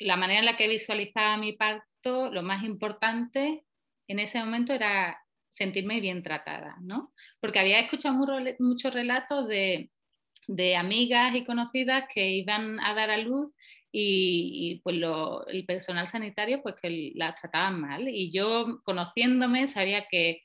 la 0.00 0.16
manera 0.16 0.40
en 0.40 0.46
la 0.46 0.56
que 0.56 0.68
visualizaba 0.68 1.36
mi 1.36 1.52
parto, 1.52 2.30
lo 2.30 2.42
más 2.42 2.64
importante 2.64 3.64
en 4.08 4.18
ese 4.18 4.40
momento 4.40 4.72
era 4.72 5.22
sentirme 5.48 6.00
bien 6.00 6.22
tratada, 6.22 6.76
¿no? 6.80 7.12
Porque 7.40 7.58
había 7.58 7.80
escuchado 7.80 8.16
muchos 8.58 8.94
relatos 8.94 9.46
de, 9.46 9.90
amigas 10.76 11.34
y 11.36 11.44
conocidas 11.44 12.04
que 12.12 12.28
iban 12.30 12.80
a 12.80 12.94
dar 12.94 13.10
a 13.10 13.18
luz 13.18 13.52
y, 13.92 14.80
pues 14.82 14.96
el 15.48 15.64
personal 15.64 16.08
sanitario 16.08 16.62
pues 16.62 16.74
que 16.80 17.12
las 17.14 17.40
trataban 17.40 17.80
mal 17.80 18.08
y 18.08 18.32
yo 18.32 18.80
conociéndome 18.84 19.66
sabía 19.66 20.06
que 20.08 20.42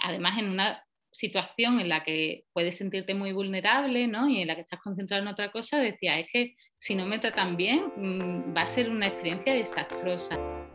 además 0.00 0.38
en 0.38 0.48
una 0.50 0.85
situación 1.16 1.80
en 1.80 1.88
la 1.88 2.04
que 2.04 2.44
puedes 2.52 2.76
sentirte 2.76 3.14
muy 3.14 3.32
vulnerable 3.32 4.06
¿no? 4.06 4.28
y 4.28 4.42
en 4.42 4.48
la 4.48 4.54
que 4.54 4.60
estás 4.60 4.80
concentrado 4.80 5.22
en 5.22 5.28
otra 5.28 5.50
cosa, 5.50 5.78
decía, 5.78 6.18
es 6.18 6.26
que 6.30 6.54
si 6.78 6.94
no 6.94 7.06
me 7.06 7.18
tratan 7.18 7.56
bien 7.56 7.90
mm, 7.96 8.54
va 8.54 8.62
a 8.62 8.66
ser 8.66 8.90
una 8.90 9.06
experiencia 9.06 9.54
desastrosa. 9.54 10.65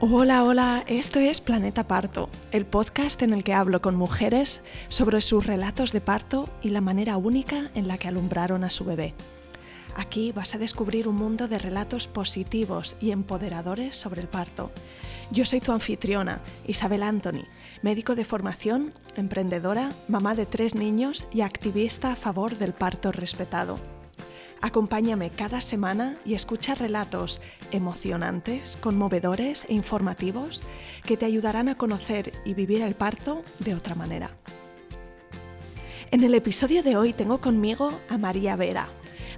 Hola, 0.00 0.44
hola, 0.44 0.84
esto 0.86 1.18
es 1.18 1.40
Planeta 1.40 1.88
Parto, 1.88 2.28
el 2.52 2.64
podcast 2.64 3.20
en 3.22 3.32
el 3.32 3.42
que 3.42 3.52
hablo 3.52 3.82
con 3.82 3.96
mujeres 3.96 4.60
sobre 4.86 5.20
sus 5.20 5.44
relatos 5.44 5.90
de 5.90 6.00
parto 6.00 6.48
y 6.62 6.68
la 6.68 6.80
manera 6.80 7.16
única 7.16 7.72
en 7.74 7.88
la 7.88 7.98
que 7.98 8.06
alumbraron 8.06 8.62
a 8.62 8.70
su 8.70 8.84
bebé. 8.84 9.12
Aquí 9.96 10.30
vas 10.30 10.54
a 10.54 10.58
descubrir 10.58 11.08
un 11.08 11.16
mundo 11.16 11.48
de 11.48 11.58
relatos 11.58 12.06
positivos 12.06 12.94
y 13.00 13.10
empoderadores 13.10 13.96
sobre 13.96 14.20
el 14.20 14.28
parto. 14.28 14.70
Yo 15.32 15.44
soy 15.44 15.58
tu 15.58 15.72
anfitriona, 15.72 16.42
Isabel 16.68 17.02
Anthony, 17.02 17.42
médico 17.82 18.14
de 18.14 18.24
formación, 18.24 18.92
emprendedora, 19.16 19.90
mamá 20.06 20.36
de 20.36 20.46
tres 20.46 20.76
niños 20.76 21.26
y 21.32 21.40
activista 21.40 22.12
a 22.12 22.16
favor 22.16 22.56
del 22.56 22.72
parto 22.72 23.10
respetado. 23.10 23.97
Acompáñame 24.60 25.30
cada 25.30 25.60
semana 25.60 26.16
y 26.24 26.34
escucha 26.34 26.74
relatos 26.74 27.40
emocionantes, 27.70 28.76
conmovedores 28.80 29.66
e 29.68 29.74
informativos 29.74 30.62
que 31.04 31.16
te 31.16 31.26
ayudarán 31.26 31.68
a 31.68 31.76
conocer 31.76 32.32
y 32.44 32.54
vivir 32.54 32.82
el 32.82 32.94
parto 32.94 33.42
de 33.60 33.74
otra 33.74 33.94
manera. 33.94 34.30
En 36.10 36.24
el 36.24 36.34
episodio 36.34 36.82
de 36.82 36.96
hoy 36.96 37.12
tengo 37.12 37.38
conmigo 37.40 37.92
a 38.08 38.18
María 38.18 38.56
Vera. 38.56 38.88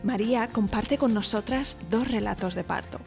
María 0.02 0.48
comparte 0.48 0.96
con 0.96 1.12
nosotras 1.12 1.76
dos 1.90 2.08
relatos 2.08 2.54
de 2.54 2.64
parto. 2.64 2.98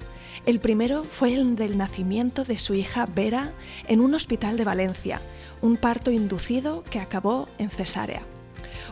El 0.46 0.60
primero 0.60 1.04
fue 1.04 1.34
el 1.34 1.56
del 1.56 1.78
nacimiento 1.78 2.44
de 2.44 2.60
su 2.60 2.76
hija 2.76 3.08
Vera 3.08 3.54
en 3.88 4.02
un 4.02 4.14
hospital 4.14 4.58
de 4.58 4.66
Valencia, 4.66 5.22
un 5.62 5.78
parto 5.78 6.12
inducido 6.12 6.84
que 6.84 7.00
acabó 7.00 7.48
en 7.58 7.70
cesárea. 7.70 8.22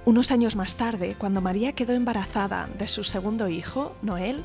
Unos 0.03 0.31
años 0.31 0.55
más 0.55 0.75
tarde, 0.75 1.15
cuando 1.15 1.41
María 1.41 1.73
quedó 1.73 1.93
embarazada 1.93 2.67
de 2.79 2.87
su 2.87 3.03
segundo 3.03 3.49
hijo, 3.49 3.95
Noel, 4.01 4.43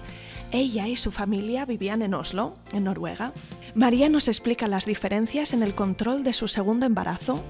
ella 0.52 0.86
y 0.86 0.96
su 0.96 1.10
familia 1.10 1.64
vivían 1.64 2.02
en 2.02 2.12
Oslo, 2.12 2.56
en 2.74 2.84
Noruega. 2.84 3.32
María 3.74 4.10
nos 4.10 4.28
explica 4.28 4.68
las 4.68 4.84
diferencias 4.84 5.54
en 5.54 5.62
el 5.62 5.74
control 5.74 6.24
de 6.24 6.34
su 6.34 6.46
segundo 6.46 6.84
embarazo, 6.84 7.42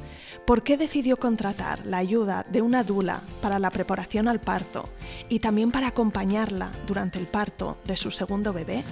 por 0.47 0.63
qué 0.63 0.77
decidió 0.77 1.17
contratar 1.17 1.85
la 1.85 1.99
ayuda 1.99 2.45
de 2.49 2.63
una 2.63 2.85
dula 2.85 3.23
para 3.43 3.59
la 3.59 3.71
preparación 3.71 4.29
al 4.29 4.41
parto 4.41 4.89
y 5.29 5.41
también 5.41 5.73
para 5.73 5.89
acompañarla 5.89 6.71
durante 6.87 7.19
el 7.19 7.27
parto 7.27 7.77
de 7.87 7.97
su 7.97 8.13
segundo 8.13 8.53
bebé, 8.53 8.85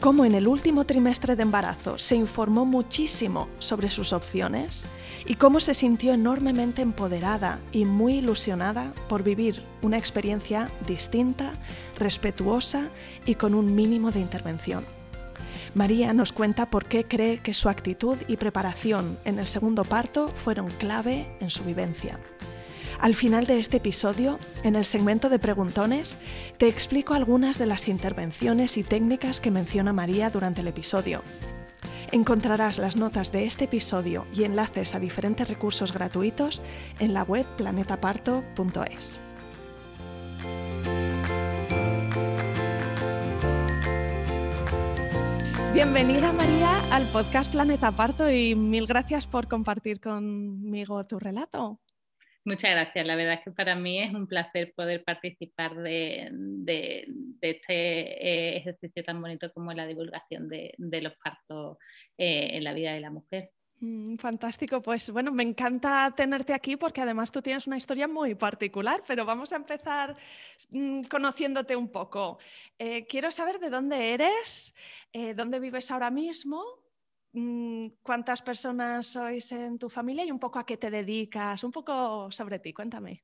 cómo 0.00 0.24
en 0.24 0.36
el 0.36 0.46
último 0.46 0.84
trimestre 0.84 1.34
de 1.34 1.42
embarazo 1.42 1.98
se 1.98 2.14
informó 2.14 2.64
muchísimo 2.64 3.48
sobre 3.58 3.90
sus 3.90 4.12
opciones 4.12 4.86
y 5.26 5.34
cómo 5.34 5.60
se 5.60 5.74
sintió 5.74 6.14
enormemente 6.14 6.82
empoderada 6.82 7.58
y 7.72 7.84
muy 7.84 8.14
ilusionada 8.14 8.92
por 9.08 9.22
vivir 9.22 9.62
una 9.82 9.98
experiencia 9.98 10.70
distinta, 10.86 11.52
respetuosa 11.98 12.88
y 13.26 13.34
con 13.34 13.54
un 13.54 13.74
mínimo 13.74 14.12
de 14.12 14.20
intervención. 14.20 14.84
María 15.74 16.14
nos 16.14 16.32
cuenta 16.32 16.70
por 16.70 16.86
qué 16.86 17.04
cree 17.04 17.38
que 17.38 17.52
su 17.52 17.68
actitud 17.68 18.16
y 18.28 18.38
preparación 18.38 19.18
en 19.24 19.38
el 19.38 19.46
segundo 19.46 19.84
parto 19.84 20.28
fueron 20.28 20.70
clave 20.70 21.26
en 21.40 21.50
su 21.50 21.64
vivencia. 21.64 22.18
Al 22.98 23.14
final 23.14 23.44
de 23.44 23.58
este 23.58 23.76
episodio, 23.76 24.38
en 24.62 24.74
el 24.74 24.86
segmento 24.86 25.28
de 25.28 25.38
preguntones, 25.38 26.16
te 26.56 26.66
explico 26.66 27.12
algunas 27.12 27.58
de 27.58 27.66
las 27.66 27.88
intervenciones 27.88 28.78
y 28.78 28.84
técnicas 28.84 29.40
que 29.40 29.50
menciona 29.50 29.92
María 29.92 30.30
durante 30.30 30.62
el 30.62 30.68
episodio, 30.68 31.20
Encontrarás 32.12 32.78
las 32.78 32.96
notas 32.96 33.32
de 33.32 33.46
este 33.46 33.64
episodio 33.64 34.26
y 34.32 34.44
enlaces 34.44 34.94
a 34.94 35.00
diferentes 35.00 35.48
recursos 35.48 35.92
gratuitos 35.92 36.62
en 37.00 37.12
la 37.12 37.24
web 37.24 37.44
planetaparto.es. 37.56 39.18
Bienvenida 45.74 46.32
María 46.32 46.80
al 46.90 47.04
podcast 47.08 47.52
Planeta 47.52 47.90
Parto 47.92 48.30
y 48.30 48.54
mil 48.54 48.86
gracias 48.86 49.26
por 49.26 49.48
compartir 49.48 50.00
conmigo 50.00 51.04
tu 51.04 51.18
relato. 51.18 51.80
Muchas 52.46 52.70
gracias. 52.70 53.04
La 53.04 53.16
verdad 53.16 53.34
es 53.34 53.40
que 53.40 53.50
para 53.50 53.74
mí 53.74 54.00
es 54.00 54.14
un 54.14 54.28
placer 54.28 54.72
poder 54.76 55.02
participar 55.02 55.74
de, 55.74 56.30
este 57.40 57.74
eh, 57.74 58.56
ejercicio 58.58 59.02
tan 59.02 59.20
bonito 59.20 59.52
como 59.52 59.72
la 59.72 59.84
divulgación 59.84 60.48
de, 60.48 60.72
los 60.78 61.12
partos 61.16 61.76
eh, 62.16 62.50
en 62.52 62.62
la 62.62 62.72
vida 62.72 62.92
de 62.92 63.00
la 63.00 63.10
mujer. 63.10 63.50
Mm, 63.80 64.14
fantástico, 64.18 64.80
pues 64.80 65.10
bueno, 65.10 65.32
me 65.32 65.42
encanta 65.42 66.14
tenerte 66.16 66.54
aquí 66.54 66.76
porque 66.76 67.00
además 67.00 67.32
tú 67.32 67.42
tienes 67.42 67.66
una 67.66 67.78
historia 67.78 68.06
muy 68.06 68.36
particular, 68.36 69.02
pero 69.08 69.24
vamos 69.24 69.52
a 69.52 69.56
empezar 69.56 70.16
mm, 70.70 71.02
conociéndote 71.10 71.74
un 71.74 71.90
poco. 71.90 72.38
Eh, 72.78 73.06
quiero 73.08 73.32
saber 73.32 73.58
de 73.58 73.70
dónde 73.70 74.14
eres, 74.14 74.72
dónde 75.34 75.58
vives 75.58 75.90
ahora 75.90 76.12
mismo 76.12 76.62
cuántas 78.02 78.42
personas 78.42 79.06
sois 79.06 79.52
en 79.52 79.78
tu 79.78 79.88
familia 79.88 80.24
y 80.24 80.30
un 80.30 80.38
poco 80.38 80.58
a 80.58 80.66
qué 80.66 80.76
te 80.76 80.90
dedicas, 80.90 81.64
un 81.64 81.72
poco 81.72 82.30
sobre 82.30 82.58
ti, 82.58 82.72
cuéntame. 82.72 83.22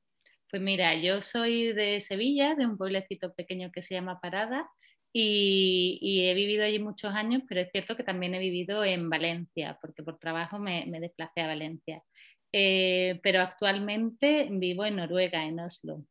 Pues 0.49 0.61
mira, 0.61 0.93
yo 0.95 1.21
soy 1.21 1.73
de 1.73 1.99
Sevilla, 1.99 2.53
de 2.53 2.65
un 2.65 2.77
pueblecito 2.77 3.33
pequeño 3.33 3.71
que 3.71 3.81
se 3.81 3.95
llama 3.95 4.19
Parada 4.21 4.69
y, 5.11 6.25
he 6.27 6.33
vivido 6.33 6.63
allí 6.63 6.79
muchos 6.79 7.13
años, 7.13 7.43
pero 7.47 7.61
es 7.61 7.71
cierto 7.71 7.95
que 7.95 8.03
también 8.03 8.35
he 8.35 8.39
vivido 8.39 8.83
en 8.83 9.09
Valencia, 9.09 9.77
porque 9.81 10.03
por 10.03 10.19
trabajo 10.19 10.59
me, 10.59 10.85
desplacé 10.99 11.41
a 11.41 11.47
Valencia. 11.47 12.03
Eh, 12.51 13.19
pero 13.23 13.41
actualmente 13.41 14.47
vivo 14.51 14.85
en 14.85 14.97
Noruega, 14.97 15.43
en 15.45 15.59
Oslo, 15.59 16.05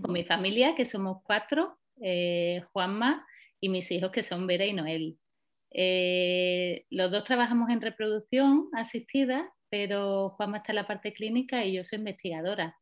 con 0.00 0.12
mi 0.12 0.24
familia, 0.24 0.74
que 0.74 0.86
somos 0.86 1.18
cuatro, 1.22 1.78
eh, 2.00 2.62
Juanma 2.72 3.26
y 3.60 3.68
mis 3.68 3.90
hijos, 3.90 4.10
que 4.10 4.22
son 4.22 4.46
Vera 4.46 4.64
y 4.64 4.72
Noel. 4.72 5.18
Eh, 5.76 6.86
los 6.90 7.10
dos 7.10 7.24
trabajamos 7.24 7.68
en 7.70 7.80
reproducción 7.80 8.68
asistida, 8.72 9.52
pero 9.68 10.30
Juanma 10.30 10.58
está 10.58 10.70
en 10.70 10.76
la 10.76 10.86
parte 10.86 11.12
clínica 11.12 11.64
y 11.64 11.74
yo 11.74 11.84
soy 11.84 11.98
investigadora. 11.98 12.78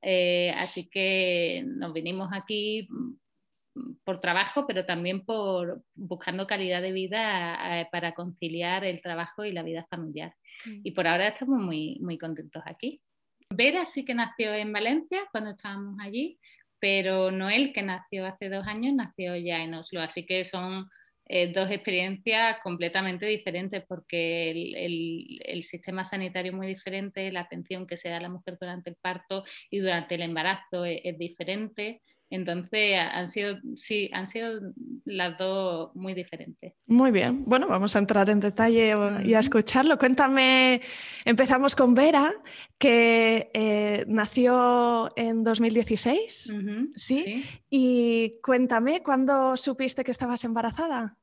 Eh, 0.00 0.52
así 0.56 0.88
que 0.88 1.64
nos 1.66 1.92
vinimos 1.92 2.30
aquí 2.32 2.86
mm, 2.88 3.94
por 4.04 4.20
trabajo, 4.20 4.64
pero 4.64 4.84
también 4.84 5.24
por 5.24 5.82
buscando 5.96 6.46
calidad 6.46 6.80
de 6.82 6.92
vida 6.92 7.80
eh, 7.80 7.88
para 7.90 8.14
conciliar 8.14 8.84
el 8.84 9.02
trabajo 9.02 9.44
y 9.44 9.50
la 9.50 9.64
vida 9.64 9.84
familiar. 9.90 10.32
Mm. 10.64 10.80
Y 10.84 10.90
por 10.92 11.08
ahora 11.08 11.28
estamos 11.28 11.60
muy, 11.60 11.98
muy 12.00 12.16
contentos 12.16 12.62
aquí. 12.64 13.02
Vera 13.50 13.84
sí 13.84 14.04
que 14.04 14.14
nació 14.14 14.54
en 14.54 14.72
Valencia 14.72 15.22
cuando 15.32 15.50
estábamos 15.50 15.98
allí, 16.00 16.38
pero 16.78 17.32
Noel, 17.32 17.72
que 17.72 17.82
nació 17.82 18.26
hace 18.26 18.48
dos 18.48 18.66
años, 18.68 18.94
nació 18.94 19.34
ya 19.34 19.64
en 19.64 19.74
Oslo. 19.74 20.00
Así 20.00 20.24
que 20.24 20.44
son 20.44 20.88
eh, 21.28 21.52
dos 21.52 21.70
experiencias 21.70 22.58
completamente 22.62 23.26
diferentes 23.26 23.84
porque 23.86 24.50
el, 24.50 25.62
sistema 25.64 26.04
sanitario 26.04 26.52
es 26.52 26.56
muy 26.56 26.66
diferente, 26.68 27.32
la 27.32 27.40
atención 27.40 27.86
que 27.86 27.96
se 27.96 28.08
da 28.08 28.18
a 28.18 28.20
la 28.20 28.28
mujer 28.28 28.56
durante 28.60 28.90
el 28.90 28.96
parto 28.96 29.44
y 29.68 29.78
durante 29.78 30.14
el 30.14 30.22
embarazo 30.22 30.84
es 30.84 31.18
diferente. 31.18 32.02
Entonces, 32.28 32.98
han 32.98 33.28
sido, 33.28 33.58
sí, 33.76 34.10
han 34.12 34.26
sido 34.26 34.60
las 35.04 35.38
dos 35.38 35.94
muy 35.94 36.12
diferentes. 36.12 36.74
Muy 36.86 37.12
bien. 37.12 37.44
Bueno, 37.44 37.68
vamos 37.68 37.94
a 37.94 38.00
entrar 38.00 38.28
en 38.30 38.40
detalle 38.40 38.94
y 39.24 39.34
a 39.34 39.38
escucharlo. 39.38 39.96
Cuéntame, 39.96 40.80
empezamos 41.24 41.76
con 41.76 41.94
Vera, 41.94 42.34
que 42.78 43.50
eh, 43.54 44.04
nació 44.08 45.12
en 45.16 45.44
2016, 45.44 46.52
¿sí? 46.96 47.44
Y 47.70 48.32
cuéntame, 48.42 49.02
¿cuándo 49.02 49.56
supiste 49.56 50.02
que 50.02 50.10
estabas 50.10 50.42
embarazada? 50.44 51.16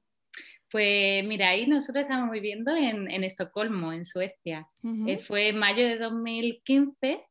Pues 0.71 1.23
mira, 1.25 1.49
ahí 1.49 1.67
nosotros 1.67 2.03
estamos 2.03 2.31
viviendo 2.31 2.75
en, 2.75 3.23
Estocolmo, 3.23 3.93
en 3.93 4.05
Suecia. 4.05 4.67
Eh, 5.05 5.19
fue 5.19 5.49
en 5.49 5.57
mayo 5.57 5.85
de 5.85 5.97
2015 5.97 7.21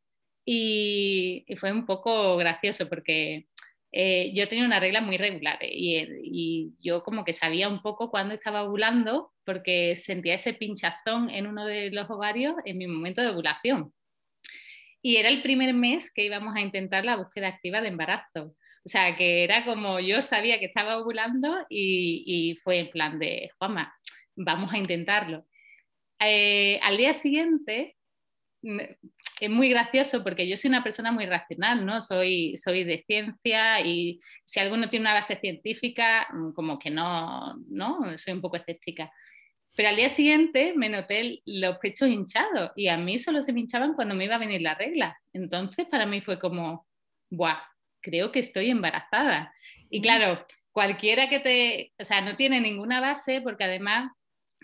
y, 0.44 1.44
y, 1.48 1.56
fue 1.56 1.72
un 1.72 1.84
poco 1.86 2.36
gracioso 2.36 2.88
porque 2.88 3.48
eh, 3.92 4.32
yo 4.34 4.48
tenía 4.48 4.64
una 4.64 4.80
regla 4.80 5.00
muy 5.02 5.18
regular 5.18 5.58
y, 5.62 5.98
y, 6.24 6.72
yo 6.78 7.02
como 7.02 7.24
que 7.24 7.34
sabía 7.34 7.68
un 7.68 7.82
poco 7.82 8.10
cuándo 8.10 8.34
estaba 8.34 8.62
ovulando 8.62 9.32
porque 9.44 9.96
sentía 9.96 10.34
ese 10.34 10.54
pinchazón 10.54 11.28
en 11.28 11.46
uno 11.46 11.66
de 11.66 11.90
los 11.90 12.08
ovarios 12.10 12.54
en 12.64 12.78
mi 12.78 12.86
momento 12.86 13.20
de 13.20 13.28
ovulación. 13.28 13.92
Y 15.02 15.16
era 15.16 15.28
el 15.28 15.42
primer 15.42 15.74
mes 15.74 16.12
que 16.12 16.24
íbamos 16.24 16.54
a 16.56 16.60
intentar 16.60 17.04
la 17.04 17.16
búsqueda 17.16 17.48
activa 17.48 17.80
de 17.80 17.88
embarazo. 17.88 18.56
O 18.84 18.88
sea, 18.88 19.16
que 19.16 19.44
era 19.44 19.64
como 19.64 20.00
yo 20.00 20.22
sabía 20.22 20.58
que 20.58 20.66
estaba 20.66 20.98
ovulando 20.98 21.66
y, 21.68 22.24
y 22.26 22.56
fue 22.56 22.78
en 22.80 22.90
plan 22.90 23.18
de, 23.18 23.50
Juanma, 23.58 23.94
vamos 24.36 24.72
a 24.72 24.78
intentarlo. 24.78 25.46
Eh, 26.20 26.78
al 26.82 26.96
día 26.96 27.14
siguiente, 27.14 27.96
es 29.40 29.50
muy 29.50 29.68
gracioso 29.68 30.22
porque 30.22 30.48
yo 30.48 30.56
soy 30.56 30.68
una 30.68 30.82
persona 30.82 31.12
muy 31.12 31.26
racional, 31.26 31.84
¿no? 31.84 32.00
Soy, 32.00 32.56
soy 32.56 32.84
de 32.84 33.04
ciencia 33.06 33.80
y 33.80 34.20
si 34.44 34.60
alguno 34.60 34.88
tiene 34.88 35.04
una 35.04 35.14
base 35.14 35.36
científica, 35.36 36.28
mm, 36.32 36.52
como 36.52 36.78
que 36.78 36.90
no, 36.90 37.56
¿no? 37.68 38.16
Soy 38.18 38.34
un 38.34 38.40
poco 38.40 38.56
escéptica. 38.56 39.10
Pero 39.74 39.88
al 39.88 39.96
día 39.96 40.10
siguiente 40.10 40.74
me 40.76 40.88
noté 40.88 41.40
los 41.46 41.78
pechos 41.78 42.08
hinchados 42.08 42.72
y 42.76 42.88
a 42.88 42.98
mí 42.98 43.18
solo 43.18 43.42
se 43.42 43.52
me 43.52 43.60
hinchaban 43.60 43.94
cuando 43.94 44.14
me 44.14 44.26
iba 44.26 44.34
a 44.34 44.38
venir 44.38 44.60
la 44.60 44.74
regla. 44.74 45.18
Entonces 45.32 45.86
para 45.86 46.06
mí 46.06 46.20
fue 46.20 46.38
como, 46.38 46.86
¡buah! 47.30 47.58
Creo 48.00 48.32
que 48.32 48.40
estoy 48.40 48.70
embarazada. 48.70 49.54
Y 49.88 50.02
claro, 50.02 50.44
cualquiera 50.72 51.28
que 51.28 51.40
te, 51.40 51.92
o 51.98 52.04
sea, 52.04 52.20
no 52.20 52.36
tiene 52.36 52.60
ninguna 52.60 53.00
base 53.00 53.40
porque 53.40 53.64
además 53.64 54.10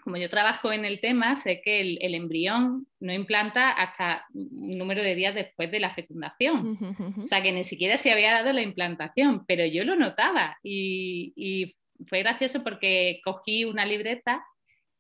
como 0.09 0.17
yo 0.17 0.31
trabajo 0.31 0.73
en 0.73 0.87
el 0.87 1.03
tema, 1.03 1.37
sé 1.37 1.61
que 1.63 1.83
el, 1.83 2.15
embrión 2.15 2.87
no 2.99 3.13
implanta 3.13 3.71
hasta 3.71 4.25
un 4.33 4.71
número 4.71 5.03
de 5.03 5.15
días 5.15 5.35
después 5.35 5.71
de 5.71 5.81
la 5.81 5.93
fecundación. 5.93 6.79
O 7.23 7.27
sea, 7.27 7.43
que 7.43 7.53
ni 7.53 7.63
siquiera 7.63 7.99
se 7.99 8.11
había 8.11 8.33
dado 8.33 8.55
la 8.55 8.63
implantación, 8.63 9.45
pero 9.45 9.67
yo 9.67 9.85
lo 9.85 9.97
notaba 9.97 10.57
y, 10.63 11.77
fue 12.07 12.21
gracioso 12.21 12.65
porque 12.65 13.21
cogí 13.23 13.67
una 13.67 13.85
libreta 13.85 14.43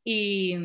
y, 0.04 0.56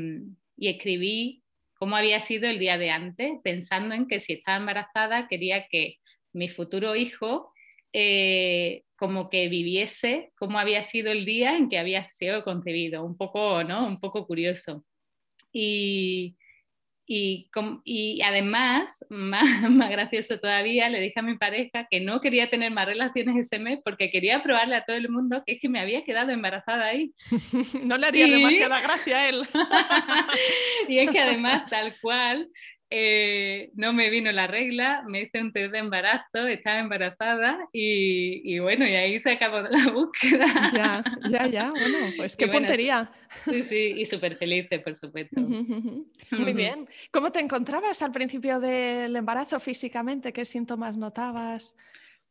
y, 0.58 0.68
escribí 0.68 1.42
cómo 1.76 1.96
había 1.96 2.20
sido 2.20 2.50
el 2.50 2.60
día 2.60 2.78
de 2.78 2.90
antes, 2.90 3.32
pensando 3.46 3.96
en 3.96 4.10
que 4.10 4.20
si 4.20 4.34
estaba 4.34 4.58
embarazada 4.58 5.30
quería 5.30 5.68
que 5.70 6.00
mi 6.34 6.50
futuro 6.50 6.98
hijo 6.98 7.53
eh, 7.94 8.84
como 8.96 9.30
que 9.30 9.50
viviese 9.50 10.32
cómo 10.36 10.60
había 10.60 10.82
sido 10.82 11.12
el 11.12 11.26
día 11.26 11.56
en 11.56 11.70
que 11.70 11.78
había 11.78 12.12
sido 12.12 12.44
concebido, 12.44 13.06
un 13.06 13.16
poco, 13.16 13.64
¿no? 13.64 13.88
Un 13.88 14.00
poco 14.00 14.26
curioso. 14.26 14.84
Y, 15.52 16.36
y, 17.06 17.50
y 17.84 18.22
además, 18.22 19.06
más, 19.10 19.70
más, 19.70 19.90
gracioso 19.92 20.40
todavía, 20.40 20.90
le 20.90 21.02
dije 21.02 21.20
a 21.20 21.24
mi 21.24 21.38
pareja 21.38 21.86
que 21.90 22.00
no 22.00 22.22
quería 22.22 22.50
tener 22.50 22.72
más 22.72 22.86
relaciones 22.86 23.36
ese 23.36 23.60
mes 23.60 23.80
porque 23.84 24.10
quería 24.10 24.42
probarle 24.42 24.76
a 24.76 24.86
todo 24.86 24.96
el 24.96 25.10
mundo 25.10 25.44
que 25.46 25.54
es 25.54 25.62
que 25.62 25.70
me 25.70 25.80
había 25.80 26.04
quedado 26.04 26.32
embarazada 26.32 26.86
ahí. 26.86 27.14
no 27.84 27.98
le 27.98 28.08
haría 28.08 28.28
demasiada 28.28 28.82
gracia 28.82 29.18
a 29.18 29.30
él. 29.30 29.44
y 30.88 30.98
es 31.00 31.12
que 31.12 31.20
además, 31.20 31.70
tal 31.70 31.96
cual, 32.02 32.50
eh, 32.96 33.72
no 33.74 33.92
me 33.92 34.12
vino 34.12 34.32
la 34.32 34.46
regla, 34.46 35.04
me 35.08 35.24
hice 35.24 35.42
un 35.42 35.52
test 35.52 35.72
de 35.72 35.80
embarazo, 35.80 36.46
estaba 36.46 36.78
embarazada 36.78 37.68
y, 37.74 38.60
bueno, 38.60 38.88
y 38.88 38.94
ahí 38.94 39.18
se 39.18 39.32
acabó 39.32 39.62
la 39.62 39.90
búsqueda. 39.92 40.46
Ya, 40.72 41.04
ya, 41.28 41.48
ya, 41.48 41.70
bueno, 41.72 41.98
pues 42.16 42.36
qué 42.38 42.48
puntería. 42.48 43.12
Sí, 43.46 43.64
sí, 43.64 43.94
y 43.98 44.06
súper 44.06 44.36
feliz, 44.36 44.68
por 44.84 44.96
supuesto. 44.96 45.42
Muy 45.42 46.54
bien. 46.54 46.88
¿Cómo 47.10 47.32
te 47.32 47.40
encontrabas 47.40 48.04
al 48.04 48.12
principio 48.12 48.60
del 48.60 49.16
embarazo 49.16 49.60
físicamente? 49.60 50.32
¿Qué 50.32 50.46
síntomas 50.46 50.96
notabas? 50.96 51.76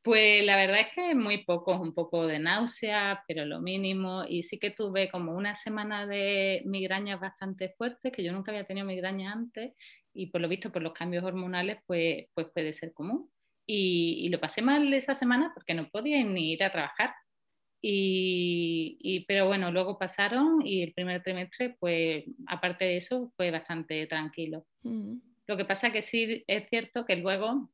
Pues 0.03 0.45
la 0.45 0.57
verdad 0.57 0.81
es 0.81 0.95
que 0.95 1.15
muy 1.15 1.45
pocos, 1.45 1.81
un 1.81 1.95
poco 1.95 2.27
de 2.27 2.41
náusea, 2.41 3.23
pero 3.29 3.45
lo 3.45 3.61
mínimo. 3.61 4.25
Y 4.29 4.43
sí 4.43 4.59
que 4.59 4.73
tuve 4.73 5.09
como 5.09 5.33
una 5.37 5.55
semana 5.55 6.09
de 6.09 6.63
migrañas 6.67 7.21
bastante 7.21 7.69
fuertes, 7.79 8.13
que 8.13 8.25
yo 8.25 8.33
nunca 8.33 8.51
había 8.51 8.65
tenido 8.65 8.85
migraña 8.85 9.33
antes, 9.33 9.75
y 10.15 10.27
por 10.27 10.41
lo 10.41 10.49
visto 10.49 10.71
por 10.73 10.83
los 10.83 10.93
cambios 10.93 11.25
hormonales 11.25 11.79
pues, 11.87 12.27
pues 12.35 12.49
puede 12.53 12.73
ser 12.73 12.93
común. 12.93 13.31
Y, 13.67 14.29
lo 14.29 14.41
pasé 14.41 14.61
mal 14.61 14.93
esa 14.93 15.15
semana 15.15 15.53
porque 15.55 15.75
no 15.75 15.89
podía 15.89 16.23
ni 16.25 16.53
ir 16.53 16.65
a 16.65 16.73
trabajar. 16.73 17.15
Y, 17.85 19.25
pero 19.27 19.47
bueno, 19.47 19.73
luego 19.73 19.99
pasaron 19.99 20.65
y 20.65 20.83
el 20.83 20.93
primer 20.93 21.23
trimestre, 21.23 21.77
pues 21.81 22.25
aparte 22.47 22.85
de 22.85 22.97
eso, 22.97 23.33
fue 23.37 23.51
bastante 23.51 24.07
tranquilo. 24.07 24.67
Mm. 24.83 25.17
Lo 25.47 25.57
que 25.57 25.65
pasa 25.65 25.93
que 25.93 26.03
sí 26.03 26.45
es 26.47 26.69
cierto 26.69 27.05
que 27.05 27.17
luego, 27.17 27.71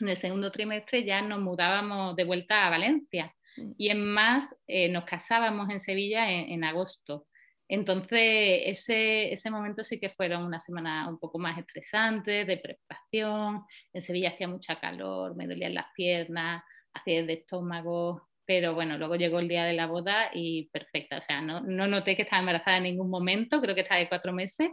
en 0.00 0.08
el 0.08 0.16
segundo 0.16 0.52
trimestre, 0.52 1.04
ya 1.04 1.20
nos 1.20 1.40
mudábamos 1.40 2.14
de 2.14 2.24
vuelta 2.24 2.66
a 2.66 2.70
Valencia. 2.70 3.34
Mm. 3.56 3.72
Y 3.76 3.88
en 3.88 4.04
más, 4.04 4.54
eh, 4.66 4.88
nos 4.88 5.04
casábamos 5.04 5.68
en 5.70 5.80
Sevilla 5.80 6.30
en 6.30 6.62
agosto. 6.62 7.26
Entonces, 7.68 8.62
ese, 8.66 9.32
ese 9.32 9.50
momento 9.50 9.82
sí 9.84 9.98
que 9.98 10.10
fueron 10.10 10.44
una 10.44 10.60
semana 10.60 11.08
un 11.08 11.18
poco 11.18 11.38
más 11.38 11.58
estresante, 11.58 12.44
de 12.44 12.58
preparación. 12.58 13.62
En 13.92 14.02
Sevilla 14.02 14.30
hacía 14.30 14.48
mucha 14.48 14.78
calor, 14.78 15.34
me 15.34 15.46
dolían 15.46 15.74
las 15.74 15.86
piernas, 15.94 16.62
hacía 16.92 17.24
de 17.24 17.32
estómago, 17.32 18.28
pero 18.44 18.74
bueno, 18.74 18.98
luego 18.98 19.16
llegó 19.16 19.38
el 19.38 19.48
día 19.48 19.64
de 19.64 19.72
la 19.72 19.86
boda 19.86 20.30
y 20.32 20.68
perfecta. 20.70 21.18
O 21.18 21.20
sea, 21.20 21.40
no, 21.40 21.60
no 21.60 21.86
noté 21.86 22.16
que 22.16 22.22
estaba 22.22 22.40
embarazada 22.40 22.76
en 22.76 22.84
ningún 22.84 23.08
momento, 23.08 23.60
creo 23.60 23.74
que 23.74 23.80
estaba 23.80 24.00
de 24.00 24.08
cuatro 24.08 24.32
meses. 24.32 24.70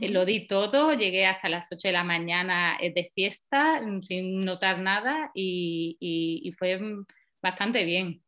Eh, 0.00 0.08
lo 0.08 0.24
di 0.24 0.48
todo, 0.48 0.94
llegué 0.94 1.26
hasta 1.26 1.48
las 1.48 1.70
8 1.70 1.86
de 1.86 1.92
la 1.92 2.02
mañana 2.02 2.76
eh, 2.80 2.92
de 2.92 3.12
fiesta 3.14 3.80
mm, 3.80 4.02
sin 4.02 4.44
notar 4.44 4.80
nada 4.80 5.30
y, 5.32 5.96
y, 6.00 6.50
fue 6.58 6.80
bastante 7.40 7.84
bien. 7.84 8.20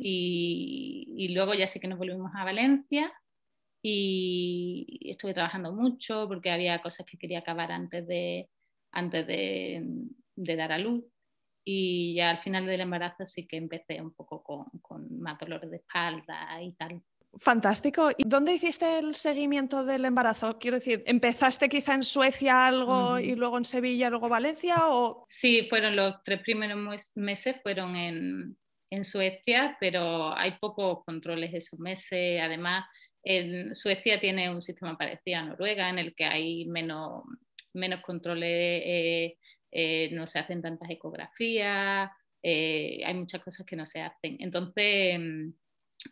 y, 0.00 1.06
y, 1.14 1.34
luego 1.34 1.52
ya 1.52 1.66
sí 1.68 1.80
que 1.80 1.88
nos 1.88 1.98
volvimos 1.98 2.30
a 2.34 2.44
Valencia 2.44 3.12
y 3.88 4.98
estuve 5.04 5.32
trabajando 5.32 5.72
mucho 5.72 6.26
porque 6.26 6.50
había 6.50 6.82
cosas 6.82 7.06
que 7.06 7.16
quería 7.16 7.38
acabar 7.38 7.70
antes 7.70 8.04
de, 8.08 8.48
antes 8.90 9.24
de, 9.28 9.80
de 10.34 10.56
dar 10.56 10.72
a 10.72 10.78
luz 10.78 11.04
y 11.64 12.16
ya 12.16 12.30
al 12.30 12.38
final 12.38 12.66
del 12.66 12.80
embarazo 12.80 13.26
sí 13.26 13.46
que 13.46 13.56
empecé 13.56 14.00
un 14.00 14.12
poco 14.12 14.42
con, 14.42 14.64
con, 14.82 15.20
más 15.20 15.38
dolores 15.38 15.70
de 15.70 15.76
espalda 15.76 16.60
y 16.60 16.72
tal. 16.72 17.00
Fantástico. 17.38 18.10
¿Y 18.16 18.24
dónde 18.26 18.54
hiciste 18.54 18.98
el 18.98 19.14
seguimiento 19.14 19.84
del 19.84 20.04
embarazo? 20.04 20.58
Quiero 20.58 20.78
decir, 20.78 21.04
¿empezaste 21.06 21.68
quizá 21.68 21.94
en 21.94 22.02
Suecia 22.02 22.66
algo 22.66 23.20
y 23.20 23.36
luego 23.36 23.56
en 23.58 23.64
Sevilla, 23.64 24.10
luego 24.10 24.28
Valencia? 24.28 24.88
O... 24.88 25.26
Sí, 25.28 25.66
fueron 25.68 25.94
los 25.94 26.22
tres 26.24 26.40
primeros 26.40 27.12
meses, 27.14 27.56
fueron 27.62 27.94
en, 27.94 28.56
en 28.90 29.04
Suecia, 29.04 29.76
pero 29.78 30.36
hay 30.36 30.58
pocos 30.58 31.04
controles 31.04 31.54
esos 31.54 31.78
meses. 31.78 32.40
Además, 32.40 32.86
en 33.26 33.74
Suecia 33.74 34.20
tiene 34.20 34.48
un 34.50 34.62
sistema 34.62 34.96
parecido 34.96 35.40
a 35.40 35.42
Noruega 35.42 35.90
en 35.90 35.98
el 35.98 36.14
que 36.14 36.24
hay 36.24 36.64
menos, 36.66 37.24
menos 37.74 38.00
controles, 38.00 38.48
eh, 38.48 39.36
eh, 39.72 40.10
no 40.12 40.28
se 40.28 40.38
hacen 40.38 40.62
tantas 40.62 40.88
ecografías, 40.90 42.08
eh, 42.40 43.02
hay 43.04 43.14
muchas 43.14 43.42
cosas 43.42 43.66
que 43.66 43.74
no 43.74 43.84
se 43.84 44.00
hacen. 44.00 44.36
Entonces, 44.38 45.18
mm, 45.18 45.52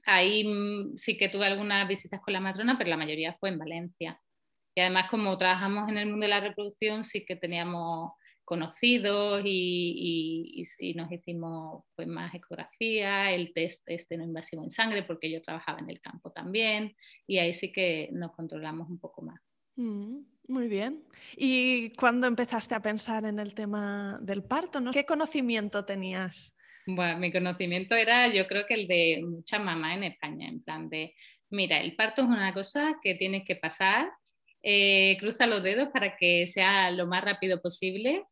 ahí 0.06 0.44
mm, 0.44 0.96
sí 0.96 1.16
que 1.16 1.28
tuve 1.28 1.46
algunas 1.46 1.86
visitas 1.86 2.20
con 2.20 2.32
la 2.32 2.40
matrona, 2.40 2.76
pero 2.76 2.90
la 2.90 2.96
mayoría 2.96 3.34
fue 3.34 3.50
en 3.50 3.58
Valencia. 3.58 4.20
Y 4.74 4.80
además, 4.80 5.08
como 5.08 5.38
trabajamos 5.38 5.88
en 5.88 5.98
el 5.98 6.06
mundo 6.08 6.24
de 6.24 6.30
la 6.30 6.40
reproducción, 6.40 7.04
sí 7.04 7.24
que 7.24 7.36
teníamos 7.36 8.10
conocidos 8.44 9.42
y, 9.44 10.62
nos 10.94 11.10
hicimos 11.10 11.84
pues, 11.96 12.06
más 12.06 12.34
ecografía, 12.34 13.32
el 13.32 13.52
test 13.52 13.82
este 13.86 14.16
no 14.16 14.24
invasivo 14.24 14.62
en 14.62 14.70
sangre, 14.70 15.02
porque 15.02 15.30
yo 15.30 15.42
trabajaba 15.42 15.80
en 15.80 15.90
el 15.90 16.00
campo 16.00 16.30
también, 16.30 16.94
y 17.26 17.38
ahí 17.38 17.52
sí 17.52 17.72
que 17.72 18.08
nos 18.12 18.32
controlamos 18.32 18.88
un 18.88 18.98
poco 18.98 19.22
más. 19.22 19.40
Mm, 19.76 20.20
muy 20.48 20.68
bien. 20.68 21.04
¿Y 21.36 21.90
cuándo 21.90 22.26
empezaste 22.26 22.74
a 22.74 22.82
pensar 22.82 23.24
en 23.24 23.38
el 23.38 23.54
tema 23.54 24.18
del 24.22 24.44
parto? 24.44 24.80
¿no? 24.80 24.92
¿Qué 24.92 25.04
conocimiento 25.04 25.84
tenías? 25.84 26.56
Bueno, 26.86 27.18
mi 27.18 27.32
conocimiento 27.32 27.94
era 27.94 28.28
yo 28.32 28.46
creo 28.46 28.66
que 28.66 28.74
el 28.74 28.86
de 28.86 29.22
mucha 29.24 29.58
mamá 29.58 29.94
en 29.94 30.04
España, 30.04 30.48
en 30.48 30.62
plan 30.62 30.90
de, 30.90 31.14
mira, 31.50 31.78
el 31.80 31.96
parto 31.96 32.22
es 32.22 32.28
una 32.28 32.52
cosa 32.52 32.98
que 33.02 33.14
tienes 33.14 33.44
que 33.46 33.56
pasar, 33.56 34.10
eh, 34.62 35.16
cruza 35.18 35.46
los 35.46 35.62
dedos 35.62 35.88
para 35.92 36.16
que 36.16 36.46
sea 36.46 36.90
lo 36.90 37.06
más 37.06 37.24
rápido 37.24 37.60
posible 37.60 38.24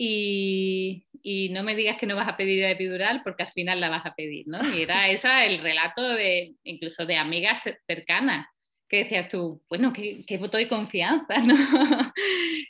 y, 0.00 1.04
no 1.50 1.62
me 1.64 1.74
digas 1.74 1.98
que 1.98 2.06
no 2.06 2.16
vas 2.16 2.28
a 2.28 2.36
pedir 2.36 2.62
la 2.62 2.70
epidural 2.70 3.22
porque 3.22 3.42
al 3.42 3.52
final 3.52 3.80
la 3.80 3.90
vas 3.90 4.06
a 4.06 4.14
pedir, 4.14 4.46
¿no? 4.46 4.60
Y 4.74 4.82
era 4.82 5.08
esa 5.10 5.44
el 5.44 5.58
relato 5.58 6.08
de 6.08 6.54
incluso 6.64 7.04
de 7.04 7.16
amigas 7.16 7.64
cercanas 7.86 8.46
que 8.88 8.98
decías 8.98 9.28
tú, 9.28 9.62
bueno, 9.68 9.92
qué, 9.92 10.24
qué 10.26 10.38
voto 10.38 10.56
de 10.56 10.68
confianza, 10.68 11.38
¿no? 11.44 11.56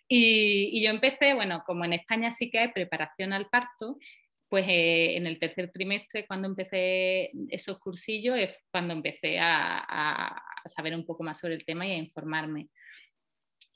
y, 0.09 0.83
yo 0.83 0.91
empecé, 0.91 1.35
bueno, 1.35 1.63
como 1.65 1.85
en 1.85 1.93
España 1.93 2.33
sí 2.33 2.51
que 2.51 2.59
hay 2.59 2.73
preparación 2.73 3.33
al 3.33 3.49
parto, 3.49 3.99
pues 4.49 4.67
eh, 4.67 5.17
en 5.17 5.27
el 5.27 5.39
tercer 5.39 5.71
trimestre, 5.71 6.27
cuando 6.27 6.49
empecé 6.49 7.31
esos 7.51 7.79
cursillos, 7.79 8.37
es 8.37 8.59
cuando 8.73 8.95
empecé 8.95 9.39
a, 9.39 9.79
a, 9.79 10.43
saber 10.67 10.95
un 10.95 11.05
poco 11.07 11.23
más 11.23 11.39
sobre 11.39 11.55
el 11.55 11.65
tema 11.65 11.87
y 11.87 11.93
a 11.93 11.99
informarme. 11.99 12.69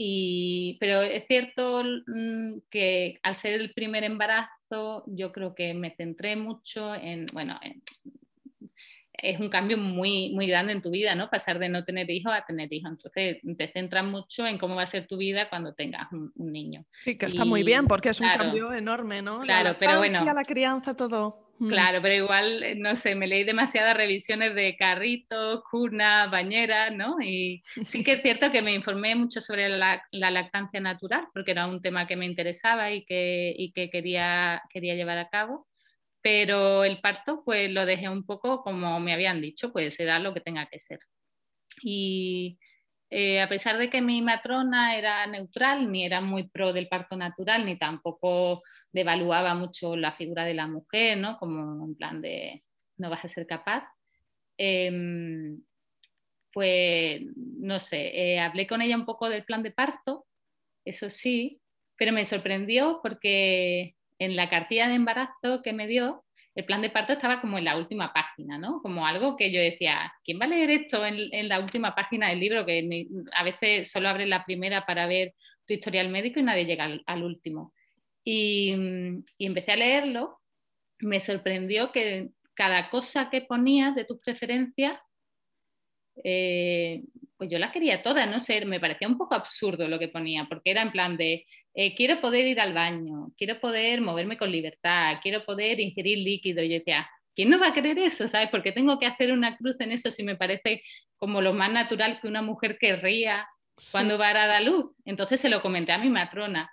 Y, 0.05 0.79
pero 0.81 1.01
es 1.03 1.29
cierto 1.29 1.85
mm, 1.85 2.63
que 2.69 3.21
al 3.23 3.37
ser 3.37 3.61
el 3.61 3.73
primer 3.73 4.03
embarazo, 4.03 5.05
yo 5.07 5.31
creo 5.31 5.55
que 5.55 5.75
me 5.75 5.95
centré 5.95 6.35
mucho 6.35 6.93
en, 6.93 7.27
bueno, 7.33 7.61
es 9.13 9.39
un 9.39 9.49
cambio 9.49 9.79
muy, 9.79 10.35
muy 10.35 10.49
grande 10.49 10.73
en 10.73 10.83
tu 10.83 10.91
vida, 10.91 11.15
¿no? 11.15 11.31
Pasar 11.31 11.61
de 11.61 11.69
no 11.69 11.85
tener 11.85 12.11
hijos 12.11 12.33
a 12.35 12.45
tener 12.45 12.73
hijos. 12.73 12.91
Entonces, 12.91 13.39
te 13.57 13.69
centras 13.69 14.05
mucho 14.05 14.45
en 14.45 14.59
cómo 14.59 14.75
va 14.75 14.83
a 14.83 14.87
ser 14.89 15.07
tu 15.07 15.19
vida 15.19 15.49
cuando 15.49 15.73
tengas 15.73 16.11
un, 16.11 16.33
niño. 16.35 16.85
Sí, 17.05 17.17
que 17.17 17.27
está 17.27 17.45
muy 17.45 17.63
bien, 17.63 17.87
porque 17.87 18.09
es 18.09 18.21
un 18.21 18.29
cambio 18.29 18.73
enorme, 18.73 19.23
¿no? 19.23 19.43
Claro, 19.43 19.77
pero 19.79 19.99
bueno. 19.99 20.25
La 20.25 20.43
crianza, 20.43 20.97
todo. 20.97 21.52
Claro, 21.59 22.01
pero 22.03 22.15
igual, 22.15 22.63
eh, 22.63 22.75
no 22.75 22.97
sé, 22.97 23.15
me 23.15 23.29
leí 23.29 23.45
demasiadas 23.45 23.97
revisiones 23.97 24.55
de 24.55 24.75
carritos, 24.77 25.63
cuna, 25.71 26.27
bañera, 26.27 26.91
¿no? 26.91 27.21
Y 27.21 27.63
sí 27.85 28.03
que 28.03 28.15
es 28.15 28.23
cierto 28.23 28.51
que 28.51 28.63
me 28.63 28.75
informé 28.75 29.15
mucho 29.15 29.41
sobre 29.41 29.69
la, 29.69 30.03
lactancia 30.11 30.81
natural, 30.81 31.29
porque 31.33 31.53
era 31.53 31.67
un 31.67 31.81
tema 31.81 32.07
que 32.07 32.17
me 32.17 32.27
interesaba 32.27 32.91
y 32.91 33.05
que, 33.05 33.55
y 33.57 33.71
que 33.73 33.91
quería, 33.91 34.63
quería 34.71 34.95
llevar 34.95 35.19
a 35.19 35.29
cabo 35.29 35.69
pero 36.23 36.85
el 36.85 37.01
parto 37.01 37.43
pues 37.45 37.71
lo 37.71 37.85
dejé 37.85 38.09
un 38.09 38.25
poco 38.25 38.63
como 38.63 39.01
me 39.01 39.13
habían 39.13 39.41
dicho, 39.41 39.73
pues 39.73 39.95
será 39.97 40.21
lo 40.21 40.33
que 40.33 40.41
tenga 40.41 40.67
que 40.67 40.79
ser. 40.79 41.01
Y 41.83 42.59
eh, 43.11 43.43
a 43.43 43.49
pesar 43.49 43.77
de 43.77 43.91
que 43.91 44.01
mi 44.01 44.23
matrona 44.23 44.97
era 44.97 45.27
neutral, 45.27 45.91
ni 45.91 46.07
era 46.07 46.21
muy 46.21 46.49
pro 46.49 46.73
del 46.73 46.89
parto 46.89 47.17
natural, 47.17 47.67
ni 47.67 47.77
tampoco 47.77 48.63
devaluaba 48.93 49.55
mucho 49.55 49.97
la 49.97 50.13
figura 50.13 50.45
de 50.45 50.55
la 50.55 50.67
mujer, 50.67 51.19
¿no? 51.19 51.39
Como 51.39 51.85
en 51.85 51.95
plan 51.95 52.21
de 52.21 52.63
no 52.99 53.11
vas 53.11 53.25
a 53.25 53.29
ser 53.29 53.47
capaz, 53.47 53.85
em, 54.57 55.61
pues 56.53 57.23
no 57.37 57.81
sé, 57.81 58.35
eh, 58.35 58.41
hablé 58.41 58.67
con 58.67 58.83
ella 58.83 58.97
un 58.97 59.07
poco 59.07 59.29
del 59.29 59.45
plan 59.45 59.63
de 59.63 59.71
parto, 59.71 60.27
eso 60.85 61.11
sí, 61.11 61.61
pero 61.97 62.13
me 62.13 62.25
sorprendió 62.25 63.01
porque 63.03 63.97
en 64.19 64.37
la 64.37 64.51
cartilla 64.51 64.89
de 64.89 64.95
embarazo 64.95 65.63
que 65.63 65.73
me 65.73 65.87
dio, 65.87 66.25
el 66.55 66.65
plan 66.65 66.83
de 66.83 66.91
parto 66.91 67.15
estaba 67.15 67.41
como 67.41 67.59
en 67.59 67.65
la 67.65 67.77
última 67.77 68.13
página, 68.13 68.59
¿no? 68.59 68.83
Como 68.83 69.07
algo 69.07 69.37
que 69.37 69.51
yo 69.51 69.61
decía, 69.61 70.13
¿quién 70.23 70.39
va 70.39 70.45
a 70.45 70.49
leer 70.49 70.71
esto 70.71 71.05
en, 71.05 71.49
la 71.49 71.61
última 71.61 71.95
página 71.95 72.29
del 72.29 72.41
libro? 72.41 72.67
Que 72.67 73.09
a 73.35 73.45
veces 73.45 73.91
solo 73.91 74.09
abre 74.09 74.27
la 74.27 74.45
primera 74.45 74.85
para 74.85 75.07
ver 75.07 75.35
tu 75.67 75.73
historial 75.73 76.09
médico 76.11 76.41
y 76.41 76.43
nadie 76.43 76.67
llega 76.67 77.01
al, 77.07 77.23
último. 77.23 77.73
Y, 78.25 78.73
empecé 79.39 79.73
a 79.73 79.77
leerlo, 79.77 80.41
me 81.01 81.21
sorprendió 81.21 81.93
que 81.93 82.31
cada 82.55 82.91
cosa 82.91 83.31
que 83.31 83.43
ponías 83.43 83.95
de 83.95 84.05
tus 84.05 84.21
preferencias, 84.21 84.99
eh, 86.23 87.03
pues 87.37 87.51
yo 87.51 87.59
las 87.59 87.73
quería 87.73 88.03
todas, 88.03 88.31
no 88.31 88.39
sé, 88.39 88.65
me 88.67 88.79
parecía 88.79 89.09
un 89.09 89.19
poco 89.19 89.35
absurdo 89.35 89.89
lo 89.89 89.99
que 89.99 90.09
ponía, 90.09 90.47
porque 90.49 90.71
era 90.71 90.83
en 90.83 90.93
plan 90.93 91.17
de 91.17 91.47
eh, 91.75 91.95
quiero 91.97 92.21
poder 92.21 92.47
ir 92.47 92.61
al 92.61 92.75
baño, 92.75 93.33
quiero 93.37 93.59
poder 93.61 94.01
moverme 94.01 94.37
con 94.37 94.53
libertad, 94.53 95.17
quiero 95.23 95.45
poder 95.45 95.81
ingerir 95.81 96.19
líquido. 96.19 96.63
Y 96.63 96.69
yo 96.69 96.75
decía, 96.79 97.09
¿quién 97.35 97.51
no 97.51 97.59
va 97.59 97.69
a 97.69 97.75
querer 97.75 97.99
eso? 97.99 98.29
¿Sabes? 98.29 98.51
Porque 98.51 98.73
tengo 98.73 98.99
que 98.99 99.07
hacer 99.07 99.33
una 99.33 99.57
cruz 99.57 99.81
en 99.81 99.93
eso 99.93 100.11
si 100.11 100.23
me 100.23 100.37
parece 100.37 100.83
como 101.17 101.41
lo 101.41 101.53
más 101.55 101.73
natural 101.73 102.21
que 102.21 102.29
una 102.29 102.43
mujer 102.43 102.79
querría 102.79 103.49
cuando 103.91 104.19
va 104.19 104.31
a 104.31 104.47
dar 104.47 104.63
luz. 104.63 104.93
Entonces 105.05 105.41
se 105.41 105.49
lo 105.49 105.63
comenté 105.63 105.93
a 105.93 105.99
mi 105.99 106.11
matrona 106.11 106.71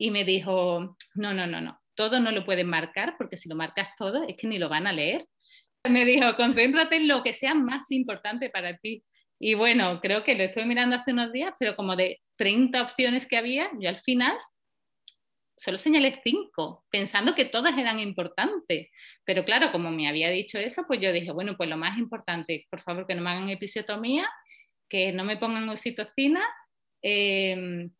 y 0.00 0.10
me 0.10 0.24
dijo, 0.24 0.96
no, 1.14 1.34
no, 1.34 1.46
no, 1.46 1.60
no, 1.60 1.78
todo 1.94 2.20
no 2.20 2.32
lo 2.32 2.46
pueden 2.46 2.66
marcar 2.66 3.16
porque 3.18 3.36
si 3.36 3.50
lo 3.50 3.54
marcas 3.54 3.90
todo 3.98 4.24
es 4.26 4.34
que 4.38 4.46
ni 4.46 4.58
lo 4.58 4.70
van 4.70 4.86
a 4.86 4.94
leer. 4.94 5.26
Me 5.90 6.06
dijo, 6.06 6.36
concéntrate 6.36 6.96
en 6.96 7.06
lo 7.06 7.22
que 7.22 7.34
sea 7.34 7.54
más 7.54 7.90
importante 7.90 8.48
para 8.48 8.78
ti. 8.78 9.04
Y 9.38 9.52
bueno, 9.54 10.00
creo 10.00 10.24
que 10.24 10.34
lo 10.34 10.44
estoy 10.44 10.64
mirando 10.64 10.96
hace 10.96 11.12
unos 11.12 11.32
días, 11.32 11.52
pero 11.58 11.76
como 11.76 11.96
de 11.96 12.18
30 12.36 12.82
opciones 12.82 13.26
que 13.26 13.36
había, 13.36 13.70
yo 13.78 13.90
al 13.90 13.98
final 13.98 14.38
solo 15.54 15.76
señalé 15.76 16.18
5, 16.24 16.86
pensando 16.90 17.34
que 17.34 17.44
todas 17.44 17.76
eran 17.76 18.00
importantes. 18.00 18.88
Pero 19.26 19.44
claro, 19.44 19.70
como 19.70 19.90
me 19.90 20.08
había 20.08 20.30
dicho 20.30 20.58
eso, 20.58 20.84
pues 20.86 21.00
yo 21.02 21.12
dije, 21.12 21.30
bueno, 21.30 21.58
pues 21.58 21.68
lo 21.68 21.76
más 21.76 21.98
importante, 21.98 22.66
por 22.70 22.80
favor, 22.80 23.06
que 23.06 23.14
no 23.14 23.20
me 23.20 23.30
hagan 23.30 23.50
episiotomía, 23.50 24.26
que 24.88 25.12
no 25.12 25.24
me 25.24 25.36
pongan 25.36 25.68
oxitocina, 25.68 26.42
em, 27.02 27.90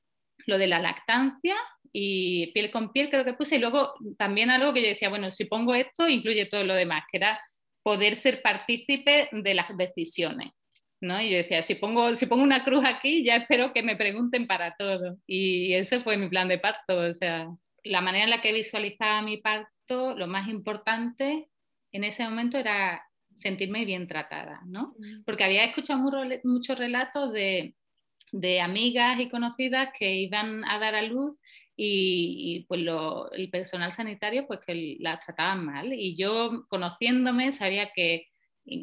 lo 0.47 0.59
de 0.59 0.67
la 0.67 0.79
lactancia 0.79 1.57
y 1.93 2.53
piel 2.53 2.71
con 2.71 2.93
piel 2.93 3.11
creo 3.11 3.25
que 3.25 3.35
puse. 3.35 3.57
Y 3.57 3.61
luego 3.61 3.95
también 4.19 4.51
algo 4.51 4.73
que 4.73 4.83
yo 4.83 4.89
decía, 4.89 5.09
bueno, 5.09 5.31
si 5.31 5.45
pongo 5.45 5.75
esto, 5.75 6.09
incluye 6.09 6.47
todo 6.47 6.65
lo 6.65 6.75
demás, 6.75 7.05
que 7.11 7.19
era 7.19 7.41
poder 7.83 8.17
ser 8.17 8.43
partícipe 8.43 9.29
de 9.33 9.55
las 9.55 9.77
decisiones. 9.77 10.51
¿no? 11.01 11.21
Y 11.21 11.31
yo 11.31 11.39
decía, 11.39 11.63
si 11.63 11.77
pongo, 11.77 12.15
si 12.15 12.27
pongo 12.27 12.43
una 12.43 12.65
cruz 12.65 12.85
aquí, 12.85 13.25
ya 13.25 13.37
espero 13.37 13.73
que 13.73 13.83
me 13.83 13.97
pregunten 13.97 14.47
para 14.47 14.75
todo. 14.77 15.17
Y 15.27 15.73
ese 15.73 16.01
fue 16.01 16.17
mi 16.17 16.29
plan 16.29 16.49
de 16.49 16.59
parto. 16.59 16.99
O 16.99 17.15
sea, 17.15 17.49
la 17.85 18.01
manera 18.01 18.25
en 18.25 18.31
la 18.31 18.43
que 18.43 18.53
visualizaba 18.53 19.23
mi 19.23 19.39
parto, 19.39 20.15
lo 20.17 20.27
más 20.27 20.49
importante 20.49 21.49
en 21.93 22.05
ese 22.05 22.25
momento 22.25 22.59
era 22.59 23.03
sentirme 23.35 23.85
bien 23.85 24.07
tratada, 24.07 24.61
¿no? 24.67 24.95
Mm. 24.99 25.25
Porque 25.25 25.45
había 25.45 25.65
escuchado 25.65 26.01
muchos 26.45 26.79
relatos 26.79 27.33
de, 27.33 27.75
de, 28.33 28.61
amigas 28.61 29.21
y 29.21 29.29
conocidas 29.29 29.91
que 29.99 30.15
iban 30.15 30.65
a 30.65 30.79
dar 30.79 30.95
a 30.95 31.03
luz 31.03 31.37
y, 31.77 32.67
pues 32.69 32.83
el 33.33 33.51
personal 33.51 33.93
sanitario 33.93 34.47
pues 34.47 34.61
que 34.61 34.97
las 35.01 35.25
trataban 35.25 35.65
mal. 35.65 35.93
Y 35.93 36.17
yo 36.17 36.67
conociéndome 36.69 37.53
sabía 37.53 37.91
que 37.95 38.27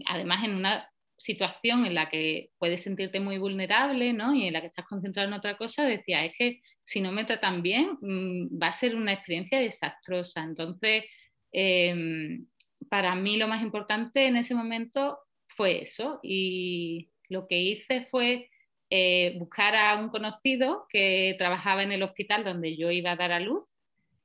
además 0.08 0.44
en 0.44 0.56
una 0.56 0.90
situación 1.18 1.86
en 1.86 1.96
la 1.96 2.10
que 2.10 2.52
puedes 2.60 2.84
sentirte 2.84 3.20
muy 3.20 3.38
vulnerable 3.38 4.14
¿no? 4.14 4.34
y 4.34 4.48
en 4.48 4.54
la 4.54 4.62
que 4.62 4.68
estás 4.68 4.86
concentrado 4.86 5.28
en 5.28 5.34
otra 5.34 5.58
cosa, 5.58 5.84
decía, 5.84 6.24
es 6.26 6.34
que 6.38 6.62
si 6.84 7.02
no 7.02 7.12
me 7.12 7.26
tratan 7.26 7.62
bien 7.62 7.98
mm, 8.02 8.62
va 8.62 8.68
a 8.68 8.74
ser 8.74 8.96
una 8.96 9.14
experiencia 9.14 9.60
desastrosa. 9.60 10.44
Entonces, 10.44 11.06
em, 11.52 12.46
para 12.90 13.16
mí 13.16 13.38
lo 13.38 13.48
más 13.48 13.62
importante 13.62 14.28
en 14.28 14.38
ese 14.38 14.56
momento 14.56 15.20
fue 15.48 15.82
eso 15.82 16.20
y 16.24 17.10
lo 17.30 17.48
que 17.48 17.60
hice 17.60 18.08
fue 18.10 18.50
eh, 18.90 19.36
buscar 19.38 19.76
a 19.76 19.98
un 19.98 20.10
conocido 20.10 20.86
que 20.90 21.36
trabajaba 21.38 21.84
en 21.84 21.92
el 21.92 22.04
hospital 22.04 22.44
donde 22.44 22.78
yo 22.78 22.92
iba 22.92 23.12
a 23.12 23.16
dar 23.16 23.32
a 23.32 23.40
luz 23.40 23.66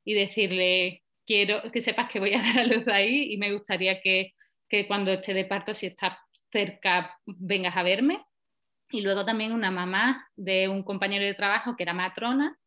y 0.05 0.15
decirle, 0.15 1.03
quiero 1.27 1.71
que 1.73 1.81
sepas 1.81 2.09
que 2.11 2.21
voy 2.21 2.35
a 2.35 2.43
dar 2.43 2.59
a 2.61 2.67
luz 2.67 2.87
ahí 2.89 3.33
y 3.33 3.37
me 3.39 3.53
gustaría 3.53 4.01
que, 4.01 4.33
que 4.69 4.87
cuando 4.87 5.13
esté 5.13 5.35
de 5.35 5.45
parto, 5.45 5.75
si 5.75 5.87
estás 5.87 6.19
cerca 6.51 7.19
vengas 7.27 7.77
a 7.77 7.83
verme. 7.83 8.25
Y 8.91 9.01
luego 9.01 9.25
también 9.25 9.53
una 9.53 9.71
mamá 9.71 10.29
de 10.37 10.69
un 10.69 10.83
compañero 10.83 11.25
de 11.25 11.35
trabajo 11.35 11.77
que 11.77 11.83
era 11.83 11.95
matrona 11.95 12.59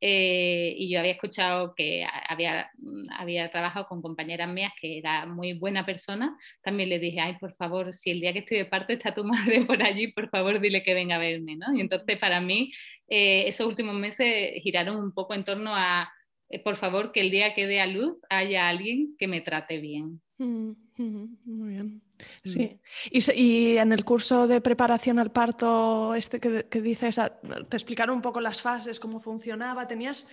eh, 0.00 0.74
y 0.76 0.90
yo 0.90 0.98
había 0.98 1.12
escuchado 1.12 1.74
que 1.74 2.06
había, 2.28 2.70
había 3.18 3.50
trabajado 3.50 3.86
con 3.86 4.00
compañeras 4.00 4.48
mías 4.48 4.72
que 4.80 4.98
era 4.98 5.26
muy 5.26 5.52
buena 5.52 5.84
persona, 5.84 6.36
también 6.62 6.88
le 6.88 6.98
dije, 6.98 7.20
ay, 7.20 7.36
por 7.38 7.54
favor, 7.54 7.92
si 7.92 8.10
el 8.10 8.20
día 8.20 8.32
que 8.32 8.40
estoy 8.40 8.58
de 8.58 8.64
parto 8.64 8.92
está 8.92 9.14
tu 9.14 9.24
madre 9.24 9.64
por 9.66 9.82
allí, 9.82 10.08
por 10.08 10.30
favor, 10.30 10.60
dile 10.60 10.82
que 10.82 10.94
venga 10.94 11.16
a 11.16 11.18
verme, 11.18 11.56
¿no? 11.56 11.76
Y 11.76 11.80
entonces 11.80 12.18
para 12.18 12.40
mí 12.40 12.72
eh, 13.08 13.44
esos 13.46 13.66
últimos 13.66 13.94
meses 13.94 14.52
giraron 14.62 14.96
un 14.96 15.12
poco 15.12 15.34
en 15.34 15.44
torno 15.44 15.74
a, 15.74 16.10
eh, 16.48 16.62
por 16.62 16.76
favor, 16.76 17.12
que 17.12 17.20
el 17.20 17.30
día 17.30 17.54
que 17.54 17.66
dé 17.66 17.80
a 17.80 17.86
luz 17.86 18.18
haya 18.30 18.68
alguien 18.68 19.16
que 19.18 19.28
me 19.28 19.40
trate 19.40 19.78
bien. 19.80 20.22
Mm, 20.38 20.72
muy 21.02 21.68
bien. 21.70 22.02
Sí. 22.44 22.78
Y, 23.10 23.76
en 23.76 23.92
el 23.92 24.04
curso 24.04 24.46
de 24.46 24.60
preparación 24.60 25.18
al 25.18 25.32
parto, 25.32 26.14
este 26.14 26.40
que, 26.40 26.80
dices, 26.80 27.18
ah, 27.18 27.40
te 27.68 27.76
explicaron 27.76 28.16
un 28.16 28.22
poco 28.22 28.40
las 28.40 28.60
fases, 28.60 29.00
cómo 29.00 29.20
funcionaba. 29.20 29.88
¿Tenías 29.88 30.28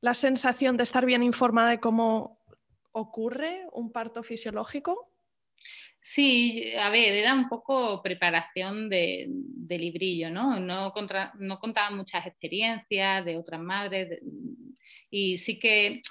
la 0.00 0.14
sensación 0.14 0.76
de 0.76 0.84
estar 0.84 1.04
bien 1.04 1.22
informada 1.22 1.70
de 1.70 1.80
cómo 1.80 2.44
ocurre 2.92 3.66
un 3.72 3.90
parto 3.90 4.22
fisiológico? 4.22 5.10
Sí, 6.00 6.72
a 6.78 6.90
ver, 6.90 7.14
era 7.14 7.32
un 7.34 7.48
poco 7.48 8.02
preparación 8.02 8.90
de, 8.90 9.26
librillo, 9.68 10.30
¿no? 10.30 10.60
No, 10.60 10.92
no 11.38 11.58
contaban 11.58 11.96
muchas 11.96 12.26
experiencias 12.26 13.24
de 13.24 13.38
otras 13.38 13.60
madres 13.60 14.20
y 15.10 15.38
sí 15.38 15.58
que 15.58 16.02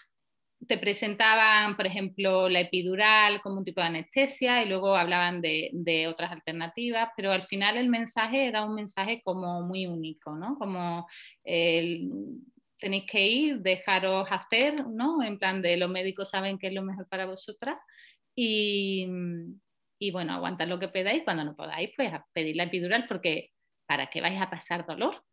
te 0.68 0.78
presentaban, 0.78 1.76
por 1.76 1.88
ejemplo, 1.88 2.50
la 2.50 2.62
epidural 2.62 3.42
como 3.42 3.58
un 3.58 3.66
tipo 3.66 3.82
de 3.82 3.88
anestesia 3.88 4.64
y 4.64 4.70
luego 4.70 4.96
hablaban 4.96 5.42
de, 5.42 6.08
otras 6.08 6.32
alternativas, 6.32 7.10
pero 7.16 7.32
al 7.32 7.44
final 7.44 7.78
el 7.78 7.90
mensaje 7.90 8.48
era 8.48 8.64
un 8.66 8.76
mensaje 8.76 9.22
como 9.24 9.62
muy 9.62 9.88
único, 9.88 10.36
¿no? 10.36 10.58
Como 10.58 11.08
tenéis 11.44 13.06
que 13.10 13.28
ir, 13.28 13.60
dejaros 13.60 14.28
hacer, 14.30 14.86
¿no? 14.88 15.24
En 15.24 15.40
plan 15.40 15.62
de 15.62 15.78
los 15.78 15.90
médicos 15.90 16.30
saben 16.30 16.58
qué 16.58 16.68
es 16.68 16.74
lo 16.74 16.84
mejor 16.84 17.08
para 17.08 17.26
vosotras 17.26 17.78
y, 18.36 19.08
y 20.00 20.12
bueno, 20.12 20.34
aguantar 20.34 20.68
lo 20.68 20.80
que 20.80 20.90
podáis, 20.90 21.24
cuando 21.24 21.46
no 21.46 21.56
podáis, 21.56 21.92
pues 21.96 22.12
pedir 22.34 22.58
la 22.58 22.64
epidural 22.64 23.06
porque 23.08 23.52
para 23.88 24.08
qué 24.08 24.20
vais 24.20 24.42
a 24.42 24.50
pasar 24.50 24.86
dolor, 24.86 25.24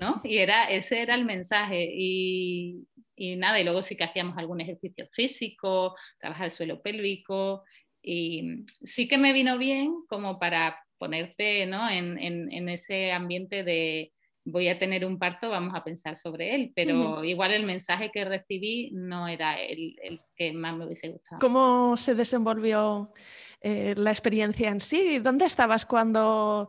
¿no? 0.00 0.20
Y 0.24 0.38
era, 0.38 0.70
ese 0.70 1.02
era 1.02 1.14
el 1.14 1.24
mensaje. 1.24 1.88
Y, 1.92 2.86
y 3.16 3.36
nada, 3.36 3.60
y 3.60 3.64
luego 3.64 3.82
sí 3.82 3.96
que 3.96 4.04
hacíamos 4.04 4.36
algún 4.38 4.60
ejercicio 4.60 5.08
físico, 5.12 5.94
trabajar 6.18 6.46
el 6.46 6.52
suelo 6.52 6.82
pélvico, 6.82 7.64
y 8.02 8.64
sí 8.82 9.06
que 9.06 9.16
me 9.16 9.32
vino 9.32 9.58
bien 9.58 9.94
como 10.08 10.38
para 10.38 10.76
ponerte 10.98 11.66
¿no? 11.66 11.88
en, 11.88 12.18
en, 12.18 12.68
ese 12.68 13.12
ambiente 13.12 13.62
de, 13.64 14.12
voy 14.44 14.68
a 14.68 14.78
tener 14.78 15.04
un 15.04 15.18
parto, 15.18 15.50
vamos 15.50 15.74
a 15.74 15.84
pensar 15.84 16.18
sobre 16.18 16.54
él, 16.54 16.72
pero 16.74 17.24
igual 17.24 17.52
el 17.52 17.64
mensaje 17.64 18.10
que 18.12 18.24
recibí 18.24 18.90
no 18.92 19.28
era 19.28 19.60
el, 19.60 19.96
que 20.36 20.52
más 20.52 20.76
me 20.76 20.86
hubiese 20.86 21.08
gustado. 21.08 21.40
¿Cómo 21.40 21.96
se 21.96 22.14
desenvolvió 22.14 23.12
eh, 23.60 23.94
la 23.96 24.10
experiencia 24.10 24.68
en 24.68 24.80
sí? 24.80 25.18
¿Dónde 25.18 25.46
estabas 25.46 25.86
cuando 25.86 26.68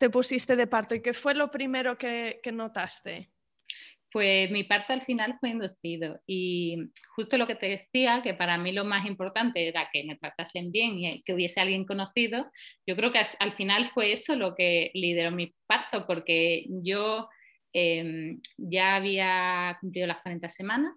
te 0.00 0.10
pusiste 0.10 0.56
de 0.56 0.66
parto 0.66 0.96
y 0.96 1.02
qué 1.02 1.12
fue 1.12 1.34
lo 1.34 1.50
primero 1.50 1.96
que 1.96 2.40
notaste? 2.52 3.30
Pues 4.12 4.50
mi 4.50 4.64
parto 4.64 4.92
al 4.92 5.02
final 5.02 5.36
fue 5.38 5.50
inducido 5.50 6.20
y 6.26 6.76
justo 7.14 7.38
lo 7.38 7.46
que 7.46 7.54
te 7.54 7.68
decía, 7.68 8.22
que 8.24 8.34
para 8.34 8.58
mí 8.58 8.72
lo 8.72 8.84
más 8.84 9.06
importante 9.06 9.68
era 9.68 9.88
que 9.92 10.02
me 10.02 10.16
tratasen 10.16 10.72
bien 10.72 10.98
y 10.98 11.22
que 11.22 11.32
hubiese 11.32 11.60
alguien 11.60 11.84
conocido, 11.84 12.50
yo 12.86 12.96
creo 12.96 13.12
que 13.12 13.20
al 13.38 13.52
final 13.52 13.86
fue 13.86 14.10
eso 14.10 14.34
lo 14.34 14.56
que 14.56 14.90
lideró 14.94 15.30
mi 15.30 15.54
parto, 15.66 16.06
porque 16.08 16.66
yo 16.68 17.28
em, 17.72 18.40
ya 18.56 18.96
había 18.96 19.78
cumplido 19.80 20.08
las 20.08 20.22
40 20.22 20.48
semanas 20.48 20.92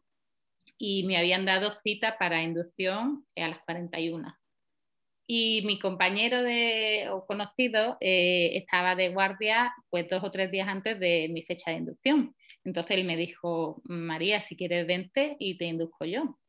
y 0.80 1.06
me 1.06 1.18
habían 1.18 1.46
dado 1.46 1.72
cita 1.84 2.18
para 2.18 2.42
inducción 2.42 3.28
a 3.36 3.48
las 3.48 3.60
41 3.66 4.36
y 5.26 5.62
mi 5.66 5.80
compañero 5.80 6.44
de, 6.44 7.08
o 7.10 7.26
conocido 7.26 7.98
eh, 8.02 8.52
estaba 8.58 8.96
de 8.96 9.10
guardia 9.10 9.74
pues 9.90 10.10
dos 10.10 10.24
o 10.24 10.32
tres 10.32 10.52
días 10.52 10.68
antes 10.68 11.00
de 11.00 11.30
mi 11.30 11.44
fecha 11.44 11.72
de 11.72 11.78
inducción. 11.78 12.36
Entonces 12.64 12.98
él 12.98 13.06
me 13.06 13.18
dijo, 13.18 13.82
María, 13.86 14.42
si 14.42 14.56
quieres 14.56 14.86
vente 14.86 15.36
y 15.40 15.58
te 15.58 15.66
induzco 15.66 16.06
yo. 16.06 16.40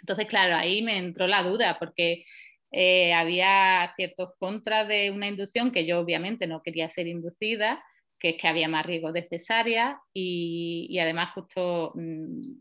Entonces, 0.00 0.26
claro, 0.26 0.56
ahí 0.56 0.82
me 0.82 0.98
entró 0.98 1.26
la 1.26 1.42
duda 1.42 1.78
porque 1.78 2.24
eh, 2.70 3.12
había 3.12 3.92
ciertos 3.96 4.30
contras 4.38 4.86
de 4.88 5.10
una 5.10 5.28
inducción 5.28 5.72
que 5.72 5.86
yo 5.86 6.00
obviamente 6.00 6.46
no 6.46 6.62
quería 6.62 6.90
ser 6.90 7.06
inducida, 7.06 7.82
que 8.18 8.30
es 8.30 8.36
que 8.36 8.48
había 8.48 8.68
más 8.68 8.86
riesgo 8.86 9.12
de 9.12 9.22
cesárea 9.22 10.00
y, 10.12 10.98
además 11.00 11.32
justo 11.34 11.92
mm, 11.94 12.52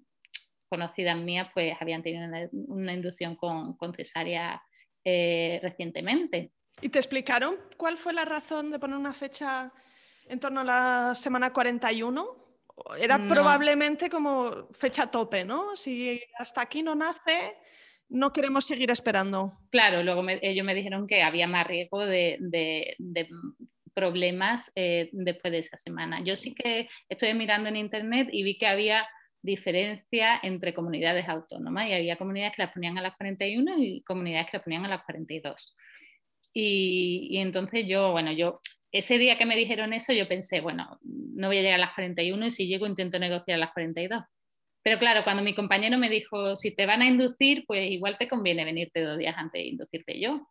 conocidas 0.69 1.17
mías 1.17 1.49
pues 1.53 1.75
habían 1.79 2.03
tenido 2.03 2.25
una, 2.51 2.93
inducción 2.93 3.35
con, 3.35 3.77
con 3.77 3.93
cesárea 3.93 4.61
eh, 5.05 5.59
recientemente. 5.61 6.51
¿Y 6.81 6.89
te 6.89 6.99
explicaron 6.99 7.55
cuál 7.77 7.97
fue 7.97 8.11
la 8.11 8.25
razón 8.25 8.71
de 8.71 8.79
poner 8.79 8.97
una 8.97 9.13
fecha 9.13 9.71
en 10.27 10.39
torno 10.39 10.61
a 10.61 10.63
la 10.63 11.15
semana 11.15 11.53
41? 11.53 12.43
Era 12.99 13.17
probablemente 13.17 14.09
como 14.09 14.67
fecha 14.73 15.09
tope, 15.09 15.45
¿no? 15.45 15.75
Si 15.75 16.19
hasta 16.37 16.61
aquí 16.61 16.83
no 16.83 16.95
nace, 16.95 17.55
no 18.09 18.33
queremos 18.33 18.65
seguir 18.65 18.91
esperando. 18.91 19.53
Claro, 19.69 20.03
luego 20.03 20.25
ellos 20.41 20.65
me 20.65 20.75
dijeron 20.75 21.07
que 21.07 21.23
había 21.23 21.47
más 21.47 21.65
riesgo 21.67 22.05
de, 22.05 22.97
problemas 23.93 24.73
eh, 24.75 25.09
después 25.13 25.53
de 25.53 25.59
esa 25.59 25.77
semana. 25.77 26.21
Yo 26.21 26.35
sí 26.35 26.53
que 26.53 26.89
estoy 27.07 27.33
mirando 27.33 27.69
en 27.69 27.77
internet 27.77 28.27
y 28.29 28.43
vi 28.43 28.57
que 28.57 28.67
había 28.67 29.07
diferencia 29.45 30.39
entre 30.41 30.73
comunidades 30.73 31.29
autónomas 31.29 31.87
y 31.87 31.93
había 31.93 32.17
comunidades 32.17 32.55
que 32.55 32.63
las 32.63 32.73
ponían 32.73 32.97
a 32.97 33.01
las 33.01 33.15
41 33.15 33.75
y 33.79 34.01
comunidades 34.01 34.47
que 34.49 34.57
las 34.57 34.63
ponían 34.63 34.85
a 34.85 34.89
las 34.89 35.03
42. 35.03 35.75
Y, 36.53 37.27
y 37.31 37.37
entonces 37.37 37.85
yo, 37.87 38.11
bueno, 38.11 38.31
yo 38.31 38.55
ese 38.91 39.17
día 39.17 39.37
que 39.37 39.45
me 39.45 39.57
dijeron 39.57 39.91
eso, 39.91 40.13
yo 40.13 40.27
pensé, 40.27 40.61
bueno, 40.61 40.97
no 41.03 41.47
voy 41.47 41.57
a 41.57 41.61
llegar 41.61 41.75
a 41.75 41.85
las 41.85 41.93
41 41.95 42.45
y 42.45 42.51
si 42.51 42.67
llego 42.67 42.87
intento 42.87 43.19
negociar 43.19 43.55
a 43.55 43.59
las 43.59 43.73
42. 43.73 44.23
Pero 44.85 44.99
claro, 44.99 45.23
cuando 45.23 45.43
mi 45.43 45.53
compañero 45.53 45.97
me 45.97 46.09
dijo, 46.09 46.55
si 46.55 46.73
te 46.75 46.85
van 46.85 47.01
a 47.01 47.07
inducir, 47.07 47.65
pues 47.65 47.89
igual 47.91 48.17
te 48.17 48.27
conviene 48.27 48.63
venirte 48.63 49.01
dos 49.01 49.17
días 49.17 49.35
antes 49.35 49.61
de 49.63 49.67
inducirte 49.67 50.19
yo. 50.19 50.47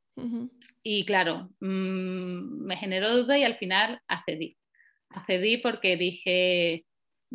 Y 0.83 1.05
claro, 1.07 1.51
mm, 1.61 2.67
me 2.67 2.77
generó 2.77 3.17
duda 3.17 3.39
y 3.39 3.45
al 3.45 3.57
final 3.57 4.01
accedí. 4.09 4.57
Accedí 5.11 5.59
porque 5.59 5.97
dije, 5.97 6.85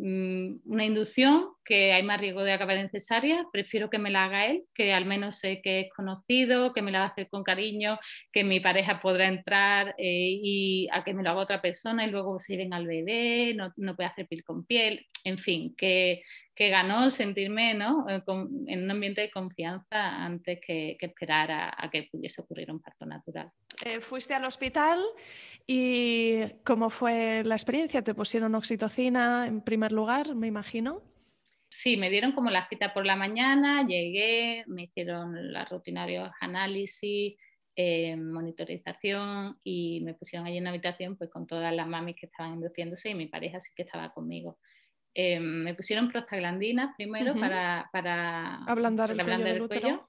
una 0.00 0.84
inducción, 0.84 1.50
que 1.64 1.92
hay 1.92 2.02
más 2.02 2.20
riesgo 2.20 2.42
de 2.42 2.52
acabar 2.52 2.76
en 2.76 2.90
cesárea, 2.90 3.44
prefiero 3.52 3.90
que 3.90 3.98
me 3.98 4.10
la 4.10 4.24
haga 4.24 4.46
él, 4.46 4.64
que 4.74 4.92
al 4.92 5.04
menos 5.04 5.38
sé 5.38 5.60
que 5.62 5.80
es 5.80 5.92
conocido, 5.94 6.72
que 6.72 6.82
me 6.82 6.90
la 6.90 7.00
va 7.00 7.04
a 7.06 7.08
hacer 7.08 7.28
con 7.28 7.42
cariño, 7.42 7.98
que 8.32 8.44
mi 8.44 8.60
pareja 8.60 9.00
podrá 9.00 9.28
entrar 9.28 9.94
eh, 9.98 10.38
y 10.42 10.88
a 10.92 11.04
que 11.04 11.14
me 11.14 11.22
lo 11.22 11.30
haga 11.30 11.40
otra 11.40 11.62
persona 11.62 12.06
y 12.06 12.10
luego 12.10 12.38
se 12.38 12.52
lleven 12.52 12.74
al 12.74 12.86
bebé, 12.86 13.54
no, 13.54 13.72
no 13.76 13.96
puede 13.96 14.08
hacer 14.08 14.26
piel 14.26 14.44
con 14.44 14.64
piel, 14.64 15.06
en 15.24 15.38
fin, 15.38 15.74
que, 15.76 16.22
que 16.60 16.68
ganó 16.68 17.10
sentirme 17.10 17.72
¿no? 17.72 18.06
Eh, 18.06 18.22
en 18.66 18.84
un 18.84 18.90
ambiente 18.90 19.22
de 19.22 19.30
confianza 19.30 20.24
antes 20.24 20.60
que, 20.60 20.96
esperar 21.00 21.50
a, 21.50 21.90
que 21.90 22.08
pudiese 22.12 22.42
ocurrir 22.42 22.70
un 22.70 22.80
parto 22.80 23.06
natural. 23.06 23.50
Eh, 23.82 24.00
fuiste 24.00 24.34
al 24.34 24.44
hospital 24.44 25.00
y 25.66 26.42
¿cómo 26.62 26.90
fue 26.90 27.42
la 27.44 27.54
experiencia? 27.54 28.02
¿Te 28.02 28.12
pusieron 28.12 28.54
oxitocina 28.54 29.46
en 29.46 29.62
primer 29.62 29.90
lugar, 29.90 30.34
me 30.34 30.48
imagino? 30.48 31.02
Sí, 31.82 31.96
me 31.96 32.10
dieron 32.10 32.32
como 32.32 32.50
la 32.50 32.68
cita 32.68 32.92
por 32.92 33.06
la 33.06 33.16
mañana, 33.16 33.86
llegué, 33.86 34.64
me 34.66 34.82
hicieron 34.82 35.50
los 35.50 35.66
rutinarios 35.70 36.28
análisis, 36.38 37.38
eh, 37.74 38.16
monitorización 38.16 39.58
y 39.64 40.02
me 40.02 40.12
pusieron 40.12 40.46
allí 40.46 40.58
en 40.58 40.64
la 40.64 40.70
habitación 40.70 41.16
pues 41.16 41.30
con 41.30 41.46
todas 41.46 41.74
las 41.74 41.88
mamis 41.88 42.16
que 42.20 42.26
estaban 42.26 42.52
induciéndose 42.52 43.08
y 43.08 43.14
mi 43.14 43.28
pareja 43.28 43.62
sí 43.62 43.70
que 43.74 43.84
estaba 43.84 44.12
conmigo. 44.12 44.58
Em, 45.14 45.42
me 45.42 45.74
pusieron 45.74 46.10
prostaglandinas 46.10 46.94
primero 46.98 47.34
para, 47.34 47.88
para 47.90 48.56
ablandar 48.66 49.12
el, 49.12 49.66
cuello, 49.66 50.06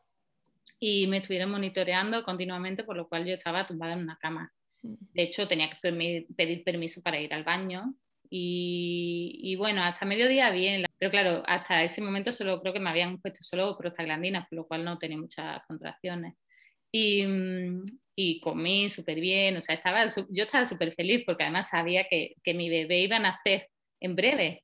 y 0.77 1.07
me 1.07 1.19
estuvieron 1.19 1.51
monitoreando 1.51 2.25
continuamente, 2.25 2.84
por 2.84 2.97
lo 2.97 3.07
cual 3.07 3.25
yo 3.25 3.36
estaba 3.36 3.65
tumbada 3.65 3.93
en 3.93 3.99
una 3.99 4.17
cama. 4.17 4.51
Mm. 4.84 4.95
De 5.13 5.23
hecho, 5.23 5.47
tenía 5.47 5.69
que 5.69 6.25
pedir 6.36 6.63
permiso 6.65 7.01
para 7.01 7.21
ir 7.21 7.34
al 7.34 7.45
baño 7.45 7.95
y, 8.29 9.39
y, 9.41 9.55
bueno, 9.55 9.81
hasta 9.84 10.05
mediodía 10.05 10.49
bien, 10.49 10.84
pero 11.01 11.09
claro, 11.09 11.41
hasta 11.47 11.81
ese 11.83 11.99
momento 11.99 12.31
solo 12.31 12.61
creo 12.61 12.73
que 12.73 12.79
me 12.79 12.91
habían 12.91 13.19
puesto 13.19 13.39
solo 13.41 13.75
prostaglandinas, 13.75 14.47
por 14.47 14.57
lo 14.57 14.67
cual 14.67 14.85
no 14.85 14.99
tenía 14.99 15.17
muchas 15.17 15.59
contracciones. 15.67 16.35
Y, 16.91 17.25
y 18.15 18.39
comí 18.39 18.87
súper 18.87 19.19
bien, 19.19 19.57
o 19.57 19.61
sea, 19.61 19.73
estaba, 19.73 20.05
yo 20.05 20.43
estaba 20.43 20.67
súper 20.67 20.93
feliz 20.93 21.23
porque 21.25 21.41
además 21.41 21.69
sabía 21.69 22.05
que, 22.07 22.35
que 22.43 22.53
mi 22.53 22.69
bebé 22.69 22.99
iba 22.99 23.15
a 23.15 23.19
nacer 23.19 23.67
en 23.99 24.15
breve, 24.15 24.63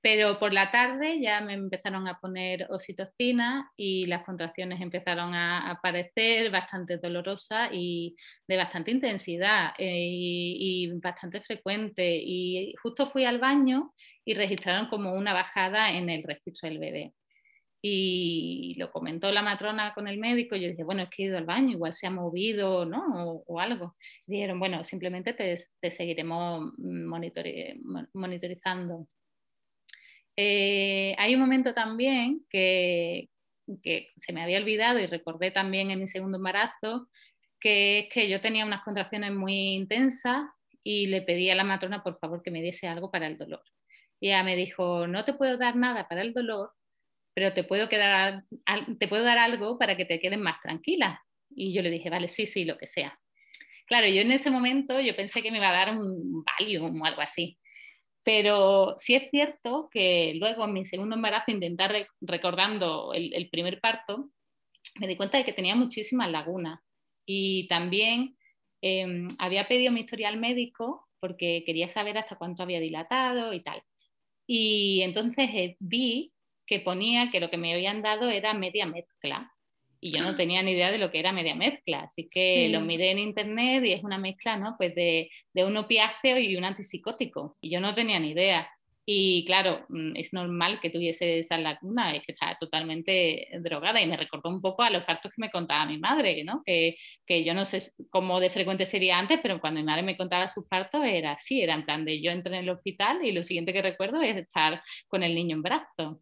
pero 0.00 0.38
por 0.38 0.52
la 0.52 0.70
tarde 0.70 1.20
ya 1.20 1.40
me 1.40 1.54
empezaron 1.54 2.06
a 2.06 2.20
poner 2.20 2.68
oxitocina 2.70 3.72
y 3.76 4.06
las 4.06 4.22
contracciones 4.22 4.80
empezaron 4.80 5.34
a 5.34 5.68
aparecer 5.68 6.52
bastante 6.52 6.98
dolorosas 6.98 7.70
y 7.72 8.14
de 8.46 8.56
bastante 8.56 8.92
intensidad 8.92 9.74
eh, 9.76 10.06
y, 10.08 10.92
bastante 11.00 11.40
frecuente. 11.40 12.20
Y 12.22 12.72
justo 12.80 13.10
fui 13.10 13.24
al 13.24 13.40
baño 13.40 13.92
y 14.26 14.34
registraron 14.34 14.88
como 14.88 15.14
una 15.14 15.32
bajada 15.32 15.92
en 15.92 16.10
el 16.10 16.24
registro 16.24 16.68
del 16.68 16.80
bebé. 16.80 17.14
Y 17.80 18.74
lo 18.76 18.90
comentó 18.90 19.30
la 19.30 19.42
matrona 19.42 19.94
con 19.94 20.08
el 20.08 20.18
médico. 20.18 20.56
Y 20.56 20.62
yo 20.62 20.68
dije, 20.68 20.82
bueno, 20.82 21.02
es 21.02 21.10
que 21.10 21.22
he 21.22 21.26
ido 21.26 21.38
al 21.38 21.44
baño, 21.44 21.70
igual 21.70 21.92
se 21.92 22.08
ha 22.08 22.10
movido, 22.10 22.84
¿no? 22.84 23.44
O, 23.46 23.60
algo. 23.60 23.96
dijeron, 24.26 24.58
bueno, 24.58 24.82
simplemente 24.82 25.32
te, 25.32 25.56
seguiremos 25.90 26.72
monitorizando. 26.76 29.06
Eh, 30.36 31.14
hay 31.18 31.34
un 31.34 31.40
momento 31.40 31.72
también 31.72 32.44
que, 32.50 33.30
se 34.18 34.32
me 34.32 34.42
había 34.42 34.58
olvidado 34.58 34.98
y 34.98 35.06
recordé 35.06 35.52
también 35.52 35.92
en 35.92 36.00
mi 36.00 36.08
segundo 36.08 36.38
embarazo, 36.38 37.08
que 37.60 38.00
es 38.00 38.08
que 38.12 38.28
yo 38.28 38.40
tenía 38.40 38.66
unas 38.66 38.82
contracciones 38.82 39.32
muy 39.32 39.74
intensas 39.74 40.48
y 40.82 41.06
le 41.06 41.22
pedí 41.22 41.50
a 41.50 41.54
la 41.54 41.64
matrona 41.64 42.02
por 42.02 42.18
favor 42.18 42.42
que 42.42 42.50
me 42.50 42.62
diese 42.62 42.88
algo 42.88 43.10
para 43.10 43.28
el 43.28 43.38
dolor. 43.38 43.62
Y 44.20 44.28
ella 44.28 44.42
me 44.42 44.56
dijo, 44.56 45.06
no 45.06 45.24
te 45.24 45.34
puedo 45.34 45.58
dar 45.58 45.76
nada 45.76 46.08
para 46.08 46.22
el 46.22 46.32
dolor, 46.32 46.70
pero 47.34 47.52
te 47.52 47.64
puedo, 47.64 47.88
quedar, 47.88 48.44
te 48.98 49.08
puedo 49.08 49.22
dar 49.22 49.38
algo 49.38 49.78
para 49.78 49.96
que 49.96 50.06
te 50.06 50.20
quedes 50.20 50.38
más 50.38 50.60
tranquila. 50.60 51.22
Y 51.54 51.72
yo 51.72 51.82
le 51.82 51.90
dije, 51.90 52.10
vale, 52.10 52.28
sí, 52.28 52.46
sí, 52.46 52.64
lo 52.64 52.78
que 52.78 52.86
sea. 52.86 53.18
Claro, 53.86 54.08
yo 54.08 54.20
en 54.20 54.32
ese 54.32 54.50
momento 54.50 55.00
yo 55.00 55.14
pensé 55.14 55.42
que 55.42 55.50
me 55.50 55.58
iba 55.58 55.68
a 55.68 55.72
dar 55.72 55.96
un 55.96 56.42
Valium 56.44 57.00
o 57.00 57.04
algo 57.04 57.20
así. 57.20 57.58
Pero 58.24 58.94
sí 58.98 59.14
es 59.14 59.30
cierto 59.30 59.88
que 59.92 60.34
luego 60.36 60.64
en 60.64 60.72
mi 60.72 60.84
segundo 60.84 61.14
embarazo, 61.14 61.52
intentar 61.52 61.94
recordando 62.20 63.12
el, 63.14 63.48
primer 63.50 63.80
parto, 63.80 64.30
me 64.96 65.06
di 65.06 65.16
cuenta 65.16 65.38
de 65.38 65.44
que 65.44 65.52
tenía 65.52 65.76
muchísimas 65.76 66.30
lagunas. 66.30 66.80
Y 67.24 67.68
también 67.68 68.36
em, 68.82 69.28
había 69.38 69.68
pedido 69.68 69.92
mi 69.92 70.00
historial 70.00 70.38
médico 70.38 71.06
porque 71.20 71.62
quería 71.64 71.88
saber 71.88 72.18
hasta 72.18 72.36
cuánto 72.36 72.64
había 72.64 72.80
dilatado 72.80 73.52
y 73.52 73.62
tal. 73.62 73.82
Y 74.46 75.02
entonces 75.02 75.48
eh, 75.52 75.76
vi 75.80 76.32
que 76.66 76.80
ponía 76.80 77.30
que 77.30 77.40
lo 77.40 77.50
que 77.50 77.56
me 77.58 77.72
habían 77.74 78.02
dado 78.02 78.30
era 78.30 78.54
media 78.54 78.86
mezcla 78.86 79.52
y 80.00 80.12
yo 80.12 80.22
no 80.22 80.36
tenía 80.36 80.62
ni 80.62 80.72
idea 80.72 80.90
de 80.90 80.98
lo 80.98 81.10
que 81.10 81.18
era 81.20 81.32
media 81.32 81.54
mezcla, 81.54 82.00
así 82.02 82.28
que 82.30 82.68
lo 82.68 82.80
miré 82.80 83.10
en 83.10 83.18
internet 83.18 83.84
y 83.84 83.92
es 83.92 84.04
una 84.04 84.18
mezcla, 84.18 84.56
¿no? 84.56 84.76
Pues 84.78 84.94
de, 84.94 85.30
de 85.52 85.64
un 85.64 85.76
opiáceo 85.76 86.38
y 86.38 86.56
un 86.56 86.64
antipsicótico, 86.64 87.56
y 87.60 87.70
yo 87.70 87.80
no 87.80 87.94
tenía 87.94 88.18
ni 88.20 88.30
idea. 88.30 88.68
Y 89.08 89.44
claro, 89.46 89.86
mm, 89.88 90.16
es 90.16 90.32
normal 90.32 90.80
que 90.80 90.90
tuviese 90.90 91.38
esa 91.38 91.58
lacuna, 91.58 92.14
es 92.16 92.24
que 92.24 92.32
estaba 92.32 92.56
totalmente 92.58 93.48
drogada 93.60 94.02
y 94.02 94.06
me 94.06 94.16
recordó 94.16 94.48
un 94.50 94.60
poco 94.60 94.82
a 94.82 94.90
los 94.90 95.04
partos 95.04 95.30
que 95.32 95.40
me 95.40 95.50
contaba 95.50 95.86
mi 95.86 95.98
madre, 95.98 96.42
¿no? 96.42 96.62
que, 96.66 96.96
que 97.24 97.44
yo 97.44 97.54
no 97.54 97.64
sé 97.64 97.92
cómo 98.10 98.40
de 98.40 98.50
frecuente 98.50 98.84
sería 98.84 99.18
antes, 99.18 99.38
pero 99.42 99.60
cuando 99.60 99.80
mi 99.80 99.86
madre 99.86 100.02
me 100.02 100.16
contaba 100.16 100.48
sus 100.48 100.66
partos 100.66 101.04
era 101.04 101.32
así, 101.32 101.62
era 101.62 101.74
en 101.74 101.84
plan 101.84 102.04
de 102.04 102.20
yo 102.20 102.32
entré 102.32 102.56
en 102.56 102.64
el 102.64 102.70
hospital 102.70 103.24
y 103.24 103.30
lo 103.30 103.44
siguiente 103.44 103.72
que 103.72 103.82
recuerdo 103.82 104.20
es 104.22 104.36
estar 104.36 104.82
con 105.06 105.22
el 105.22 105.34
niño 105.36 105.56
en 105.56 105.62
brazos. 105.62 106.18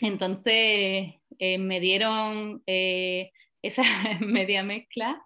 Entonces 0.00 1.14
eh, 1.38 1.58
me 1.58 1.80
dieron 1.80 2.62
eh, 2.66 3.30
esa 3.62 3.82
media 4.20 4.62
mezcla 4.62 5.22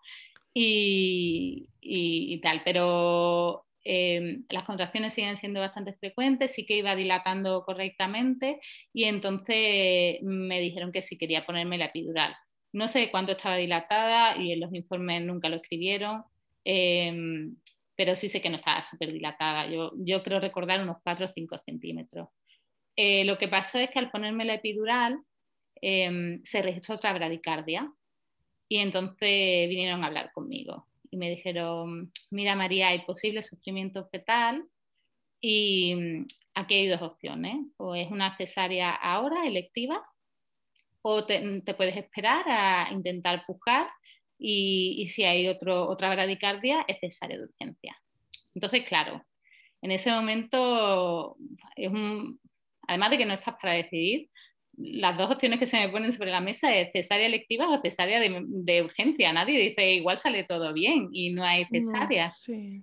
y, 0.53 1.69
y, 1.81 2.41
tal, 2.41 2.63
pero 2.65 3.66
Em, 3.89 4.45
las 4.51 4.65
contracciones 4.65 5.15
siguen 5.15 5.37
siendo 5.37 5.61
bastante 5.61 5.93
frecuentes, 5.95 6.53
sí 6.53 6.67
que 6.67 6.77
iba 6.77 6.97
dilatando 6.97 7.65
correctamente 7.65 8.59
y 8.93 9.05
entonces 9.05 10.21
me 10.23 10.59
dijeron 10.59 10.91
que 10.91 11.03
sí 11.03 11.17
quería 11.17 11.47
ponerme 11.47 11.79
la 11.79 11.87
epidural. 11.87 12.35
No 12.73 12.89
sé 12.89 13.13
cuánto 13.13 13.33
estaba 13.33 13.57
dilatada 13.57 14.39
y 14.39 14.51
en 14.51 14.59
los 14.61 14.75
informes 14.75 15.23
nunca 15.23 15.49
lo 15.49 15.57
escribieron, 15.57 16.25
em, 16.65 17.57
pero 17.95 18.17
sí 18.17 18.29
sé 18.29 18.43
que 18.43 18.51
no 18.51 18.57
estaba 18.57 18.83
súper 18.83 19.13
dilatada. 19.13 19.69
Yo, 19.71 19.93
yo 19.99 20.23
creo 20.25 20.41
recordar 20.41 20.83
unos 20.83 20.97
4 21.05 21.27
o 21.27 21.29
5 21.33 21.59
centímetros. 21.65 22.29
Eh, 22.97 23.25
lo 23.25 23.39
que 23.39 23.47
pasó 23.49 23.79
es 23.79 23.91
que 23.91 24.01
al 24.01 24.11
ponerme 24.11 24.45
la 24.45 24.55
epidural 24.55 25.21
em, 25.81 26.43
se 26.45 26.63
registró 26.63 26.97
otra 26.97 27.13
bradicardia 27.13 27.93
y 28.69 28.79
entonces 28.79 29.69
vinieron 29.69 30.03
a 30.03 30.09
hablar 30.09 30.33
conmigo 30.33 30.87
y 31.17 31.19
me 31.19 31.31
dijeron, 31.31 32.13
mira 32.31 32.55
María, 32.55 32.89
hay 32.89 33.01
posible 33.07 33.43
sufrimiento 33.43 34.07
fetal 34.11 34.65
y 35.41 35.95
mm, 35.95 36.27
aquí 36.55 36.75
hay 36.75 36.89
dos 36.89 37.01
opciones, 37.01 37.57
o 37.79 37.95
es 37.95 38.11
una 38.11 38.37
cesárea 38.37 38.95
ahora, 38.95 39.47
electiva, 39.47 40.05
o 41.01 41.25
te, 41.25 41.63
puedes 41.77 41.97
esperar 41.97 42.45
a 42.49 42.93
intentar 42.93 43.45
pujar 43.47 43.89
y, 44.39 45.07
si 45.09 45.25
hay 45.25 45.49
otro, 45.49 45.89
otra 45.89 46.11
bradicardia, 46.11 46.85
es 46.87 46.99
cesárea 47.01 47.39
de 47.39 47.45
urgencia. 47.45 47.97
Entonces, 48.55 48.85
claro, 48.87 49.25
en 49.81 49.93
ese 49.93 50.11
momento, 50.11 51.37
es 51.77 51.91
además 52.89 53.11
de 53.11 53.19
que 53.19 53.27
no 53.27 53.35
estás 53.35 53.55
para 53.61 53.73
decidir, 53.73 54.29
las 54.79 55.17
dos 55.17 55.31
opciones 55.31 55.59
que 55.59 55.67
se 55.67 55.79
me 55.79 55.89
ponen 55.89 56.13
sobre 56.13 56.31
la 56.31 56.41
mesa 56.41 56.75
es 56.75 56.93
cesárea 56.93 57.27
electiva 57.27 57.69
o 57.69 57.81
cesárea 57.81 58.21
de, 58.21 58.83
urgencia. 58.83 59.33
Nadie 59.33 59.59
dice 59.59 59.95
igual 59.95 60.19
sale 60.19 60.45
todo 60.45 60.73
bien 60.73 61.09
y 61.13 61.31
no 61.31 61.45
hay 61.45 61.65
cesárea. 61.67 62.31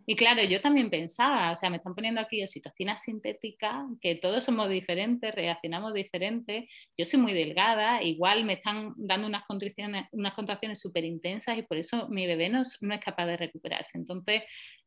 Y 0.05 0.15
claro, 0.15 0.43
yo 0.43 0.59
también 0.61 0.89
pensaba, 0.89 1.51
o 1.51 1.55
sea, 1.55 1.69
me 1.69 1.77
están 1.77 1.93
poniendo 1.93 2.21
aquí 2.21 2.41
oxitocina 2.41 2.97
sintética, 2.97 3.85
que 4.01 4.15
todos 4.15 4.43
somos 4.43 4.69
diferentes, 4.69 5.33
reaccionamos 5.33 5.93
diferentes. 5.93 6.65
Yo 6.97 7.05
soy 7.05 7.19
muy 7.19 7.33
delgada, 7.33 8.01
igual 8.01 8.43
me 8.43 8.53
están 8.53 8.93
dando 8.97 9.27
unas 9.27 9.45
contracciones, 9.45 10.05
unas 10.11 10.33
contracciones 10.33 10.79
súper 10.79 11.05
intensas 11.05 11.57
y 11.57 11.61
por 11.61 11.77
eso 11.77 12.07
mi 12.09 12.25
bebé 12.25 12.49
no, 12.49 12.61
no 12.81 12.93
es 12.93 13.01
capaz 13.01 13.27
de 13.27 13.37
recuperarse. 13.37 13.97
Entonces, 13.97 14.43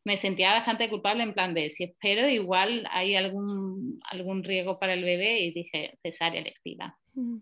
me 0.06 0.16
sentía 0.16 0.52
bastante 0.52 0.88
culpable 0.88 1.24
en 1.24 1.34
plan 1.34 1.52
de 1.52 1.68
si 1.68 1.82
espero, 1.82 2.28
igual 2.28 2.86
hay 2.92 3.16
algún, 3.16 3.98
algún 4.08 4.44
riesgo 4.44 4.78
para 4.78 4.94
el 4.94 5.02
bebé 5.02 5.40
y 5.40 5.50
dije 5.50 5.98
cesárea 6.00 6.40
electiva. 6.40 6.96
Mm. 7.14 7.38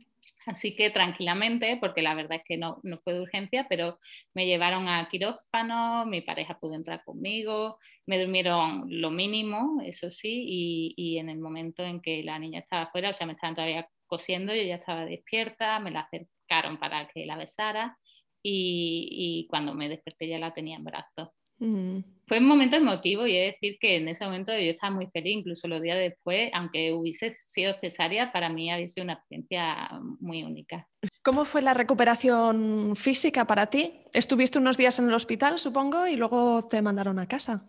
Así 0.47 0.75
que 0.75 0.89
tranquilamente, 0.89 1.77
porque 1.79 2.01
la 2.01 2.15
verdad 2.15 2.39
es 2.39 2.43
que 2.47 2.57
no, 2.57 2.81
no, 2.83 2.99
fue 3.05 3.13
de 3.13 3.21
urgencia, 3.21 3.67
pero 3.69 3.99
me 4.33 4.47
llevaron 4.47 4.89
a 4.89 5.11
quirófano, 5.11 6.07
mi 6.07 6.23
pareja 6.23 6.59
pudo 6.59 6.75
entrar 6.75 7.05
conmigo, 7.05 7.79
me 8.07 8.19
durmieron 8.19 8.85
lo 8.89 9.11
mínimo, 9.11 9.83
eso 9.85 10.11
sí, 10.11 10.47
y, 10.49 10.95
y 10.97 11.19
en 11.19 11.29
el 11.29 11.41
momento 11.41 11.83
en 11.83 12.01
que 12.01 12.23
la 12.23 12.39
niña 12.39 12.61
estaba 12.61 12.91
fuera, 12.91 13.11
o 13.11 13.13
sea, 13.13 13.27
me 13.27 13.35
estaban 13.35 13.57
todavía 13.57 13.87
cosiendo, 14.07 14.55
yo 14.55 14.63
ya 14.63 14.77
estaba 14.77 15.05
despierta, 15.05 15.81
me 15.81 15.91
la 15.91 16.01
acercaron 16.01 16.79
para 16.79 17.09
que 17.09 17.27
la 17.27 17.37
besara 17.37 17.99
y, 18.43 19.09
y 19.11 19.47
cuando 19.49 19.75
me 19.75 19.91
desperté 19.91 20.29
ya 20.29 20.39
la 20.39 20.55
tenía 20.55 20.77
en 20.77 20.85
brazos. 20.85 21.29
Mm. 21.59 21.99
Fue 22.27 22.39
un 22.39 22.47
momento 22.47 22.77
emotivo 22.77 23.27
y 23.27 23.37
he 23.37 23.41
de 23.41 23.47
decir 23.53 23.77
que 23.79 23.97
en 23.97 24.09
ese 24.09 24.25
momento 24.25 24.51
yo 24.53 24.71
estaba 24.71 24.95
muy 24.95 25.07
feliz, 25.09 25.37
incluso 25.37 25.69
los 25.69 25.83
días 25.83 25.99
después, 25.99 26.51
aunque 26.55 26.93
hubiese 26.93 27.35
sido 27.35 27.75
cesárea, 27.81 28.33
para 28.33 28.49
mí 28.49 28.71
había 28.71 28.89
sido 28.89 29.05
una 29.05 29.15
experiencia 29.15 29.91
muy 30.21 30.43
única. 30.43 30.89
¿Cómo 31.23 31.45
fue 31.45 31.61
la 31.61 31.75
recuperación 31.75 32.95
física 32.97 33.47
para 33.47 33.67
ti? 33.67 33.93
Estuviste 34.15 34.59
unos 34.59 34.79
días 34.79 34.99
en 34.99 35.09
el 35.09 35.15
hospital, 35.15 35.59
supongo, 35.59 36.07
y 36.07 36.17
luego 36.17 36.63
te 36.63 36.81
mandaron 36.81 37.19
a 37.19 37.29
casa. 37.29 37.63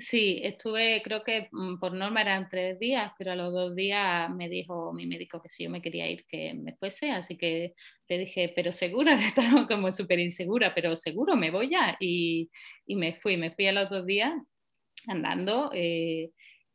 Sí, 0.00 0.40
estuve, 0.44 1.02
creo 1.02 1.24
que 1.24 1.48
mm, 1.50 1.78
por 1.80 1.92
norma 1.92 2.20
eran 2.20 2.48
tres 2.48 2.78
días, 2.78 3.12
pero 3.18 3.32
a 3.32 3.36
los 3.36 3.52
dos 3.52 3.74
días 3.74 4.30
me 4.30 4.48
dijo 4.48 4.92
mi 4.92 5.06
médico 5.06 5.42
que 5.42 5.48
si 5.50 5.64
yo 5.64 5.70
me 5.70 5.82
quería 5.82 6.08
ir, 6.08 6.24
que 6.26 6.54
me 6.54 6.76
fuese, 6.76 7.10
así 7.10 7.36
que 7.36 7.74
le 8.08 8.18
dije, 8.18 8.52
pero 8.54 8.72
segura, 8.72 9.18
estaba 9.26 9.66
como 9.66 9.90
súper 9.90 10.20
insegura, 10.20 10.72
pero 10.74 10.94
seguro 10.94 11.34
me 11.36 11.50
voy 11.50 11.70
ya. 11.70 11.96
Y, 12.00 12.48
y, 12.86 12.96
me 12.96 13.14
fui, 13.14 13.36
me 13.36 13.50
fui 13.50 13.66
a 13.66 13.72
los 13.72 13.90
dos 13.90 14.06
días 14.06 14.32
andando, 15.08 15.70
eh, 15.74 16.30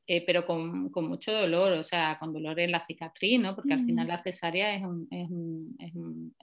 eh, 0.07 0.25
pero 0.25 0.45
con, 0.45 0.89
con, 0.89 1.07
mucho 1.07 1.31
dolor, 1.31 1.73
o 1.73 1.83
sea, 1.83 2.17
con 2.19 2.33
dolor 2.33 2.59
en 2.59 2.71
la 2.71 2.85
cicatriz, 2.85 3.39
¿no? 3.39 3.55
Porque 3.55 3.73
al 3.73 3.85
final 3.85 4.05
mm. 4.07 4.09
la 4.09 4.23
cesárea 4.23 4.75
es, 4.75 4.83
un, 4.83 5.07
es, 5.11 5.29
un, 5.29 5.75
es, 5.79 5.93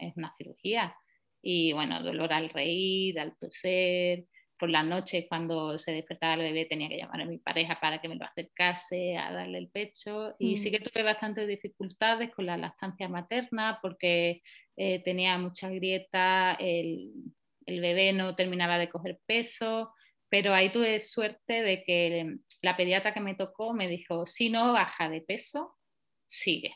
es 0.08 0.16
una 0.16 0.34
cirugía. 0.38 0.94
Y 1.42 1.72
bueno, 1.72 2.02
dolor 2.02 2.32
al 2.32 2.48
reír, 2.50 3.18
al 3.20 3.36
toser 3.36 4.24
por 4.60 4.70
la 4.70 4.82
noche 4.82 5.26
cuando 5.26 5.78
se 5.78 5.92
despertaba 5.92 6.34
el 6.34 6.40
bebé 6.40 6.66
tenía 6.66 6.88
que 6.88 6.98
llamar 6.98 7.22
a 7.22 7.24
mi 7.24 7.38
pareja 7.38 7.80
para 7.80 8.00
que 8.00 8.08
me 8.08 8.16
lo 8.16 8.26
acercase 8.26 9.16
a 9.16 9.32
darle 9.32 9.58
el 9.58 9.70
pecho 9.70 10.36
y 10.38 10.58
sí 10.58 10.68
mm. 10.68 10.72
que 10.72 10.80
tuve 10.80 11.02
bastantes 11.02 11.48
dificultades 11.48 12.30
con 12.30 12.46
la 12.46 12.58
lactancia 12.58 13.08
materna 13.08 13.78
porque 13.80 14.42
eh, 14.76 15.02
tenía 15.02 15.38
mucha 15.38 15.70
grieta, 15.70 16.52
el, 16.60 17.10
el, 17.64 17.80
bebé 17.80 18.12
no 18.12 18.36
terminaba 18.36 18.78
de 18.78 18.90
coger 18.90 19.18
peso, 19.26 19.92
pero 20.28 20.54
ahí 20.54 20.70
tuve 20.70 21.00
suerte 21.00 21.62
de 21.62 21.82
que 21.82 22.36
la 22.62 22.76
pediatra 22.76 23.14
que 23.14 23.20
me 23.20 23.34
tocó 23.34 23.72
me 23.72 23.88
dijo, 23.88 24.26
si 24.26 24.50
no 24.50 24.72
baja 24.72 25.08
de 25.08 25.22
peso, 25.22 25.74
sigue 26.26 26.74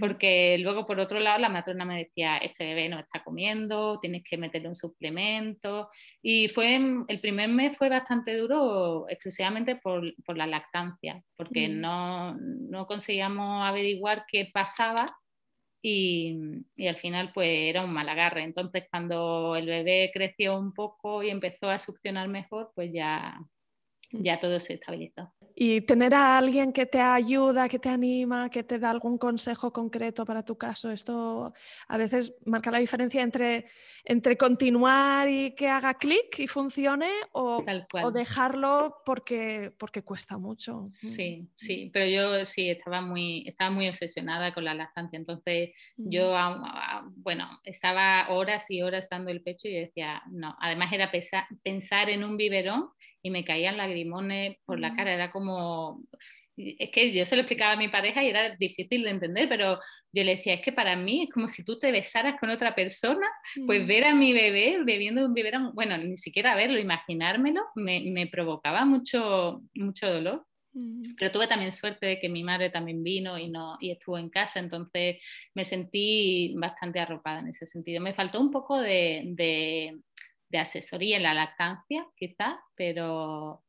porque 0.00 0.58
luego 0.58 0.86
por 0.86 0.98
otro 0.98 1.20
lado 1.20 1.38
la 1.38 1.48
matrona 1.48 1.84
me 1.84 1.98
decía, 1.98 2.38
este 2.38 2.64
bebé 2.64 2.88
no 2.88 2.98
está 2.98 3.22
comiendo, 3.22 4.00
tienes 4.00 4.24
que 4.24 4.36
meterle 4.36 4.68
un 4.68 4.74
suplemento. 4.74 5.90
Y 6.20 6.48
fue, 6.48 6.80
el 7.06 7.20
primer 7.20 7.48
mes 7.48 7.76
fue 7.76 7.88
bastante 7.88 8.36
duro 8.36 9.06
exclusivamente 9.08 9.76
por, 9.76 10.12
por 10.24 10.36
la 10.36 10.46
lactancia, 10.46 11.22
porque 11.36 11.68
mm. 11.68 11.80
no, 11.80 12.34
no, 12.34 12.86
conseguíamos 12.86 13.64
averiguar 13.64 14.24
qué 14.26 14.50
pasaba 14.52 15.06
y, 15.80 16.36
y, 16.74 16.88
al 16.88 16.96
final 16.96 17.30
pues 17.32 17.48
era 17.48 17.84
un 17.84 17.92
mal 17.92 18.08
agarre. 18.08 18.42
Entonces 18.42 18.84
cuando 18.90 19.54
el 19.54 19.66
bebé 19.66 20.10
creció 20.12 20.58
un 20.58 20.72
poco 20.72 21.22
y 21.22 21.30
empezó 21.30 21.70
a 21.70 21.78
succionar 21.78 22.28
mejor, 22.28 22.72
pues 22.74 22.90
ya. 22.92 23.38
Ya 24.12 24.38
todo 24.38 24.60
se 24.60 24.74
estabilizó. 24.74 25.32
Y 25.58 25.80
tener 25.80 26.12
a 26.12 26.36
alguien 26.36 26.70
que 26.70 26.84
te 26.84 27.00
ayuda, 27.00 27.68
que 27.68 27.78
te 27.78 27.88
anima, 27.88 28.50
que 28.50 28.62
te 28.62 28.78
da 28.78 28.90
algún 28.90 29.16
consejo 29.16 29.72
concreto 29.72 30.26
para 30.26 30.44
tu 30.44 30.58
caso, 30.58 30.90
esto 30.90 31.52
a 31.88 31.96
veces 31.96 32.34
marca 32.44 32.70
la 32.70 32.78
diferencia 32.78 33.22
entre, 33.22 33.64
entre 34.04 34.36
continuar 34.36 35.28
y 35.28 35.54
que 35.54 35.68
haga 35.68 35.94
clic 35.94 36.38
y 36.38 36.46
funcione 36.46 37.08
o, 37.32 37.64
o, 38.02 38.10
dejarlo 38.10 38.96
porque, 39.06 39.72
porque 39.78 40.02
cuesta 40.02 40.36
mucho. 40.36 40.88
Sí, 40.92 41.42
mm. 41.42 41.48
sí, 41.54 41.90
pero 41.90 42.06
yo 42.06 42.44
sí 42.44 42.68
estaba 42.68 43.00
muy, 43.00 43.44
estaba 43.46 43.70
muy 43.70 43.88
obsesionada 43.88 44.52
con 44.52 44.64
la 44.64 44.74
lactancia, 44.74 45.16
entonces 45.16 45.70
yo, 45.96 46.34
bueno, 47.16 47.48
estaba 47.64 48.28
horas 48.28 48.70
y 48.70 48.82
horas 48.82 49.08
dando 49.08 49.30
el 49.30 49.42
pecho 49.42 49.68
y 49.68 49.74
decía, 49.74 50.22
no, 50.30 50.54
además 50.60 50.92
era 50.92 51.10
pensar 51.62 52.10
en 52.10 52.24
un 52.24 52.36
biberón 52.36 52.90
y 53.26 53.30
me 53.30 53.44
caían 53.44 53.76
lagrimones 53.76 54.56
por 54.64 54.78
la 54.78 54.94
cara, 54.94 55.12
era 55.12 55.32
como, 55.32 56.00
es 56.56 56.90
que 56.90 57.12
yo 57.12 57.26
se 57.26 57.34
lo 57.34 57.42
explicaba 57.42 57.72
a 57.72 57.76
mi 57.76 57.88
pareja 57.88 58.22
y 58.22 58.28
era 58.28 58.54
difícil 58.56 59.02
de 59.02 59.10
entender, 59.10 59.48
pero 59.48 59.80
yo 60.12 60.24
le 60.24 60.36
decía, 60.36 60.54
es 60.54 60.62
que 60.62 60.72
para 60.72 60.94
mí 60.94 61.24
es 61.24 61.30
como 61.30 61.48
si 61.48 61.64
tú 61.64 61.78
te 61.78 61.90
besaras 61.90 62.38
con 62.38 62.50
otra 62.50 62.74
persona, 62.74 63.26
pues 63.66 63.82
mm. 63.82 63.86
ver 63.86 64.04
a 64.04 64.14
mi 64.14 64.32
bebé 64.32 64.78
bebiendo 64.84 65.26
un 65.26 65.34
biberón, 65.34 65.74
bueno, 65.74 65.98
ni 65.98 66.16
siquiera 66.16 66.54
verlo, 66.54 66.78
imaginármelo, 66.78 67.62
me, 67.74 68.00
me 68.10 68.28
provocaba 68.28 68.84
mucho, 68.84 69.62
mucho 69.74 70.08
dolor. 70.08 70.46
Pero 71.18 71.32
tuve 71.32 71.48
también 71.48 71.72
suerte 71.72 72.04
de 72.04 72.20
que 72.20 72.28
mi 72.28 72.44
madre 72.44 72.68
también 72.68 73.02
vino 73.02 73.38
y, 73.38 73.48
no, 73.48 73.78
y 73.80 73.92
estuvo 73.92 74.18
en 74.18 74.28
casa, 74.28 74.60
entonces 74.60 75.16
me 75.54 75.64
sentí 75.64 76.54
bastante 76.54 77.00
arropada 77.00 77.40
en 77.40 77.48
ese 77.48 77.64
sentido. 77.64 78.02
Me 78.02 78.12
faltó 78.12 78.38
un 78.38 78.50
poco 78.50 78.78
de, 78.78 79.22
de 79.24 79.96
de 80.48 80.58
asesoría 80.58 81.16
en 81.16 81.22
la 81.22 81.34
lactancia, 81.34 82.06
quizás, 82.16 82.56
pero 82.74 83.64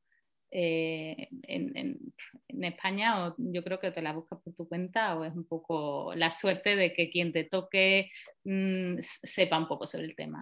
eh, 0.51 1.27
en, 1.43 2.13
España 2.47 3.35
yo 3.37 3.63
creo 3.63 3.79
que 3.79 3.91
te 3.91 4.01
la 4.01 4.13
buscas 4.13 4.39
por 4.41 4.53
tu 4.53 4.67
cuenta 4.67 5.15
o 5.15 5.25
es 5.25 5.33
un 5.35 5.45
poco 5.45 6.13
la 6.15 6.31
suerte 6.31 6.75
de 6.75 6.93
que 6.93 7.09
quien 7.09 7.31
te 7.31 7.43
toque 7.43 8.11
mm, 8.45 8.97
sepa 8.99 9.57
un 9.57 9.67
poco 9.67 9.85
sobre 9.85 10.05
el 10.05 10.15
tema. 10.15 10.41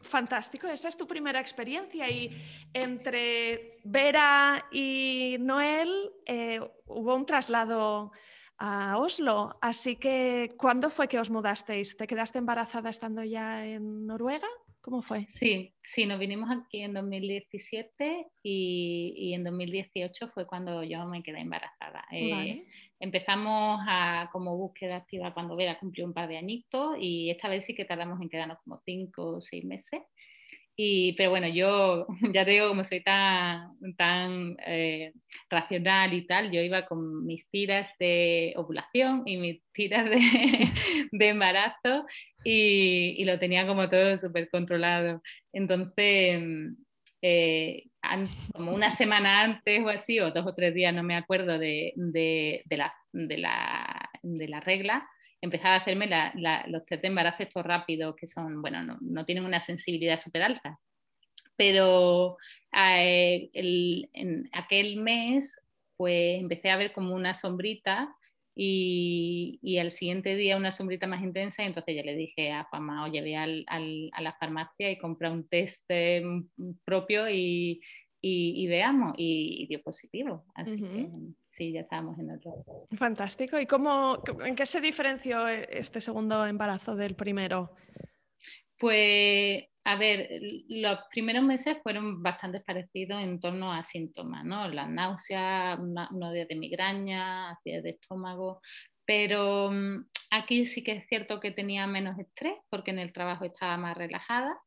Fantástico, 0.00 0.68
esa 0.68 0.88
es 0.88 0.96
tu 0.96 1.06
primera 1.06 1.40
experiencia 1.40 2.08
y 2.08 2.30
entre 2.72 3.78
Vera 3.84 4.66
y 4.70 5.36
Noel 5.40 6.12
eh, 6.26 6.60
hubo 6.86 7.16
un 7.16 7.26
traslado 7.26 8.12
a 8.58 8.98
Oslo. 8.98 9.58
Así 9.60 9.96
que, 9.96 10.54
¿cuándo 10.56 10.90
fue 10.90 11.08
que 11.08 11.18
os 11.18 11.30
mudasteis? 11.30 11.96
¿Te 11.96 12.06
quedaste 12.06 12.38
embarazada 12.38 12.90
estando 12.90 13.24
ya 13.24 13.64
en 13.66 14.06
Noruega? 14.06 14.48
¿Cómo 14.86 15.02
fue? 15.02 15.26
Sí, 15.26 15.74
sí, 15.82 16.06
nos 16.06 16.20
vinimos 16.20 16.48
aquí 16.48 16.82
en 16.82 16.94
2017 16.94 18.28
y, 18.44 19.32
en 19.34 19.42
2018 19.42 20.28
fue 20.28 20.46
cuando 20.46 20.84
yo 20.84 21.04
me 21.06 21.24
quedé 21.24 21.40
embarazada. 21.40 22.04
Eh, 22.12 22.64
empezamos 23.00 23.80
a, 23.84 24.30
como 24.30 24.56
búsqueda 24.56 24.94
activa 24.94 25.34
cuando 25.34 25.56
Vera 25.56 25.80
cumplió 25.80 26.06
un 26.06 26.12
par 26.14 26.28
de 26.28 26.38
añitos 26.38 26.98
y 27.00 27.30
esta 27.30 27.48
vez 27.48 27.64
sí 27.64 27.74
que 27.74 27.84
tardamos 27.84 28.20
en 28.20 28.28
quedarnos 28.28 28.58
como 28.62 28.80
cinco 28.84 29.26
o 29.26 29.40
seis 29.40 29.64
meses. 29.64 30.02
Y, 30.78 31.14
pero 31.14 31.30
bueno, 31.30 31.48
yo 31.48 32.06
ya 32.34 32.44
te 32.44 32.50
digo, 32.52 32.68
como 32.68 32.84
soy 32.84 33.02
tan, 33.02 33.76
tan 33.96 34.56
eh, 34.66 35.12
racional 35.48 36.12
y 36.12 36.26
tal, 36.26 36.50
yo 36.50 36.60
iba 36.60 36.86
con 36.86 37.24
mis 37.24 37.48
tiras 37.48 37.92
de 37.98 38.52
ovulación 38.56 39.22
y 39.24 39.38
mis 39.38 39.62
tiras 39.72 40.08
de, 40.08 40.20
de 41.12 41.28
embarazo 41.28 42.04
y, 42.44 43.14
y, 43.18 43.24
lo 43.24 43.38
tenía 43.38 43.66
como 43.66 43.88
todo 43.88 44.16
súper 44.18 44.50
controlado. 44.50 45.22
Entonces, 45.52 46.42
eh, 47.22 47.84
como 48.52 48.72
una 48.72 48.90
semana 48.90 49.42
antes 49.42 49.82
o 49.82 49.88
así, 49.88 50.20
o 50.20 50.30
dos 50.30 50.46
o 50.46 50.54
tres 50.54 50.74
días, 50.74 50.94
no 50.94 51.02
me 51.02 51.16
acuerdo, 51.16 51.58
de, 51.58 51.92
de, 51.96 52.62
de 52.66 52.76
la, 52.76 52.94
la, 53.12 54.10
de 54.22 54.48
la 54.48 54.60
regla, 54.60 55.08
empezaba 55.40 55.74
a 55.74 55.78
hacerme 55.78 56.08
los 56.68 56.84
test 56.86 57.02
de 57.02 57.08
embarazo 57.08 57.42
estos 57.42 57.64
rápidos, 57.64 58.16
que 58.16 58.26
son, 58.26 58.62
bueno, 58.62 58.82
no, 58.82 58.98
no 59.00 59.24
tienen 59.24 59.44
una 59.44 59.60
sensibilidad 59.60 60.16
súper 60.16 60.42
alta. 60.42 60.78
Pero 61.56 62.36
eh, 62.72 63.50
en 63.52 64.48
aquel 64.52 64.96
mes, 64.96 65.60
pues 65.96 66.40
empecé 66.40 66.70
a 66.70 66.76
ver 66.76 66.92
como 66.92 67.14
una 67.14 67.34
sombrita 67.34 68.14
y, 68.54 69.58
y, 69.62 69.78
al 69.78 69.90
siguiente 69.90 70.34
día 70.34 70.56
una 70.56 70.72
sombrita 70.72 71.06
más 71.06 71.22
intensa 71.22 71.62
y 71.62 71.66
entonces 71.66 71.94
ya 71.94 72.02
le 72.02 72.16
dije 72.16 72.52
a 72.52 72.64
Juanma, 72.64 73.04
oye, 73.04 73.20
ve 73.20 73.36
al, 73.36 73.64
al, 73.66 74.08
a 74.12 74.22
la 74.22 74.32
farmacia 74.32 74.90
y 74.90 74.98
compra 74.98 75.30
un 75.30 75.46
test 75.46 75.84
eh, 75.90 76.22
propio 76.84 77.28
y, 77.28 77.82
y, 78.22 78.66
veamos, 78.66 79.14
y, 79.18 79.66
dio 79.68 79.82
positivo. 79.82 80.44
Así 80.54 80.80
que 80.80 81.08
sí, 81.56 81.72
ya 81.72 81.80
estábamos 81.80 82.18
en 82.18 82.30
otro. 82.30 82.64
Fantástico. 82.96 83.58
¿Y 83.58 83.66
cómo, 83.66 84.22
en 84.44 84.54
qué 84.54 84.66
se 84.66 84.80
diferenció 84.80 85.48
e, 85.48 85.68
este 85.70 86.00
segundo 86.00 86.46
embarazo 86.46 86.94
del 86.94 87.14
primero? 87.14 87.74
Pues, 88.78 89.64
a 89.84 89.96
ver, 89.96 90.28
los 90.68 90.98
primeros 91.10 91.42
meses 91.42 91.78
fueron 91.82 92.22
bastante 92.22 92.60
parecidos 92.60 93.22
en 93.22 93.40
torno 93.40 93.72
a 93.72 93.82
síntomas, 93.82 94.44
¿no? 94.44 94.68
La 94.68 94.86
náusea, 94.86 95.78
unos 95.80 96.32
días 96.32 96.48
de 96.48 96.56
migraña, 96.56 97.58
días 97.64 97.82
de 97.82 97.90
estómago, 97.90 98.60
pero 99.06 99.70
mm, 99.70 100.08
aquí 100.30 100.66
sí 100.66 100.84
que 100.84 100.92
es 100.92 101.06
cierto 101.08 101.40
que 101.40 101.52
tenía 101.52 101.86
menos 101.86 102.18
estrés 102.18 102.54
porque 102.68 102.90
en 102.90 102.98
el 102.98 103.12
trabajo 103.12 103.46
estaba 103.46 103.78
más 103.78 103.96
relajada, 103.96 104.60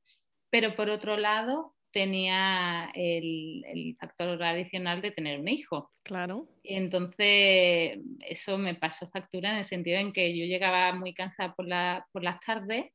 pero 0.50 0.76
por 0.76 0.90
otro 0.90 1.18
lado 1.18 1.76
tenía 1.92 2.92
el, 2.94 3.96
factor 4.00 4.42
adicional 4.42 5.02
de 5.02 5.12
tener 5.12 5.40
un 5.40 5.48
hijo. 5.48 5.92
Claro. 6.04 6.48
Y 6.64 6.76
entonces 6.76 8.00
eso 8.28 8.58
me 8.58 8.76
pasó 8.76 9.10
factura 9.10 9.52
en 9.52 9.58
el 9.58 9.64
sentido 9.64 9.98
en 9.98 10.14
que 10.14 10.38
yo 10.38 10.46
llegaba 10.46 10.94
muy 10.94 11.14
cansada 11.14 11.54
por, 11.56 11.68
por 12.12 12.24
las 12.24 12.40
tardes 12.40 12.92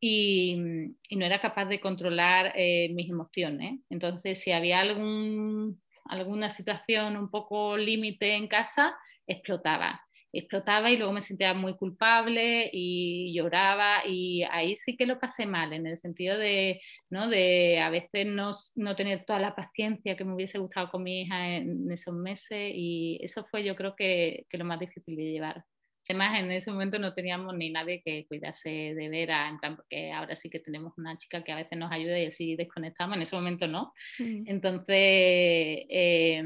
y, 0.00 0.56
no 0.56 1.26
era 1.26 1.40
capaz 1.40 1.66
de 1.66 1.80
controlar 1.80 2.52
eh, 2.56 2.90
mis 2.94 3.10
emociones. 3.10 3.80
Entonces 3.90 4.40
si 4.40 4.52
había 4.52 4.80
algún, 4.80 5.80
alguna 6.06 6.50
situación 6.50 7.16
un 7.16 7.30
poco 7.30 7.76
límite 7.76 8.34
en 8.34 8.48
casa, 8.48 8.96
explotaba 9.26 10.02
explotaba 10.32 10.90
y 10.90 10.96
luego 10.96 11.12
me 11.12 11.20
sentía 11.20 11.54
muy 11.54 11.74
culpable 11.76 12.70
y 12.72 13.32
lloraba 13.34 14.06
y 14.06 14.42
ahí 14.44 14.76
sí 14.76 14.96
que 14.96 15.06
lo 15.06 15.18
pasé 15.18 15.46
mal 15.46 15.72
en 15.72 15.86
el 15.86 15.96
sentido 15.96 16.38
de, 16.38 16.80
¿no? 17.10 17.28
de 17.28 17.80
a 17.80 17.90
veces 17.90 18.26
no, 18.26 18.50
no 18.76 18.96
tener 18.96 19.24
toda 19.24 19.40
la 19.40 19.54
paciencia 19.54 20.16
que 20.16 20.24
me 20.24 20.34
hubiese 20.34 20.58
gustado 20.58 20.90
con 20.90 21.02
mi 21.02 21.22
hija 21.22 21.56
en, 21.56 21.90
esos 21.90 22.14
meses 22.14 22.72
y 22.74 23.18
eso 23.22 23.44
fue 23.50 23.64
yo 23.64 23.74
creo 23.74 23.94
que, 23.96 24.46
que, 24.48 24.58
lo 24.58 24.64
más 24.64 24.78
difícil 24.78 25.16
de 25.16 25.24
llevar. 25.24 25.64
Además, 26.08 26.40
en 26.40 26.50
ese 26.50 26.72
momento 26.72 26.98
no 26.98 27.14
teníamos 27.14 27.54
ni 27.54 27.70
nadie 27.70 28.02
que 28.04 28.26
cuidase 28.26 28.94
de 28.94 29.08
Vera, 29.08 29.48
en 29.48 29.58
plan, 29.58 29.76
porque 29.76 30.10
ahora 30.10 30.34
sí 30.34 30.50
que 30.50 30.58
tenemos 30.58 30.92
una 30.98 31.16
chica 31.16 31.44
que 31.44 31.52
a 31.52 31.56
veces 31.56 31.78
nos 31.78 31.92
ayuda 31.92 32.18
y 32.18 32.26
así 32.26 32.56
desconectamos, 32.56 33.16
en 33.16 33.22
ese 33.22 33.36
momento 33.36 33.68
no. 33.68 33.92
Mm. 34.18 34.42
Entonces, 34.46 34.86
eh, 34.88 36.42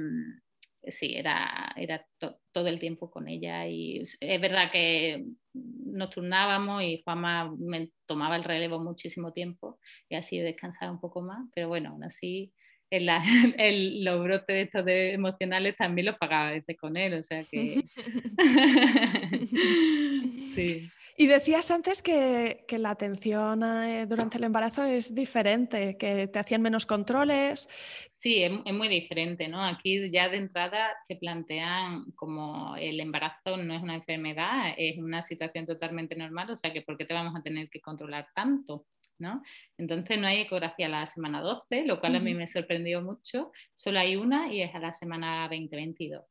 sí, 0.88 1.14
era, 1.14 1.72
era 1.76 2.06
todo 2.18 2.68
el 2.68 2.78
tiempo 2.78 3.10
con 3.10 3.28
ella 3.28 3.66
y 3.66 4.00
es 4.00 4.40
verdad 4.40 4.70
que 4.70 5.24
nos 5.54 6.10
turnábamos 6.10 6.82
y 6.82 7.02
Juanma 7.04 7.54
me 7.58 7.90
tomaba 8.06 8.36
el 8.36 8.44
relevo 8.44 8.80
muchísimo 8.80 9.32
tiempo 9.32 9.78
y 10.08 10.16
así 10.16 10.38
descansaba 10.38 10.92
un 10.92 11.00
poco 11.00 11.22
más, 11.22 11.48
pero 11.54 11.68
bueno, 11.68 11.90
aún 11.90 12.04
así 12.04 12.52
el, 12.90 13.08
el, 13.58 14.04
los 14.04 14.22
brotes 14.22 14.66
estos 14.66 14.84
de 14.84 15.12
emocionales 15.12 15.76
también 15.76 16.06
los 16.06 16.18
pagaba 16.18 16.52
veces 16.52 16.76
con 16.76 16.96
él, 16.96 17.14
o 17.14 17.22
sea 17.22 17.44
que... 17.44 17.82
sí. 20.54 20.90
Y 21.16 21.26
decías 21.28 21.70
antes 21.70 22.02
que, 22.02 22.64
la 22.76 22.90
atención 22.90 23.62
eh, 23.62 24.06
durante 24.06 24.38
el 24.38 24.44
embarazo 24.44 24.82
es 24.82 25.14
diferente, 25.14 25.96
que 25.96 26.26
te 26.26 26.38
hacían 26.40 26.60
menos 26.60 26.86
controles. 26.86 27.68
Sí, 28.18 28.42
es, 28.42 28.50
muy 28.72 28.88
diferente, 28.88 29.46
¿no? 29.46 29.62
Aquí 29.62 30.10
ya 30.10 30.28
de 30.28 30.38
entrada 30.38 30.92
te 31.06 31.14
plantean 31.14 32.10
como 32.16 32.74
el 32.76 32.98
embarazo 32.98 33.56
no 33.56 33.74
es 33.74 33.82
una 33.82 33.94
enfermedad, 33.94 34.74
es 34.76 34.98
una 34.98 35.22
situación 35.22 35.66
totalmente 35.66 36.16
normal, 36.16 36.50
o 36.50 36.56
sea 36.56 36.72
que 36.72 36.82
¿por 36.82 36.96
qué 36.96 37.04
te 37.04 37.14
vamos 37.14 37.34
a 37.36 37.42
tener 37.42 37.68
que 37.68 37.80
controlar 37.80 38.26
tanto? 38.34 38.86
¿no? 39.18 39.42
Entonces 39.78 40.18
no 40.18 40.26
hay 40.26 40.40
ecografía 40.40 40.86
a 40.86 40.88
la 40.88 41.06
semana 41.06 41.40
12, 41.40 41.86
lo 41.86 42.00
cual 42.00 42.16
a 42.16 42.20
mí 42.20 42.34
me 42.34 42.48
sorprendió 42.48 43.00
mucho, 43.00 43.52
solo 43.74 44.00
hay 44.00 44.16
una 44.16 44.52
y 44.52 44.60
es 44.60 44.74
a 44.74 44.80
la 44.80 44.92
semana 44.92 45.48
20-22. 45.48 46.24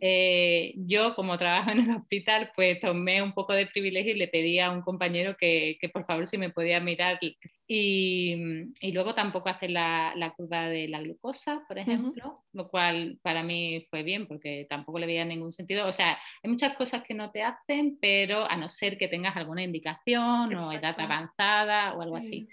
Eh, 0.00 0.74
yo, 0.76 1.14
como 1.14 1.38
trabajo 1.38 1.70
en 1.70 1.80
el 1.80 1.90
hospital, 1.96 2.50
pues 2.54 2.80
tomé 2.80 3.22
un 3.22 3.32
poco 3.32 3.52
de 3.52 3.66
privilegio 3.66 4.12
y 4.12 4.18
le 4.18 4.28
pedí 4.28 4.58
a 4.58 4.70
un 4.70 4.82
compañero 4.82 5.36
que, 5.38 5.78
que 5.80 5.88
por 5.88 6.04
favor 6.04 6.26
si 6.26 6.38
me 6.38 6.50
podía 6.50 6.80
mirar. 6.80 7.18
Y, 7.66 8.34
y 8.80 8.92
luego 8.92 9.14
tampoco 9.14 9.48
hace 9.48 9.68
la, 9.68 10.12
la, 10.16 10.32
curva 10.32 10.68
de 10.68 10.88
la 10.88 11.00
glucosa, 11.00 11.64
por 11.66 11.78
ejemplo, 11.78 12.44
lo 12.52 12.68
cual 12.68 13.18
para 13.22 13.42
mí 13.42 13.86
fue 13.88 14.02
bien 14.02 14.26
porque 14.26 14.66
tampoco 14.68 14.98
le 14.98 15.06
veía 15.06 15.24
ningún 15.24 15.52
sentido. 15.52 15.86
O 15.86 15.92
sea, 15.92 16.18
hay 16.42 16.50
muchas 16.50 16.76
cosas 16.76 17.02
que 17.02 17.14
no 17.14 17.30
te 17.30 17.42
hacen, 17.42 17.98
pero 18.00 18.48
a 18.48 18.56
no 18.56 18.68
ser 18.68 18.98
que 18.98 19.08
tengas 19.08 19.36
alguna 19.36 19.62
indicación 19.62 20.54
o 20.54 20.72
edad 20.72 20.98
avanzada 20.98 21.94
o 21.94 22.02
algo 22.02 22.16
así. 22.16 22.48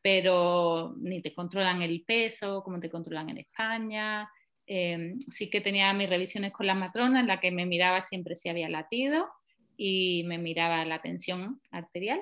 Pero 0.00 0.94
ni 0.98 1.22
te 1.22 1.34
controlan 1.34 1.82
el 1.82 2.02
peso 2.04 2.62
como 2.62 2.80
te 2.80 2.90
controlan 2.90 3.30
en 3.30 3.38
España 3.38 4.28
Em, 4.66 5.20
sí 5.28 5.50
que 5.50 5.60
tenía 5.60 5.92
mis 5.92 6.08
revisiones 6.08 6.52
con 6.52 6.66
la 6.66 6.74
matrona 6.74 7.20
en 7.20 7.26
la 7.26 7.40
que 7.40 7.50
me 7.50 7.66
miraba 7.66 8.00
siempre 8.00 8.34
si 8.34 8.48
había 8.48 8.68
latido 8.68 9.28
y 9.76 10.24
me 10.26 10.38
miraba 10.38 10.84
la 10.84 11.02
tensión 11.02 11.60
arterial, 11.70 12.20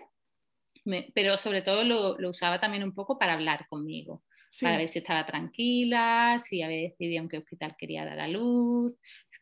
pero 1.15 1.39
sobre 1.39 1.63
todo 1.63 1.85
lo, 1.85 2.29
usaba 2.29 2.59
también 2.59 2.83
un 2.83 2.95
poco 2.95 3.19
para 3.19 3.35
hablar 3.35 3.67
conmigo, 3.69 4.25
para 4.61 4.77
ver 4.77 4.89
si 4.89 4.99
estaba 4.99 5.25
tranquila, 5.25 6.39
si 6.41 6.63
había 6.63 6.89
decidido 6.89 7.23
en 7.23 7.29
qué 7.29 7.39
hospital 7.39 7.77
quería 7.79 8.05
dar 8.05 8.19
a 8.19 8.29
luz, 8.29 8.95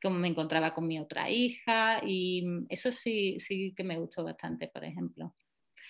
cómo 0.02 0.18
me 0.18 0.28
encontraba 0.28 0.74
con 0.74 0.86
mi 0.86 0.98
otra 0.98 1.30
hija 1.30 2.00
y 2.04 2.44
eso 2.68 2.92
sí, 2.92 3.38
sí 3.38 3.72
que 3.76 3.84
me 3.84 3.98
gustó 3.98 4.24
bastante, 4.24 4.68
por 4.68 4.84
ejemplo. 4.84 5.34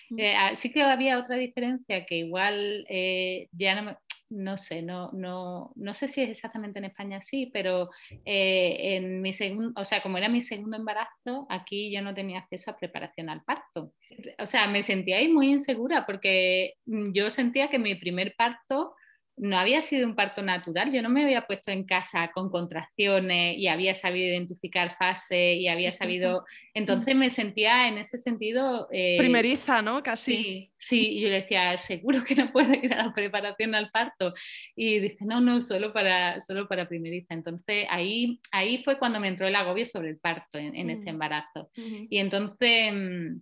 Mm. 0.09 0.19
Eh, 0.19 0.35
ah, 0.35 0.55
sí 0.55 0.71
que 0.71 0.81
había 0.81 1.19
otra 1.19 1.35
diferencia 1.35 2.05
que 2.05 2.17
igual 2.17 2.85
eh, 2.89 3.47
ya 3.51 3.75
no 3.75 3.83
me, 3.83 3.97
no 4.31 4.57
sé, 4.57 4.81
no, 4.81 5.11
no, 5.11 5.71
no 5.75 5.93
sé 5.93 6.07
si 6.07 6.21
es 6.21 6.29
exactamente 6.29 6.79
en 6.79 6.85
España 6.85 7.17
así, 7.17 7.49
pero 7.53 7.89
eh, 8.25 8.95
en 8.95 9.21
mi 9.21 9.33
segundo, 9.33 9.79
o 9.79 9.85
sea, 9.85 10.01
como 10.01 10.17
era 10.17 10.29
mi 10.29 10.41
segundo 10.41 10.77
embarazo, 10.77 11.45
aquí 11.49 11.91
yo 11.91 12.01
no 12.01 12.13
tenía 12.13 12.39
acceso 12.39 12.71
a 12.71 12.77
preparación 12.77 13.29
al 13.29 13.43
parto. 13.43 13.93
O 14.39 14.45
sea, 14.45 14.67
me 14.67 14.81
sentía 14.81 15.17
ahí 15.17 15.27
muy 15.27 15.51
insegura 15.51 16.05
porque 16.05 16.75
yo 16.85 17.29
sentía 17.29 17.69
que 17.69 17.79
mi 17.79 17.95
primer 17.95 18.33
parto 18.35 18.95
no 19.37 19.57
había 19.57 19.81
sido 19.81 20.07
un 20.07 20.15
parto 20.15 20.41
natural, 20.41 20.91
yo 20.91 21.01
no 21.01 21.09
me 21.09 21.23
había 21.23 21.47
puesto 21.47 21.71
en 21.71 21.83
casa 21.83 22.31
con 22.33 22.49
contracciones 22.49 23.57
y 23.57 23.67
había 23.67 23.93
sabido 23.95 24.27
identificar 24.27 24.95
fase 24.97 25.55
y 25.55 25.67
había 25.67 25.91
sabido, 25.91 26.45
entonces 26.73 27.15
me 27.15 27.29
sentía 27.29 27.87
en 27.87 27.97
ese 27.97 28.17
sentido... 28.17 28.87
Eh, 28.91 29.17
Primeriza, 29.17 29.81
¿no? 29.81 30.03
Casi. 30.03 30.35
Sí, 30.35 30.71
sí, 30.77 31.09
y 31.17 31.21
yo 31.21 31.29
le 31.29 31.41
decía, 31.41 31.77
seguro 31.77 32.23
que 32.23 32.35
no 32.35 32.51
puede 32.51 32.85
ir 32.85 32.93
a 32.93 33.05
la 33.05 33.13
preparación 33.13 33.73
al 33.73 33.89
parto. 33.89 34.33
Y 34.75 34.99
dice, 34.99 35.25
no, 35.25 35.41
no, 35.41 35.61
solo 35.61 35.93
para, 35.93 36.39
solo 36.41 36.67
para 36.67 36.87
primeriza. 36.87 37.33
Entonces 37.33 37.87
ahí, 37.89 38.39
ahí 38.51 38.83
fue 38.83 38.99
cuando 38.99 39.19
me 39.19 39.29
entró 39.29 39.47
el 39.47 39.55
agobio 39.55 39.85
sobre 39.85 40.09
el 40.09 40.19
parto 40.19 40.57
en, 40.57 40.89
este 40.89 41.09
embarazo. 41.09 41.71
Y 41.75 42.17
entonces 42.17 42.93
mm, 42.93 43.41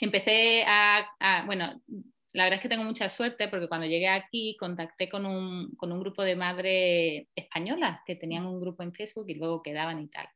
empecé 0.00 0.64
a, 0.66 1.06
a, 1.20 1.44
bueno, 1.44 1.80
la 2.36 2.44
verdad 2.44 2.58
es 2.58 2.62
que 2.62 2.68
tengo 2.68 2.84
mucha 2.84 3.08
suerte 3.08 3.48
porque 3.48 3.66
cuando 3.66 3.86
llegué 3.86 4.08
aquí 4.08 4.56
contacté 4.60 5.08
con 5.08 5.24
un, 5.24 5.74
con 5.76 5.90
un 5.90 6.00
grupo 6.00 6.22
de 6.22 6.36
madres 6.36 7.26
españolas 7.34 8.00
que 8.06 8.14
tenían 8.14 8.46
un 8.46 8.60
grupo 8.60 8.82
en 8.82 8.92
Facebook 8.92 9.24
y 9.28 9.34
luego 9.34 9.62
quedaban 9.62 10.00
y 10.02 10.08
tal. 10.08 10.28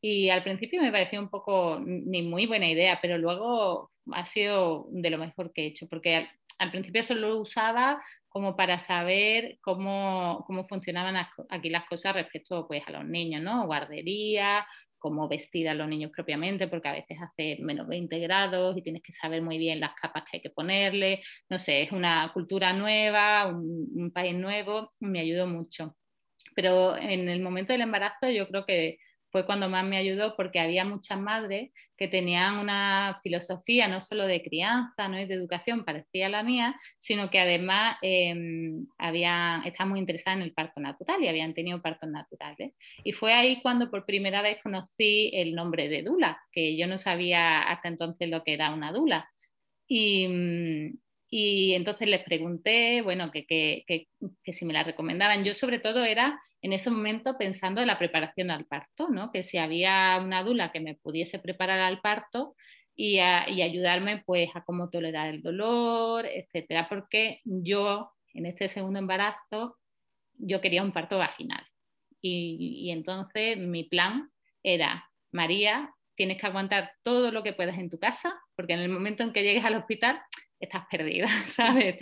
Y 0.00 0.30
al 0.30 0.42
principio 0.42 0.82
me 0.82 0.90
pareció 0.90 1.20
un 1.20 1.28
poco 1.28 1.78
ni 1.84 2.22
muy 2.22 2.46
buena 2.46 2.68
idea, 2.68 2.98
pero 3.02 3.18
luego 3.18 3.88
ha 4.12 4.24
sido 4.24 4.86
de 4.90 5.10
lo 5.10 5.18
mejor 5.18 5.52
que 5.52 5.62
he 5.62 5.66
hecho, 5.66 5.86
porque 5.88 6.26
al, 6.58 6.70
principio 6.70 7.02
solo 7.02 7.28
lo 7.28 7.40
usaba 7.40 8.02
como 8.28 8.56
para 8.56 8.78
saber 8.78 9.58
cómo, 9.60 10.42
cómo, 10.46 10.66
funcionaban 10.66 11.16
aquí 11.50 11.68
las 11.68 11.84
cosas 11.84 12.14
respecto 12.14 12.66
pues, 12.66 12.82
a 12.86 12.92
los 12.92 13.04
niños, 13.04 13.42
¿no? 13.42 13.66
Guardería, 13.66 14.66
cómo 15.02 15.28
vestir 15.28 15.68
a 15.68 15.74
los 15.74 15.88
niños 15.88 16.12
propiamente, 16.14 16.68
porque 16.68 16.88
a 16.88 16.92
veces 16.92 17.18
hace 17.20 17.58
menos 17.60 17.88
20 17.88 18.18
grados 18.20 18.76
y 18.78 18.82
tienes 18.82 19.02
que 19.02 19.12
saber 19.12 19.42
muy 19.42 19.58
bien 19.58 19.80
las 19.80 19.94
capas 20.00 20.22
que 20.24 20.38
hay 20.38 20.40
que 20.40 20.50
ponerle. 20.50 21.22
No 21.50 21.58
sé, 21.58 21.82
es 21.82 21.92
una 21.92 22.30
cultura 22.32 22.72
nueva, 22.72 23.48
un, 23.48 23.88
un 23.94 24.12
país 24.12 24.34
nuevo, 24.34 24.92
me 25.00 25.20
ayudó 25.20 25.46
mucho. 25.46 25.96
Pero 26.54 26.96
en 26.96 27.28
el 27.28 27.42
momento 27.42 27.72
del 27.72 27.82
embarazo 27.82 28.30
yo 28.30 28.48
creo 28.48 28.64
que 28.64 28.98
fue 29.32 29.46
cuando 29.46 29.70
más 29.70 29.84
me 29.84 29.96
ayudó 29.96 30.36
porque 30.36 30.60
había 30.60 30.84
muchas 30.84 31.18
madres 31.18 31.72
que 31.96 32.06
tenían 32.06 32.58
una 32.58 33.18
filosofía 33.22 33.88
no 33.88 34.00
solo 34.02 34.26
de 34.26 34.42
crianza 34.42 35.08
¿no? 35.08 35.18
y 35.18 35.24
de 35.24 35.34
educación 35.34 35.84
parecía 35.86 36.28
la 36.28 36.42
mía, 36.42 36.78
sino 36.98 37.30
que 37.30 37.40
además 37.40 37.96
eh, 38.02 38.34
estaban 39.64 39.88
muy 39.88 40.00
interesadas 40.00 40.36
en 40.36 40.42
el 40.42 40.52
parto 40.52 40.80
natural 40.80 41.22
y 41.22 41.28
habían 41.28 41.54
tenido 41.54 41.80
partos 41.80 42.10
naturales. 42.10 42.74
Y 43.02 43.12
fue 43.12 43.32
ahí 43.32 43.62
cuando 43.62 43.90
por 43.90 44.04
primera 44.04 44.42
vez 44.42 44.58
conocí 44.62 45.30
el 45.32 45.54
nombre 45.54 45.88
de 45.88 46.02
Dula, 46.02 46.38
que 46.52 46.76
yo 46.76 46.86
no 46.86 46.98
sabía 46.98 47.62
hasta 47.62 47.88
entonces 47.88 48.28
lo 48.28 48.44
que 48.44 48.52
era 48.52 48.72
una 48.74 48.92
Dula. 48.92 49.30
Y, 49.88 50.28
mm, 50.28 50.98
y 51.34 51.72
entonces 51.72 52.08
les 52.08 52.22
pregunté, 52.22 53.00
bueno, 53.00 53.30
que, 53.30 53.46
que, 53.46 53.86
que, 53.86 54.52
si 54.52 54.66
me 54.66 54.74
la 54.74 54.84
recomendaban. 54.84 55.44
Yo 55.44 55.54
sobre 55.54 55.78
todo 55.78 56.04
era 56.04 56.38
en 56.60 56.74
ese 56.74 56.90
momento 56.90 57.38
pensando 57.38 57.80
en 57.80 57.86
la 57.86 57.98
preparación 57.98 58.50
al 58.50 58.66
parto, 58.66 59.08
¿no? 59.08 59.32
Que 59.32 59.42
si 59.42 59.56
había 59.56 60.20
una 60.22 60.44
dula 60.44 60.72
que 60.72 60.80
me 60.80 60.94
pudiese 60.94 61.38
preparar 61.38 61.80
al 61.80 62.02
parto 62.02 62.54
y, 62.94 63.14
y 63.14 63.62
ayudarme 63.62 64.22
pues 64.26 64.50
a 64.54 64.62
cómo 64.62 64.90
tolerar 64.90 65.30
el 65.30 65.40
dolor, 65.40 66.26
etcétera. 66.26 66.86
Porque 66.86 67.40
yo 67.44 68.12
en 68.34 68.44
este 68.44 68.68
segundo 68.68 68.98
embarazo 68.98 69.78
yo 70.34 70.60
quería 70.60 70.82
un 70.82 70.92
parto 70.92 71.16
vaginal. 71.16 71.66
Y, 72.20 72.82
y 72.82 72.90
entonces 72.90 73.56
mi 73.56 73.84
plan 73.84 74.30
era, 74.62 75.10
María, 75.30 75.94
tienes 76.14 76.38
que 76.38 76.46
aguantar 76.46 76.92
todo 77.02 77.32
lo 77.32 77.42
que 77.42 77.54
puedas 77.54 77.78
en 77.78 77.88
tu 77.88 77.98
casa, 77.98 78.38
porque 78.54 78.74
en 78.74 78.80
el 78.80 78.90
momento 78.90 79.22
en 79.22 79.32
que 79.32 79.42
llegues 79.42 79.64
al 79.64 79.76
hospital 79.76 80.20
estás 80.62 80.84
perdida, 80.90 81.26
¿sabes? 81.46 81.96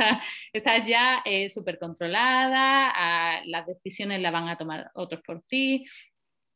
Estás, 0.52 0.86
ya 0.86 1.22
eh, 1.24 1.48
súper 1.48 1.78
controlada, 1.78 3.42
las 3.46 3.66
decisiones 3.66 4.20
las 4.20 4.32
van 4.32 4.48
a 4.48 4.56
tomar 4.56 4.90
otros 4.94 5.22
por 5.22 5.42
ti, 5.42 5.84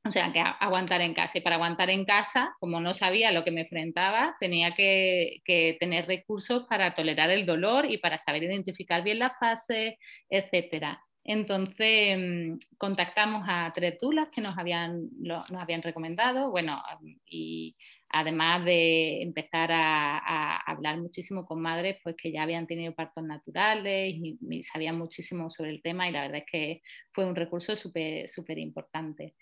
o 0.06 0.10
sea, 0.10 0.30
que 0.32 0.40
aguantar 0.40 1.00
en 1.00 1.14
casa. 1.14 1.38
Y 1.38 1.40
para 1.40 1.56
aguantar 1.56 1.88
en 1.88 2.04
casa, 2.04 2.54
como 2.60 2.78
no 2.78 2.92
sabía 2.92 3.32
lo 3.32 3.42
que 3.42 3.50
me 3.50 3.62
enfrentaba, 3.62 4.36
tenía 4.38 4.74
que, 4.74 5.40
tener 5.80 6.06
recursos 6.06 6.64
para 6.68 6.94
tolerar 6.94 7.30
el 7.30 7.46
dolor 7.46 7.90
y 7.90 7.96
para 7.98 8.18
saber 8.18 8.42
identificar 8.42 9.02
bien 9.02 9.18
la 9.18 9.30
fase, 9.30 9.98
etc. 10.28 10.98
Entonces 11.24 12.18
mm, 12.18 12.58
contactamos 12.76 13.46
a 13.48 13.72
tres 13.74 13.98
dulas 13.98 14.28
que 14.30 14.42
nos 14.42 14.58
habían, 14.58 15.08
nos 15.20 15.50
habían 15.50 15.80
recomendado, 15.80 16.50
bueno, 16.50 16.82
y 17.24 17.74
además 18.14 18.64
de 18.64 19.22
empezar 19.22 19.70
a, 19.72 20.56
hablar 20.66 20.98
muchísimo 20.98 21.44
con 21.44 21.60
madres 21.60 21.98
pues 22.02 22.14
que 22.16 22.30
ya 22.30 22.44
habían 22.44 22.66
tenido 22.66 22.94
partos 22.94 23.24
naturales 23.24 24.14
y, 24.14 24.62
sabían 24.62 24.96
muchísimo 24.96 25.50
sobre 25.50 25.70
el 25.70 25.82
tema 25.82 26.08
y 26.08 26.12
la 26.12 26.22
verdad 26.22 26.38
es 26.38 26.46
que 26.50 26.82
fue 27.12 27.24
un 27.24 27.34
recurso 27.34 27.74
súper 27.76 28.28
súper 28.28 28.58
importante. 28.58 29.34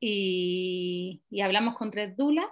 Y, 0.00 1.22
hablamos 1.42 1.74
con 1.74 1.90
tres 1.90 2.16
dulas 2.16 2.46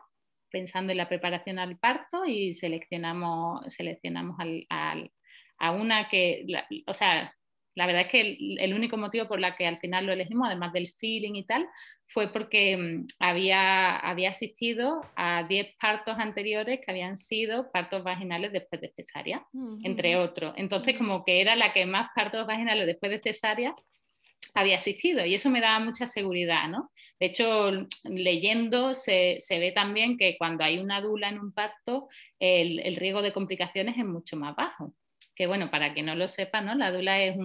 pensando 0.50 0.92
en 0.92 0.98
la 0.98 1.08
preparación 1.08 1.58
al 1.58 1.78
parto 1.78 2.26
y 2.26 2.54
seleccionamos, 2.54 3.72
seleccionamos 3.72 4.36
a 4.68 5.70
una 5.70 6.08
que, 6.08 6.44
o 6.86 6.94
sea, 6.94 7.32
la 7.74 7.86
verdad 7.86 8.02
es 8.02 8.08
que 8.08 8.36
el, 8.58 8.74
único 8.74 8.96
motivo 8.96 9.26
por 9.26 9.40
la 9.40 9.56
que 9.56 9.66
al 9.66 9.78
final 9.78 10.06
lo 10.06 10.12
elegimos, 10.12 10.46
además 10.46 10.72
del 10.72 10.88
feeling 10.88 11.34
y 11.34 11.44
tal, 11.44 11.66
fue 12.06 12.32
porque 12.32 12.76
mm, 12.76 13.06
había, 13.18 13.96
había 13.96 14.30
asistido 14.30 15.00
a 15.16 15.44
10 15.44 15.76
partos 15.80 16.16
anteriores 16.18 16.80
que 16.84 16.90
habían 16.90 17.16
sido 17.16 17.70
partos 17.72 18.02
vaginales 18.02 18.52
después 18.52 18.80
de 18.82 18.92
cesárea, 18.94 19.46
entre 19.84 20.16
otros. 20.16 20.52
Entonces, 20.56 20.96
como 20.98 21.24
que 21.24 21.40
era 21.40 21.56
la 21.56 21.72
que 21.72 21.86
más 21.86 22.10
partos 22.14 22.46
vaginales 22.46 22.86
después 22.86 23.10
de 23.10 23.20
cesárea 23.20 23.74
había 24.54 24.76
asistido 24.76 25.24
y 25.24 25.34
eso 25.34 25.48
me 25.48 25.62
daba 25.62 25.82
mucha 25.82 26.06
seguridad, 26.06 26.68
¿no? 26.68 26.90
De 27.18 27.26
hecho, 27.26 27.70
leyendo 28.04 28.92
se, 28.94 29.36
se 29.38 29.58
ve 29.58 29.72
también 29.72 30.18
que 30.18 30.36
cuando 30.36 30.62
hay 30.64 30.78
una 30.78 31.00
dula 31.00 31.30
en 31.30 31.38
un 31.38 31.52
parto, 31.52 32.08
el, 32.38 32.80
el 32.80 32.96
riesgo 32.96 33.22
de 33.22 33.32
complicaciones 33.32 33.96
es 33.96 34.04
mucho 34.04 34.36
más 34.36 34.54
bajo 34.54 34.92
que 35.34 35.46
bueno, 35.46 35.70
para 35.70 35.94
que 35.94 36.02
no 36.02 36.14
lo 36.14 36.28
sepa, 36.28 36.60
¿no? 36.60 36.74
la 36.74 36.92
dula 36.92 37.22
es, 37.22 37.36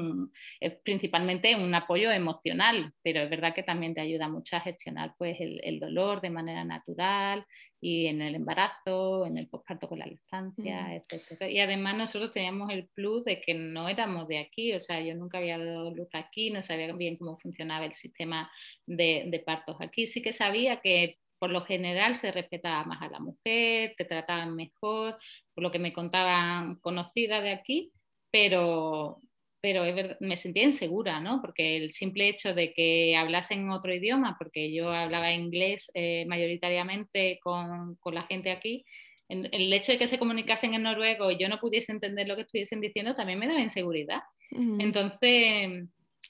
principalmente 0.84 1.56
un 1.56 1.74
apoyo 1.74 2.12
emocional, 2.12 2.94
pero 3.02 3.22
es 3.22 3.30
verdad 3.30 3.54
que 3.54 3.64
también 3.64 3.94
te 3.94 4.02
ayuda 4.02 4.28
mucho 4.28 4.56
a 4.58 4.62
gestionar 4.62 5.14
pues, 5.18 5.38
el, 5.40 5.80
dolor 5.80 6.22
de 6.22 6.30
manera 6.30 6.64
natural 6.64 7.46
y 7.80 8.08
en 8.08 8.22
el 8.22 8.36
embarazo, 8.36 9.26
en 9.26 9.38
el 9.38 9.48
posparto 9.48 9.88
con 9.88 10.00
la 10.00 10.08
lactancia, 10.08 10.96
etc. 10.96 11.44
Y 11.50 11.60
además 11.60 11.96
nosotros 11.96 12.32
teníamos 12.32 12.72
el 12.72 12.88
plus 12.90 13.24
de 13.24 13.40
que 13.40 13.54
no 13.54 13.88
éramos 13.88 14.28
de 14.28 14.40
aquí, 14.40 14.74
o 14.74 14.80
sea, 14.80 15.00
yo 15.02 15.14
nunca 15.14 15.38
había 15.38 15.58
dado 15.58 15.94
luz 15.94 16.10
aquí, 16.14 16.50
no 16.50 16.64
sabía 16.64 16.92
bien 16.94 17.18
cómo 17.18 17.38
funcionaba 17.38 17.86
el 17.86 17.94
sistema 17.94 18.52
de, 18.86 19.26
de 19.28 19.40
partos 19.40 19.78
aquí. 19.80 20.08
Sí 20.08 20.22
que 20.22 20.34
sabía 20.34 20.78
que 20.78 21.18
por 21.40 21.52
lo 21.52 21.62
general 21.62 22.16
se 22.16 22.32
respetaba 22.32 22.84
más 22.84 23.02
a 23.02 23.10
la 23.10 23.20
mujer, 23.20 23.94
te 23.98 24.06
trataban 24.06 24.56
mejor, 24.56 25.18
por 25.54 25.64
lo 25.64 25.72
que 25.72 25.80
me 25.80 25.94
contaban 25.94 26.76
conocidas 26.76 27.44
de 27.44 27.52
aquí, 27.52 27.92
pero, 28.32 29.22
pero 29.62 29.84
me 30.20 30.36
sentía 30.36 30.64
insegura, 30.64 31.20
¿no? 31.20 31.42
Porque 31.42 31.78
el 31.78 31.92
simple 31.92 32.30
hecho 32.30 32.54
de 32.54 32.74
que 32.74 33.16
hablasen 33.16 33.70
otro 33.70 33.94
idioma, 33.94 34.36
porque 34.38 34.74
yo 34.74 34.92
hablaba 34.92 35.32
inglés 35.32 35.92
eh, 35.94 36.26
mayoritariamente 36.28 37.40
con, 37.44 37.96
con, 37.96 38.16
la 38.16 38.24
gente 38.24 38.52
aquí, 38.52 38.86
el 39.30 39.74
hecho 39.74 39.92
de 39.92 39.98
que 39.98 40.08
se 40.08 40.20
comunicasen 40.20 40.74
en 40.74 40.84
noruego 40.84 41.30
y 41.32 41.38
yo 41.38 41.50
no 41.50 41.60
pudiese 41.60 41.92
entender 41.92 42.28
lo 42.28 42.36
que 42.36 42.44
estuviesen 42.44 42.80
diciendo 42.80 43.16
también 43.16 43.40
me 43.40 43.48
daba 43.48 43.60
inseguridad. 43.60 44.22
Entonces, 44.52 45.84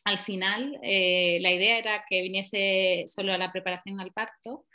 al 0.04 0.20
final, 0.20 0.80
eh, 0.82 1.38
la 1.42 1.52
idea 1.52 1.78
era 1.78 2.06
que 2.10 2.22
viniese 2.22 3.04
solo 3.08 3.34
a 3.34 3.38
la 3.38 3.52
preparación 3.52 4.00
al 4.00 4.12
parto 4.14 4.66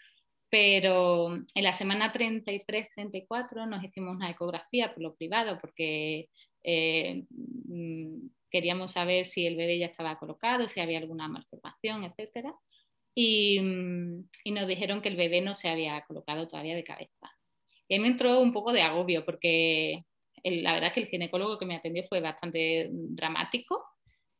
pero 0.53 1.35
en 1.35 1.65
la 1.65 1.73
semana 1.73 2.13
33-34 2.13 3.67
nos 3.67 3.83
hicimos 3.83 4.17
una 4.17 4.29
ecografía 4.29 4.93
por 4.93 5.03
lo 5.03 5.15
privado 5.15 5.59
porque 5.59 6.29
eh, 6.63 7.25
mm, 7.31 8.27
queríamos 8.51 8.93
saber 8.93 9.25
si 9.25 9.47
el 9.47 9.57
bebé 9.57 9.79
ya 9.79 9.87
estaba 9.87 10.19
colocado, 10.19 10.69
si 10.69 10.81
había 10.81 10.99
alguna 10.99 11.27
malformación, 11.27 12.05
etc. 12.05 12.49
Y, 13.15 13.61
mm, 13.61 14.29
y, 14.45 14.51
nos 14.51 14.69
dijeron 14.69 15.01
que 15.01 15.09
el 15.09 15.17
bebé 15.17 15.41
no 15.41 15.55
se 15.55 15.71
había 15.71 16.03
colocado 16.03 16.47
todavía 16.47 16.75
de 16.75 16.85
cabeza. 16.85 17.33
Y 17.89 17.95
ahí 17.95 18.01
me 18.01 18.09
entró 18.09 18.39
un 18.39 18.53
poco 18.53 18.75
de 18.75 18.83
agobio 18.83 19.25
porque 19.25 20.05
la 20.45 20.75
verdad 20.75 20.89
es 20.89 20.93
que 20.93 21.01
el 21.01 21.09
ginecólogo 21.09 21.59
que 21.59 21.65
me 21.65 21.77
atendió 21.77 22.05
fue 22.11 22.21
bastante 22.21 22.91
dramático 22.93 23.83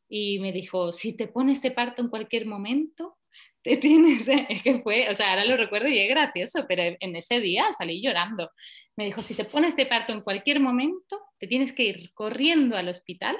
y 0.07 0.37
me 0.37 0.51
dijo, 0.51 0.91
si 0.91 1.17
te 1.17 1.27
pones 1.27 1.59
de 1.63 1.71
parto 1.71 2.03
en 2.03 2.09
cualquier 2.09 2.45
momento, 2.45 3.17
te 3.63 3.77
tienes, 3.77 4.27
es 4.27 4.61
que 4.61 4.79
fue, 4.81 5.09
o 5.09 5.13
sea, 5.13 5.31
ahora 5.31 5.45
lo 5.45 5.57
recuerdo 5.57 5.87
y 5.87 5.97
es 5.97 6.09
gracioso, 6.09 6.65
pero 6.67 6.95
en 6.99 7.15
ese 7.15 7.39
día 7.39 7.71
salí 7.71 8.01
llorando. 8.01 8.51
Me 8.97 9.05
dijo, 9.05 9.21
si 9.21 9.35
te 9.35 9.45
pones 9.45 9.75
de 9.75 9.85
parto 9.85 10.11
en 10.13 10.21
cualquier 10.21 10.59
momento, 10.59 11.21
te 11.39 11.47
tienes 11.47 11.73
que 11.73 11.83
ir 11.83 12.13
corriendo 12.13 12.75
al 12.75 12.89
hospital. 12.89 13.37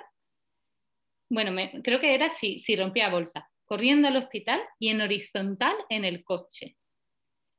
Bueno, 1.30 1.54
creo 1.84 2.00
que 2.00 2.16
era 2.16 2.30
si, 2.30 2.58
si 2.60 2.76
rompía 2.76 3.10
bolsa, 3.10 3.50
corriendo 3.66 4.08
al 4.08 4.16
hospital 4.16 4.62
y 4.80 4.90
en 4.90 5.02
horizontal 5.02 5.76
en 5.90 6.06
el 6.06 6.24
coche. 6.24 6.78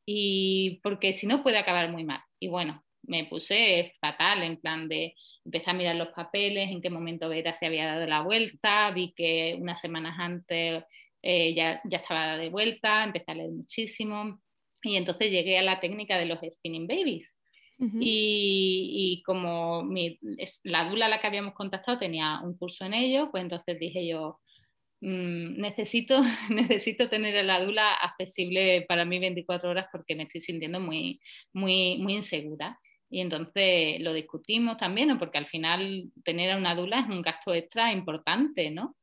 Y 0.07 0.81
porque 0.83 1.12
si 1.12 1.27
no 1.27 1.42
puede 1.42 1.59
acabar 1.59 1.90
muy 1.90 2.05
mal. 2.05 2.20
Y 2.38 2.48
bueno, 2.48 2.85
me 3.03 3.24
puse 3.24 3.94
fatal 4.00 4.42
en 4.42 4.57
plan 4.57 4.88
de 4.88 5.14
empecé 5.44 5.70
a 5.70 5.74
mirar 5.74 5.96
los 5.96 6.09
papeles, 6.09 6.70
en 6.70 6.81
qué 6.81 6.88
momento 6.88 7.29
Vera 7.29 7.53
se 7.53 7.66
había 7.66 7.87
dado 7.87 8.07
la 8.07 8.22
vuelta, 8.22 8.90
vi 8.92 9.12
que 9.12 9.57
unas 9.61 9.79
semanas 9.81 10.14
antes 10.18 10.85
eh, 11.26 11.54
ya, 11.54 11.80
ya 11.84 11.98
estaba 11.98 12.37
de 12.37 12.50
vuelta, 12.50 13.02
empecé 13.02 13.30
a 13.30 13.34
leer 13.34 13.50
muchísimo 13.50 14.42
y 14.82 14.96
entonces 14.96 15.30
llegué 15.30 15.56
a 15.56 15.62
la 15.62 15.80
técnica 15.80 16.18
de 16.18 16.26
los 16.26 16.38
spinning 16.48 16.87
babies. 16.87 17.34
y, 17.78 19.16
y, 19.18 19.22
como 19.22 19.82
mi, 19.82 20.18
la 20.64 20.88
dula 20.88 21.07
a 21.07 21.09
la 21.09 21.20
que 21.20 21.26
habíamos 21.26 21.55
contactado 21.55 21.99
tenía 21.99 22.40
un 22.42 22.57
curso 22.59 22.84
en 22.84 22.92
ello, 22.92 23.30
pues 23.30 23.42
entonces 23.42 23.80
dije 23.80 24.07
yo, 24.07 24.38
mmm, 25.01 25.59
necesito, 25.59 26.22
necesito 26.51 27.09
tener 27.09 27.36
a 27.38 27.42
la 27.42 27.64
dula 27.64 27.94
accesible 27.94 28.84
para 28.86 29.07
mí 29.07 29.18
24 29.18 29.70
horas 29.70 29.86
porque 29.90 30.14
me 30.14 30.24
estoy 30.24 30.42
sintiendo 30.42 30.78
muy, 30.78 31.20
muy, 31.55 31.96
muy 31.99 32.14
insegura. 32.16 32.78
Y 33.09 33.20
entonces 33.20 34.01
lo 34.01 34.12
discutimos 34.12 34.76
también, 34.76 35.18
porque 35.18 35.38
al 35.38 35.46
final 35.46 36.11
tener 36.22 36.51
a 36.51 36.59
una 36.59 36.74
dula 36.74 37.01
es 37.01 37.09
un 37.09 37.22
gasto 37.22 37.55
extra 37.55 37.92
importante, 37.92 38.70
¿no? 38.70 38.96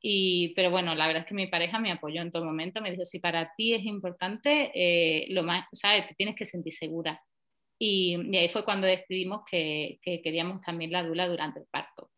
Y, 0.00 0.54
pero 0.54 0.70
bueno, 0.70 0.94
la 0.94 1.06
verdad 1.06 1.22
es 1.22 1.28
que 1.28 1.34
mi 1.34 1.48
pareja 1.48 1.78
me 1.80 1.90
apoyó 1.90 2.22
en 2.22 2.30
todo 2.30 2.44
momento, 2.44 2.80
me 2.80 2.90
dijo, 2.90 3.04
si 3.04 3.18
para 3.18 3.52
ti 3.56 3.74
es 3.74 3.84
importante, 3.84 4.70
eh, 4.74 5.26
lo 5.30 5.42
más, 5.42 5.66
¿sabes? 5.72 6.06
Te 6.08 6.14
tienes 6.14 6.36
que 6.36 6.44
sentir 6.44 6.74
segura. 6.74 7.20
Y, 7.78 8.14
ahí 8.36 8.48
fue 8.48 8.64
cuando 8.64 8.86
decidimos 8.86 9.42
que, 9.50 9.98
que, 10.02 10.22
queríamos 10.22 10.60
también 10.62 10.92
la 10.92 11.02
dula 11.04 11.28
durante 11.28 11.60
el 11.60 11.66
parto. 11.70 12.10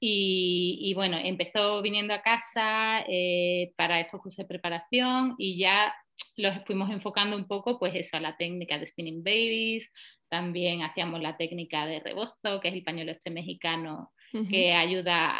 Y, 0.00 0.78
y 0.82 0.94
bueno, 0.94 1.18
empezó 1.18 1.80
viniendo 1.82 2.14
a 2.14 2.22
casa 2.22 3.04
eh, 3.08 3.72
para 3.76 4.00
estos 4.00 4.20
cursos 4.20 4.38
de 4.38 4.48
preparación 4.48 5.34
y 5.38 5.58
ya 5.58 5.94
los 6.36 6.64
fuimos 6.66 6.90
enfocando 6.90 7.36
un 7.36 7.46
poco, 7.46 7.78
pues 7.78 7.94
eso, 7.94 8.16
a 8.16 8.20
la 8.20 8.36
técnica 8.36 8.78
de 8.78 8.86
spinning 8.86 9.22
babies, 9.24 9.90
también 10.28 10.82
hacíamos 10.82 11.20
la 11.22 11.36
técnica 11.36 11.86
de 11.86 12.00
rebozo, 12.00 12.60
que 12.60 12.68
es 12.68 12.74
el 12.74 12.82
pañuelo 12.82 13.12
este 13.12 13.30
mexicano 13.30 14.12
que 14.50 14.72
ayuda 14.72 15.30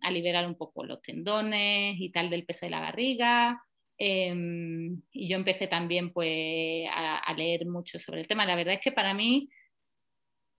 a, 0.00 0.10
liberar 0.10 0.46
un 0.46 0.56
poco 0.56 0.84
los 0.84 1.02
tendones 1.02 2.00
y 2.00 2.10
tal 2.10 2.30
del 2.30 2.46
peso 2.46 2.66
de 2.66 2.70
la 2.70 2.80
barriga. 2.80 3.62
Em, 3.98 5.02
y 5.12 5.28
yo 5.28 5.36
empecé 5.36 5.66
también 5.66 6.10
pues, 6.12 6.86
a, 6.90 7.34
leer 7.36 7.66
mucho 7.66 7.98
sobre 7.98 8.22
el 8.22 8.28
tema. 8.28 8.46
La 8.46 8.56
verdad 8.56 8.74
es 8.74 8.80
que 8.80 8.92
para 8.92 9.12
mí 9.12 9.50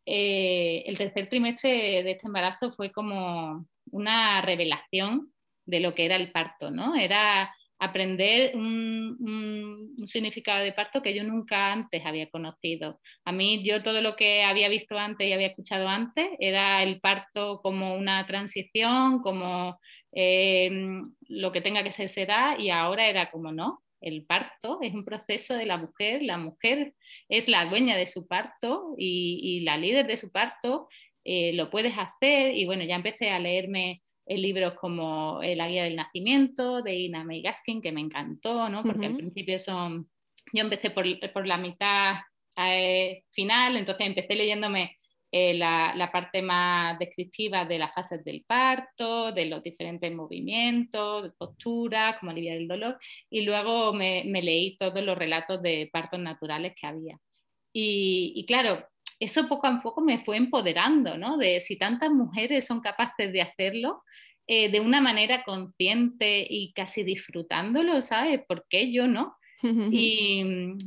eh, 0.05 0.83
el 0.85 0.97
tercer 0.97 1.27
trimestre 1.27 2.03
de 2.03 2.11
este 2.11 2.27
embarazo 2.27 2.71
fue 2.71 2.91
como 2.91 3.65
una 3.91 4.41
revelación 4.41 5.33
de 5.65 5.79
lo 5.79 5.95
que 5.95 6.05
era 6.05 6.15
el 6.17 6.31
parto, 6.31 6.69
¿no? 6.69 6.95
Era 6.95 7.51
aprender 7.81 8.55
un, 8.55 9.95
significado 10.05 10.63
de 10.63 10.71
parto 10.71 11.01
que 11.01 11.15
yo 11.15 11.23
nunca 11.23 11.73
antes 11.73 12.05
había 12.05 12.29
conocido. 12.29 12.99
A 13.25 13.31
mí 13.31 13.63
yo 13.63 13.81
todo 13.81 14.01
lo 14.01 14.15
que 14.15 14.43
había 14.43 14.69
visto 14.69 14.97
antes 14.97 15.27
y 15.27 15.33
había 15.33 15.47
escuchado 15.47 15.87
antes 15.87 16.27
era 16.39 16.83
el 16.83 16.99
parto 16.99 17.59
como 17.61 17.95
una 17.95 18.25
transición, 18.27 19.21
como 19.21 19.79
em, 20.11 21.11
lo 21.27 21.51
que 21.51 21.61
tenga 21.61 21.83
que 21.83 21.91
ser 21.91 22.09
será 22.09 22.55
y 22.59 22.69
ahora 22.69 23.07
era 23.09 23.31
como 23.31 23.51
no. 23.51 23.81
El 23.99 24.25
parto 24.25 24.79
es 24.81 24.93
un 24.93 25.03
proceso 25.05 25.55
de 25.55 25.65
la 25.65 25.77
mujer, 25.77 26.21
la 26.21 26.37
mujer 26.37 26.93
es 27.29 27.47
la 27.47 27.65
dueña 27.65 27.97
de 27.97 28.07
su 28.07 28.27
parto 28.27 28.93
y, 28.97 29.61
la 29.61 29.77
líder 29.77 30.05
de 30.07 30.17
su 30.17 30.31
parto, 30.31 30.87
eh, 31.23 31.53
lo 31.53 31.69
puedes 31.71 31.93
hacer 31.97 32.55
y 32.55 32.65
bueno, 32.65 32.83
ya 32.83 32.95
empecé 32.95 33.31
a 33.31 33.39
leerme 33.39 34.01
libros 34.39 34.73
como 34.75 35.39
La 35.41 35.67
guía 35.67 35.83
del 35.83 35.95
nacimiento 35.95 36.81
de 36.81 36.95
Ina 36.95 37.23
May 37.23 37.41
Gaskin, 37.41 37.81
que 37.81 37.91
me 37.91 38.01
encantó, 38.01 38.69
¿no? 38.69 38.83
porque 38.83 39.07
al 39.07 39.15
principio 39.15 39.59
son, 39.59 40.09
yo 40.53 40.63
empecé 40.63 40.91
por, 40.91 41.05
por 41.31 41.47
la 41.47 41.57
mitad 41.57 42.15
eh, 42.55 43.23
final, 43.31 43.77
entonces 43.77 44.07
empecé 44.07 44.35
leyéndome 44.35 44.97
eh, 45.33 45.53
la, 45.53 45.93
la, 45.95 46.11
parte 46.11 46.41
más 46.41 46.99
descriptiva 46.99 47.63
de 47.63 47.79
las 47.79 47.93
fases 47.93 48.21
del 48.25 48.43
parto, 48.45 49.31
de 49.31 49.45
los 49.45 49.63
diferentes 49.63 50.13
movimientos, 50.13 51.23
de 51.23 51.29
postura, 51.31 52.17
cómo 52.19 52.31
aliviar 52.31 52.57
el 52.57 52.67
dolor, 52.67 52.97
y 53.29 53.41
luego 53.41 53.93
me, 53.93 54.23
me 54.25 54.41
leí 54.41 54.75
todos 54.75 55.01
los 55.01 55.17
relatos 55.17 55.61
de 55.61 55.89
partos 55.91 56.19
naturales 56.19 56.73
que 56.79 56.85
había. 56.85 57.17
Y, 57.71 58.33
y, 58.35 58.45
claro, 58.45 58.85
eso 59.21 59.47
poco 59.47 59.67
a 59.67 59.81
poco 59.81 60.01
me 60.01 60.23
fue 60.25 60.37
empoderando, 60.37 61.17
¿no? 61.17 61.37
De 61.37 61.61
si 61.61 61.77
tantas 61.77 62.09
mujeres 62.11 62.65
son 62.65 62.81
capaces 62.81 63.31
de 63.31 63.41
hacerlo 63.41 64.03
eh, 64.47 64.71
de 64.71 64.79
una 64.79 64.99
manera 64.99 65.43
consciente 65.43 66.45
y 66.49 66.73
casi 66.73 67.03
disfrutándolo, 67.03 68.01
¿sabes? 68.01 68.41
¿Por 68.47 68.65
qué 68.67 68.91
yo 68.91 69.07
no? 69.07 69.37
Y, 69.63 70.41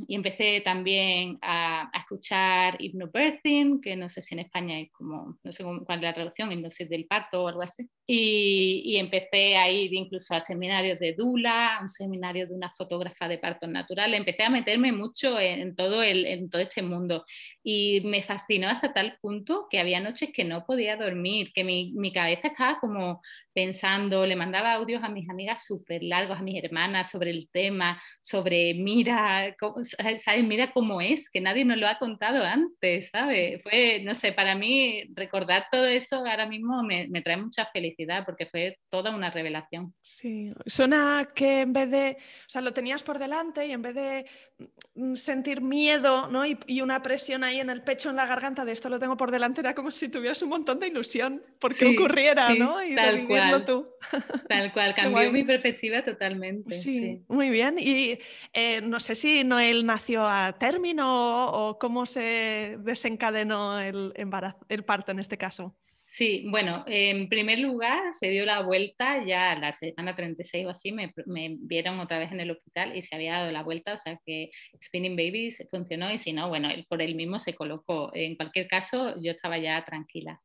empecé 0.09 0.61
también 0.61 1.37
a, 1.41 1.89
escuchar 1.93 2.77
hypnobirthing, 2.79 3.81
que 3.81 3.95
no 3.95 4.09
sé 4.09 4.21
si 4.21 4.35
en 4.35 4.39
España 4.41 4.79
es 4.79 4.91
como, 4.91 5.37
no 5.43 5.51
sé 5.51 5.63
cuál 5.63 5.99
es 5.99 6.01
la 6.01 6.13
traducción, 6.13 6.51
hipnosis 6.51 6.89
del 6.89 7.05
parto 7.05 7.43
o 7.43 7.47
algo 7.47 7.61
así. 7.61 7.87
Y, 8.07 8.97
empecé 8.97 9.57
a 9.57 9.69
ir 9.69 9.93
incluso 9.93 10.33
a 10.33 10.39
seminarios 10.39 10.99
de 10.99 11.13
Dula, 11.13 11.77
a 11.77 11.81
un 11.81 11.89
seminario 11.89 12.47
de 12.47 12.53
una 12.53 12.71
fotógrafa 12.71 13.27
de 13.27 13.37
partos 13.37 13.69
naturales. 13.69 14.19
Empecé 14.19 14.43
a 14.43 14.49
meterme 14.49 14.91
mucho 14.91 15.39
en, 15.39 15.75
todo, 15.75 16.03
el, 16.03 16.25
en 16.25 16.49
todo 16.49 16.61
este 16.61 16.81
mundo. 16.81 17.25
Y 17.63 18.01
me 18.05 18.23
fascinó 18.23 18.69
hasta 18.69 18.93
tal 18.93 19.17
punto 19.21 19.67
que 19.69 19.79
había 19.79 19.99
noches 19.99 20.29
que 20.33 20.43
no 20.43 20.65
podía 20.65 20.97
dormir, 20.97 21.51
que 21.53 21.63
mi, 21.63 21.93
mi 21.93 22.11
cabeza 22.11 22.49
estaba 22.49 22.79
como 22.79 23.21
pensando, 23.53 24.25
le 24.25 24.35
mandaba 24.35 24.73
audios 24.73 25.01
a 25.03 25.09
mis 25.09 25.29
amigas 25.29 25.65
súper 25.65 26.03
largos, 26.03 26.37
a 26.37 26.43
mis 26.43 26.61
hermanas 26.61 27.09
sobre 27.09 27.31
el 27.31 27.49
tema, 27.49 28.01
sobre 28.21 28.64
mira, 28.73 29.55
cómo, 29.59 29.83
¿sabes? 29.83 30.25
Mira 30.43 30.71
cómo 30.71 31.01
es, 31.01 31.29
que 31.29 31.41
nadie 31.41 31.65
nos 31.65 31.77
lo 31.77 31.87
ha 31.87 31.99
contado 31.99 32.43
antes, 32.43 33.09
¿sabes? 33.11 33.61
Fue, 33.63 34.01
no 34.03 34.15
sé, 34.15 34.31
para 34.31 34.55
mí 34.55 35.03
recordar 35.13 35.67
todo 35.71 35.85
eso 35.85 36.17
ahora 36.25 36.47
mismo 36.47 36.81
me, 36.83 37.07
me 37.07 37.21
trae 37.21 37.37
mucha 37.37 37.65
felicidad 37.67 38.25
porque 38.25 38.45
fue 38.47 38.77
toda 38.89 39.15
una 39.15 39.29
revelación. 39.29 39.93
Sí, 40.01 40.49
suena 40.65 41.27
que 41.35 41.61
en 41.61 41.73
vez 41.73 41.91
de, 41.91 42.17
o 42.19 42.49
sea, 42.49 42.61
lo 42.61 42.73
tenías 42.73 43.03
por 43.03 43.19
delante 43.19 43.67
y 43.67 43.71
en 43.71 43.81
vez 43.81 43.95
de 43.95 44.25
mm, 44.95 45.15
sentir 45.15 45.61
miedo 45.61 46.27
¿no? 46.29 46.45
y, 46.45 46.57
y 46.67 46.81
una 46.81 47.03
presión 47.03 47.43
ahí 47.43 47.59
en 47.59 47.69
el 47.69 47.83
pecho, 47.83 48.09
en 48.09 48.15
la 48.15 48.25
garganta 48.25 48.65
de 48.65 48.71
esto 48.71 48.89
lo 48.89 48.99
tengo 48.99 49.17
por 49.17 49.31
delante, 49.31 49.61
era 49.61 49.75
como 49.75 49.91
si 49.91 50.09
tuvieras 50.09 50.41
un 50.41 50.49
montón 50.49 50.79
de 50.79 50.87
ilusión 50.87 51.43
porque 51.59 51.85
ocurriera, 51.85 52.53
¿no? 52.53 52.83
Y 52.83 52.95
tal 52.95 53.17
de 53.17 53.25
cual, 53.25 53.65
tú. 53.65 53.85
Tal 54.47 54.73
cual, 54.73 54.93
cambió 54.95 55.31
mi 55.31 55.43
perspectiva 55.43 56.03
totalmente. 56.03 56.75
Sí, 56.75 57.23
muy 57.27 57.49
bien. 57.49 57.75
Y 57.79 58.19
eh, 58.57 58.79
no 58.81 59.01
sé 59.01 59.15
si 59.15 59.43
Noel 59.43 59.85
nació 59.85 60.25
a 60.25 60.57
término 60.57 61.47
o, 61.47 61.77
cómo 61.77 62.05
se 62.05 62.77
desencadenó 62.79 63.81
el, 63.81 64.13
el 64.69 64.83
parto 64.85 65.11
en 65.11 65.19
este 65.19 65.37
caso. 65.37 65.75
Sí, 66.07 66.45
bueno, 66.49 66.85
en 66.87 67.27
primer 67.27 67.59
lugar 67.59 68.13
se 68.13 68.29
dio 68.29 68.45
la 68.45 68.61
vuelta 68.61 69.25
ya 69.25 69.51
a 69.51 69.59
la 69.59 69.73
semana 69.73 70.15
36 70.15 70.65
o 70.65 70.69
así, 70.69 70.91
me, 70.91 71.11
me, 71.25 71.57
vieron 71.59 71.99
otra 71.99 72.19
vez 72.19 72.31
en 72.31 72.39
el 72.39 72.51
hospital 72.51 72.95
y 72.95 73.01
se 73.01 73.15
había 73.15 73.39
dado 73.39 73.51
la 73.51 73.63
vuelta, 73.63 73.95
o 73.95 73.97
sea 73.97 74.17
que 74.25 74.51
Spinning 74.81 75.17
Baby 75.17 75.49
funcionó 75.69 76.09
y 76.13 76.17
si 76.17 76.31
no, 76.31 76.47
bueno, 76.47 76.69
él 76.69 76.85
por 76.87 77.01
él 77.01 77.15
mismo 77.15 77.39
se 77.39 77.55
colocó. 77.55 78.11
En 78.13 78.35
cualquier 78.35 78.67
caso, 78.67 79.15
yo 79.21 79.31
estaba 79.31 79.57
ya 79.57 79.83
tranquila. 79.83 80.39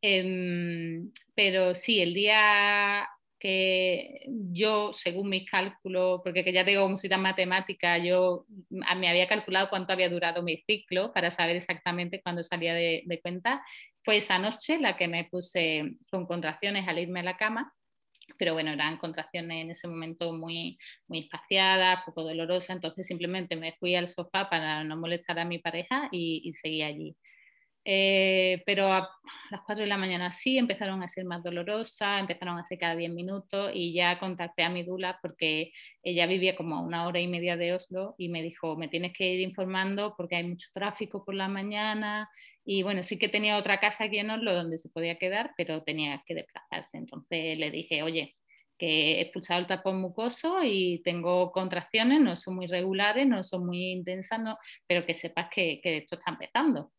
Em, 0.00 1.12
pero 1.34 1.74
sí, 1.74 2.00
el 2.00 2.14
día 2.14 3.06
que 3.38 4.20
yo, 4.26 4.92
según 4.92 5.28
mis 5.28 5.48
cálculos, 5.48 6.20
porque 6.24 6.44
que 6.44 6.52
ya 6.52 6.64
tengo 6.64 6.82
como 6.82 6.96
soy 6.96 7.10
tan 7.10 7.22
matemática, 7.22 7.98
yo 7.98 8.46
me 8.70 9.08
había 9.08 9.28
calculado 9.28 9.68
cuánto 9.70 9.92
había 9.92 10.08
durado 10.08 10.42
mi 10.42 10.56
ciclo 10.66 11.12
para 11.12 11.30
saber 11.30 11.56
exactamente 11.56 12.22
cuándo 12.22 12.42
salía 12.42 12.74
de, 12.74 13.02
de 13.06 13.20
cuenta. 13.20 13.64
Fue 14.02 14.18
esa 14.18 14.38
noche 14.38 14.78
la 14.78 14.96
que 14.96 15.08
me 15.08 15.24
puse 15.24 15.96
con 16.10 16.26
contracciones 16.26 16.88
al 16.88 16.98
irme 16.98 17.20
a 17.20 17.24
la 17.24 17.36
cama 17.36 17.74
pero 18.38 18.54
bueno, 18.54 18.72
eran 18.72 18.98
contracciones 18.98 19.64
en 19.64 19.70
ese 19.70 19.88
momento 19.88 20.32
muy, 20.32 20.78
muy 21.08 21.20
espaciadas, 21.20 22.04
poco 22.04 22.22
dolorosas, 22.22 22.70
entonces 22.70 23.06
simplemente 23.06 23.56
me 23.56 23.72
fui 23.78 23.94
al 23.94 24.08
sofá 24.08 24.48
para 24.48 24.84
no 24.84 24.96
molestar 24.96 25.38
a 25.38 25.44
mi 25.44 25.58
pareja 25.58 26.08
y, 26.10 26.42
y 26.44 26.54
seguí 26.54 26.82
allí. 26.82 27.16
Eh, 27.86 28.62
pero 28.64 28.90
a 28.90 29.10
las 29.50 29.60
4 29.66 29.82
de 29.82 29.88
la 29.88 29.98
mañana 29.98 30.32
sí 30.32 30.56
empezaron 30.56 31.02
a 31.02 31.08
ser 31.08 31.26
más 31.26 31.42
dolorosas, 31.42 32.20
empezaron 32.20 32.58
a 32.58 32.64
ser 32.64 32.78
cada 32.78 32.96
10 32.96 33.12
minutos 33.12 33.70
y 33.74 33.92
ya 33.92 34.18
contacté 34.18 34.62
a 34.62 34.70
mi 34.70 34.84
dula 34.84 35.18
porque 35.20 35.72
ella 36.02 36.26
vivía 36.26 36.56
como 36.56 36.76
a 36.76 36.80
una 36.80 37.06
hora 37.06 37.20
y 37.20 37.26
media 37.28 37.58
de 37.58 37.74
Oslo 37.74 38.14
y 38.16 38.30
me 38.30 38.42
dijo, 38.42 38.76
me 38.76 38.88
tienes 38.88 39.12
que 39.12 39.26
ir 39.34 39.40
informando 39.40 40.14
porque 40.16 40.36
hay 40.36 40.44
mucho 40.44 40.68
tráfico 40.72 41.24
por 41.26 41.34
la 41.34 41.48
mañana 41.48 42.30
y 42.64 42.82
bueno, 42.82 43.02
sí 43.02 43.18
que 43.18 43.28
tenía 43.28 43.58
otra 43.58 43.78
casa 43.80 44.04
aquí 44.04 44.18
en 44.18 44.30
Oslo 44.30 44.54
donde 44.54 44.78
se 44.78 44.88
podía 44.88 45.18
quedar, 45.18 45.52
pero 45.56 45.82
tenía 45.82 46.22
que 46.26 46.34
desplazarse. 46.34 46.96
Entonces 46.96 47.58
le 47.58 47.70
dije, 47.70 48.02
oye, 48.02 48.36
que 48.78 49.18
he 49.18 49.20
expulsado 49.20 49.60
el 49.60 49.66
tapón 49.66 50.00
mucoso 50.00 50.58
y 50.64 51.02
tengo 51.04 51.52
contracciones, 51.52 52.20
no 52.20 52.34
son 52.36 52.56
muy 52.56 52.66
regulares, 52.66 53.26
no 53.26 53.44
son 53.44 53.66
muy 53.66 53.92
intensas, 53.92 54.40
no, 54.40 54.58
pero 54.86 55.04
que 55.06 55.14
sepas 55.14 55.48
que, 55.54 55.80
que 55.82 55.98
esto 55.98 56.16
está 56.16 56.30
empezando. 56.32 56.90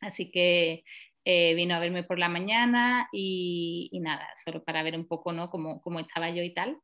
Así 0.00 0.30
que 0.30 0.84
eh, 1.24 1.54
vino 1.54 1.74
a 1.74 1.78
verme 1.80 2.04
por 2.04 2.18
la 2.18 2.28
mañana 2.28 3.08
y, 3.12 3.90
nada, 4.00 4.28
solo 4.44 4.62
para 4.64 4.82
ver 4.82 4.96
un 4.96 5.06
poco 5.06 5.32
¿no? 5.32 5.50
cómo, 5.50 6.00
estaba 6.00 6.30
yo 6.30 6.42
y 6.42 6.54
tal. 6.54 6.78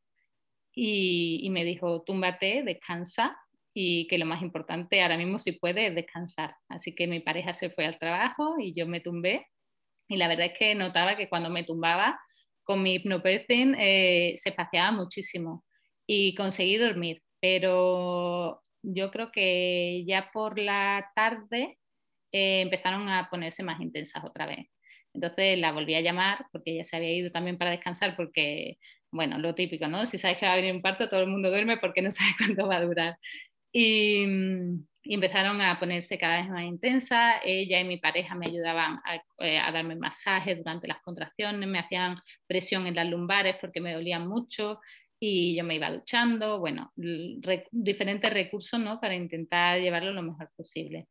Y, 0.75 1.41
y, 1.43 1.51
me 1.51 1.65
dijo, 1.65 2.03
túmbate, 2.03 2.63
descansa 2.65 3.37
y 3.75 4.07
que 4.09 4.19
lo 4.19 4.27
más 4.27 4.43
importante 4.43 5.03
ahora 5.03 5.17
mismo 5.17 5.39
si 5.39 5.53
puede 5.53 5.89
es 5.89 5.95
descansar. 5.95 6.57
Así 6.69 6.95
que 6.95 7.07
mi 7.07 7.21
pareja 7.21 7.53
se 7.53 7.71
fue 7.71 7.87
al 7.87 7.99
trabajo 7.99 8.57
y 8.59 8.75
yo 8.75 8.87
me 8.87 9.01
tumbé 9.01 9.47
y 10.09 10.17
la 10.17 10.29
verdad 10.29 10.47
es 10.47 10.59
que 10.59 10.75
notaba 10.75 11.17
que 11.17 11.29
cuando 11.29 11.49
me 11.51 11.65
tumbaba 11.65 12.21
con 12.65 12.83
mi 12.83 12.95
hipnopersing 12.95 13.75
eh, 13.79 14.35
se 14.37 14.53
paseaba 14.53 14.93
muchísimo 14.93 15.65
y 16.07 16.35
conseguí 16.35 16.77
dormir, 16.77 17.23
pero 17.41 18.61
yo 18.83 19.11
creo 19.11 19.33
que 19.33 20.05
ya 20.07 20.31
por 20.33 20.59
la 20.59 21.11
tarde 21.15 21.79
eh, 22.33 22.63
empezaron 22.63 23.09
a 23.09 23.29
ponerse 23.31 23.63
más 23.63 23.81
intensas 23.81 24.25
otra 24.25 24.47
vez. 24.47 24.67
Entonces 25.15 25.59
la 25.59 25.73
volví 25.73 25.95
a 25.95 26.01
llamar 26.01 26.47
porque 26.53 26.73
ella 26.73 26.85
se 26.85 26.97
había 26.97 27.13
ido 27.13 27.31
también 27.31 27.59
para 27.59 27.71
descansar 27.71 28.17
porque, 28.17 28.79
bueno, 29.11 29.39
lo 29.39 29.55
típico, 29.55 29.89
¿no? 29.89 30.07
Si 30.07 30.19
sabes 30.19 30.39
que 30.39 30.47
va 30.47 30.53
a 30.55 30.57
venir 30.57 30.73
un 30.75 30.83
parto, 30.83 31.09
todo 31.09 31.21
el 31.21 31.29
mundo 31.29 31.51
duerme 31.51 31.77
porque 31.79 32.03
no 32.03 32.11
sabe 32.13 32.31
cuánto 32.39 32.67
va 32.67 32.77
a 32.77 32.83
durar. 32.85 33.19
Y, 33.73 34.25
y 35.05 35.15
empezaron 35.15 35.61
a 35.61 35.79
ponerse 35.81 36.19
cada 36.19 36.41
vez 36.41 36.49
más 36.49 36.65
intensas. 36.65 37.37
Ella 37.45 37.81
y 37.81 37.85
mi 37.85 37.97
pareja 37.99 38.35
me 38.35 38.47
ayudaban 38.47 39.01
a, 39.05 39.17
eh, 39.39 39.61
darme 39.73 39.97
masajes 39.97 40.59
durante 40.59 40.89
las 40.89 41.01
contracciones, 41.03 41.69
me 41.69 41.79
hacían 41.79 42.17
presión 42.47 42.87
en 42.87 42.95
las 42.95 43.09
lumbares 43.09 43.57
porque 43.61 43.81
me 43.81 43.93
dolían 43.93 44.29
mucho 44.29 44.81
y 45.21 45.57
yo 45.57 45.65
me 45.65 45.77
iba 45.77 45.91
duchando, 45.91 46.59
bueno, 46.59 46.93
diferentes 47.71 48.33
recursos 48.33 48.81
¿no? 48.81 49.01
para 49.01 49.15
intentar 49.15 49.81
llevarlo 49.81 50.13
lo 50.13 50.23
mejor 50.23 50.51
posible. 50.57 51.07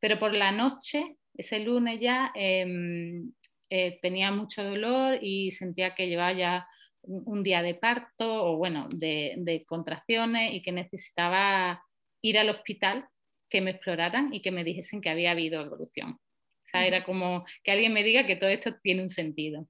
Pero 0.00 0.18
por 0.18 0.34
la 0.34 0.52
noche, 0.52 1.16
ese 1.34 1.60
lunes 1.60 2.00
ya, 2.00 2.30
em, 2.34 3.32
eh, 3.70 3.98
tenía 4.00 4.30
mucho 4.32 4.64
dolor 4.64 5.18
y 5.20 5.52
sentía 5.52 5.94
que 5.94 6.08
llevaba 6.08 6.32
ya 6.32 6.68
un, 7.02 7.42
día 7.42 7.62
de 7.62 7.74
parto 7.74 8.44
o 8.44 8.56
bueno, 8.56 8.88
de, 8.94 9.34
de 9.38 9.64
contracciones 9.64 10.54
y 10.54 10.62
que 10.62 10.72
necesitaba 10.72 11.82
ir 12.22 12.38
al 12.38 12.50
hospital 12.50 13.08
que 13.48 13.60
me 13.60 13.70
exploraran 13.72 14.32
y 14.34 14.42
que 14.42 14.50
me 14.50 14.64
dijesen 14.64 15.00
que 15.00 15.10
había 15.10 15.30
habido 15.32 15.62
evolución. 15.62 16.12
O 16.12 16.70
sea, 16.70 16.86
era 16.86 17.04
como 17.04 17.44
que 17.64 17.70
alguien 17.72 17.94
me 17.94 18.02
diga 18.04 18.26
que 18.26 18.36
todo 18.36 18.50
esto 18.50 18.74
tiene 18.82 19.02
un 19.02 19.08
sentido. 19.08 19.66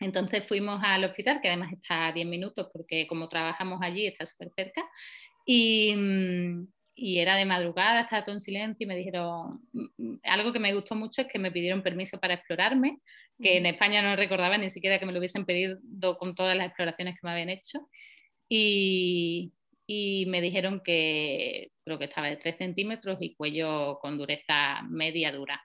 Entonces 0.00 0.46
fuimos 0.46 0.80
al 0.84 1.04
hospital, 1.04 1.40
que 1.42 1.48
además 1.48 1.72
está 1.72 2.08
a 2.08 2.12
10 2.12 2.26
minutos 2.26 2.68
porque 2.72 3.06
como 3.08 3.28
trabajamos 3.28 3.80
allí 3.82 4.06
está 4.06 4.24
súper 4.24 4.50
cerca, 4.54 4.88
y, 5.44 5.94
mm, 5.96 6.68
y, 6.98 7.18
era 7.20 7.36
de 7.36 7.44
madrugada, 7.44 8.02
estaba 8.02 8.24
todo 8.24 8.34
en 8.34 8.40
silencio 8.40 8.84
y 8.84 8.86
me 8.86 8.96
dijeron, 8.96 9.60
mm, 9.72 9.86
mm, 9.96 10.20
algo 10.24 10.52
que 10.52 10.58
me 10.58 10.74
gustó 10.74 10.94
mucho 10.94 11.22
es 11.22 11.28
que 11.28 11.38
me 11.38 11.52
pidieron 11.52 11.82
permiso 11.82 12.18
para 12.18 12.34
explorarme, 12.34 12.98
que 13.40 13.56
en 13.56 13.66
España 13.66 14.02
no 14.02 14.16
recordaba 14.16 14.58
ni 14.58 14.70
siquiera 14.70 14.98
que 14.98 15.06
me 15.06 15.12
lo 15.12 15.18
hubiesen 15.18 15.44
pedido 15.44 15.78
con 16.18 16.34
todas 16.34 16.56
las 16.56 16.66
exploraciones 16.66 17.14
que 17.14 17.20
me 17.22 17.30
habían 17.30 17.50
hecho. 17.50 17.88
Y, 18.48 19.52
y 19.86 20.26
me 20.26 20.40
dijeron 20.40 20.82
que 20.84 21.70
creo 21.84 21.98
que 21.98 22.06
estaba 22.06 22.28
de 22.28 22.36
3 22.36 22.58
centímetros 22.58 23.18
y 23.20 23.34
cuello 23.34 23.98
con 24.00 24.18
dureza 24.18 24.82
media 24.88 25.32
dura. 25.32 25.62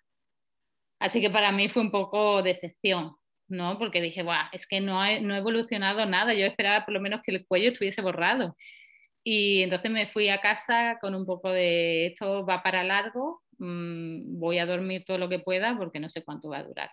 Así 0.99 1.19
que 1.19 1.29
para 1.29 1.51
mí 1.51 1.67
fue 1.67 1.81
un 1.81 1.91
poco 1.91 2.41
decepción, 2.41 3.15
¿no? 3.49 3.77
Porque 3.77 4.01
dije, 4.01 4.23
Buah, 4.23 4.49
es 4.53 4.65
que 4.65 4.79
no, 4.79 5.01
no 5.21 5.35
he 5.35 5.37
evolucionado 5.39 6.05
nada, 6.05 6.33
yo 6.33 6.45
esperaba 6.45 6.85
por 6.85 6.93
lo 6.93 7.01
menos 7.01 7.21
que 7.21 7.31
el 7.31 7.45
cuello 7.45 7.71
estuviese 7.71 8.01
borrado. 8.01 8.55
Y 9.23 9.61
entonces 9.63 9.89
me 9.89 10.07
fui 10.07 10.29
a 10.29 10.41
casa 10.41 10.97
con 11.01 11.15
un 11.15 11.25
poco 11.25 11.49
de 11.49 12.07
esto 12.07 12.45
va 12.45 12.61
para 12.61 12.83
largo, 12.83 13.41
mm, 13.57 14.39
voy 14.39 14.59
a 14.59 14.65
dormir 14.65 15.05
todo 15.05 15.17
lo 15.17 15.29
que 15.29 15.39
pueda 15.39 15.77
porque 15.77 15.99
no 15.99 16.09
sé 16.09 16.23
cuánto 16.23 16.49
va 16.49 16.57
a 16.59 16.63
durar. 16.63 16.91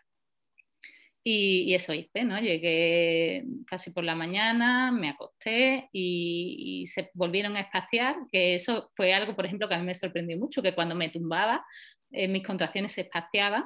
Y, 1.22 1.74
eso 1.74 1.92
hice, 1.92 2.24
¿no? 2.24 2.40
Llegué 2.40 3.44
casi 3.66 3.90
por 3.92 4.04
la 4.04 4.14
mañana, 4.14 4.90
me 4.90 5.10
acosté 5.10 5.88
y, 5.92 6.86
se 6.86 7.10
volvieron 7.14 7.56
a 7.56 7.60
espaciar, 7.60 8.16
que 8.32 8.54
eso 8.54 8.90
fue 8.96 9.12
algo, 9.12 9.36
por 9.36 9.44
ejemplo, 9.44 9.68
que 9.68 9.74
a 9.74 9.78
mí 9.78 9.84
me 9.84 9.94
sorprendió 9.94 10.38
mucho, 10.38 10.62
que 10.62 10.74
cuando 10.74 10.94
me 10.94 11.10
tumbaba, 11.10 11.64
eh, 12.10 12.26
mis 12.26 12.46
contracciones 12.46 12.92
se 12.92 13.02
espaciaban 13.02 13.64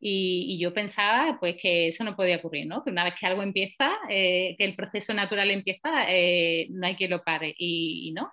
y, 0.00 0.58
yo 0.58 0.72
pensaba 0.72 1.36
pues 1.38 1.56
que 1.60 1.88
eso 1.88 2.04
no 2.04 2.16
podía 2.16 2.36
ocurrir, 2.36 2.66
¿no? 2.66 2.82
Que 2.82 2.90
una 2.90 3.04
vez 3.04 3.14
que 3.18 3.26
algo 3.26 3.42
empieza, 3.42 3.92
eh, 4.08 4.56
que 4.58 4.64
el 4.64 4.74
proceso 4.74 5.12
natural 5.14 5.50
empieza, 5.50 5.90
eh, 6.08 6.68
no 6.70 6.86
hay 6.86 6.96
que 6.96 7.08
lo 7.08 7.22
pare 7.22 7.54
y, 7.58 8.12
no. 8.14 8.32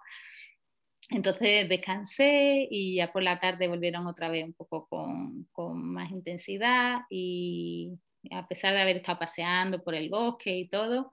Entonces 1.10 1.70
descansé 1.70 2.68
y 2.70 2.96
ya 2.96 3.12
por 3.12 3.24
la 3.24 3.40
tarde 3.40 3.68
volvieron 3.68 4.08
otra 4.08 4.30
vez 4.30 4.44
un 4.46 4.54
poco 4.54 4.88
con, 4.88 5.46
con 5.52 5.82
más 5.94 6.12
intensidad 6.12 7.02
y, 7.10 7.92
a 8.32 8.48
pesar 8.48 8.74
de 8.74 8.82
haber 8.82 8.98
estado 8.98 9.20
paseando 9.20 9.84
por 9.84 9.96
el 9.96 10.10
bosque 10.10 10.58
y 10.58 10.68
todo, 10.70 11.12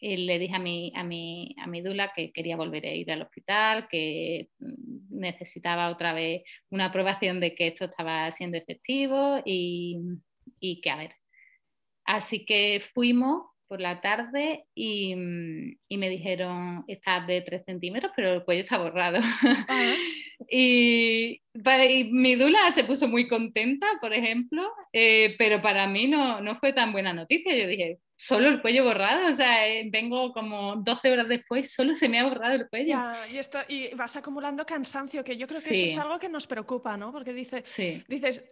em, 0.00 0.20
le 0.26 0.38
dije 0.38 0.54
a 0.56 0.58
mi, 0.58 0.92
a, 0.94 1.04
mi, 1.04 1.54
a 1.58 1.66
mi 1.66 1.82
dula 1.82 2.12
que 2.14 2.32
quería 2.32 2.56
volver 2.56 2.86
a 2.86 2.92
ir 2.92 3.10
al 3.10 3.22
hospital, 3.22 3.88
que 3.88 4.48
mm, 4.58 5.18
necesitaba 5.18 5.90
otra 5.90 6.12
vez 6.12 6.42
una 6.70 6.86
aprobación 6.86 7.40
de 7.40 7.54
que 7.54 7.68
esto 7.68 7.86
estaba 7.86 8.30
siendo 8.30 8.56
efectivo 8.56 9.42
y, 9.44 9.98
y 10.60 10.80
que 10.80 10.90
a 10.90 10.96
ver. 10.96 11.14
Así 12.04 12.46
que 12.46 12.80
fuimos 12.80 13.42
por 13.68 13.80
la 13.80 14.00
tarde 14.00 14.64
y, 14.74 15.14
mm, 15.14 15.78
y 15.88 15.98
me 15.98 16.08
dijeron, 16.08 16.84
estás 16.88 17.26
de 17.26 17.42
3 17.42 17.64
centímetros, 17.64 18.12
pero 18.16 18.32
el 18.32 18.44
cuello 18.44 18.62
está 18.62 18.78
borrado. 18.78 19.20
y, 20.48 21.40
mi 22.10 22.36
dula 22.36 22.70
se 22.70 22.84
puso 22.84 23.08
muy 23.08 23.26
contenta, 23.26 23.86
por 24.00 24.12
ejemplo, 24.12 24.70
eh, 24.92 25.34
pero 25.38 25.60
para 25.60 25.86
mí 25.86 26.06
no, 26.06 26.40
no, 26.40 26.54
fue 26.54 26.72
tan 26.72 26.92
buena 26.92 27.12
noticia. 27.12 27.56
Yo 27.56 27.66
dije, 27.66 27.98
solo 28.16 28.48
el 28.48 28.60
cuello 28.60 28.84
borrado, 28.84 29.30
o 29.30 29.34
sea, 29.34 29.68
eh, 29.68 29.88
vengo 29.90 30.32
como 30.32 30.76
12 30.76 31.12
horas 31.12 31.28
después, 31.28 31.72
solo 31.72 31.96
se 31.96 32.08
me 32.08 32.20
ha 32.20 32.28
borrado 32.28 32.54
el 32.54 32.68
cuello. 32.68 32.96
y, 33.32 33.38
esto, 33.38 33.58
y 33.68 33.92
vas 33.94 34.14
acumulando 34.16 34.64
cansancio, 34.64 35.24
que 35.24 35.36
yo 35.36 35.46
creo 35.46 35.60
que 35.60 35.74
eso 35.74 35.86
es 35.86 35.98
algo 35.98 36.18
que 36.18 36.28
nos 36.28 36.46
preocupa, 36.46 36.96
¿no? 36.96 37.10
Porque 37.10 37.32
dice, 37.32 37.64
dices, 38.06 38.44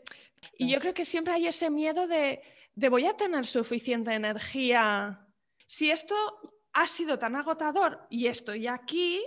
y 0.59 0.70
yo 0.70 0.80
creo 0.80 0.93
que 0.95 1.05
siempre 1.05 1.34
hay 1.34 1.47
ese 1.47 1.70
miedo 1.70 2.09
de 2.09 2.41
de 2.76 2.91
voy 2.91 3.07
a 3.07 3.16
tener 3.16 3.47
suficiente 3.47 4.12
energía. 4.12 5.26
Si 5.66 5.91
esto 5.91 6.14
ha 6.74 6.87
sido 6.87 7.18
tan 7.18 7.34
agotador 7.34 8.07
y 8.11 8.26
estoy 8.26 8.66
aquí, 8.66 9.24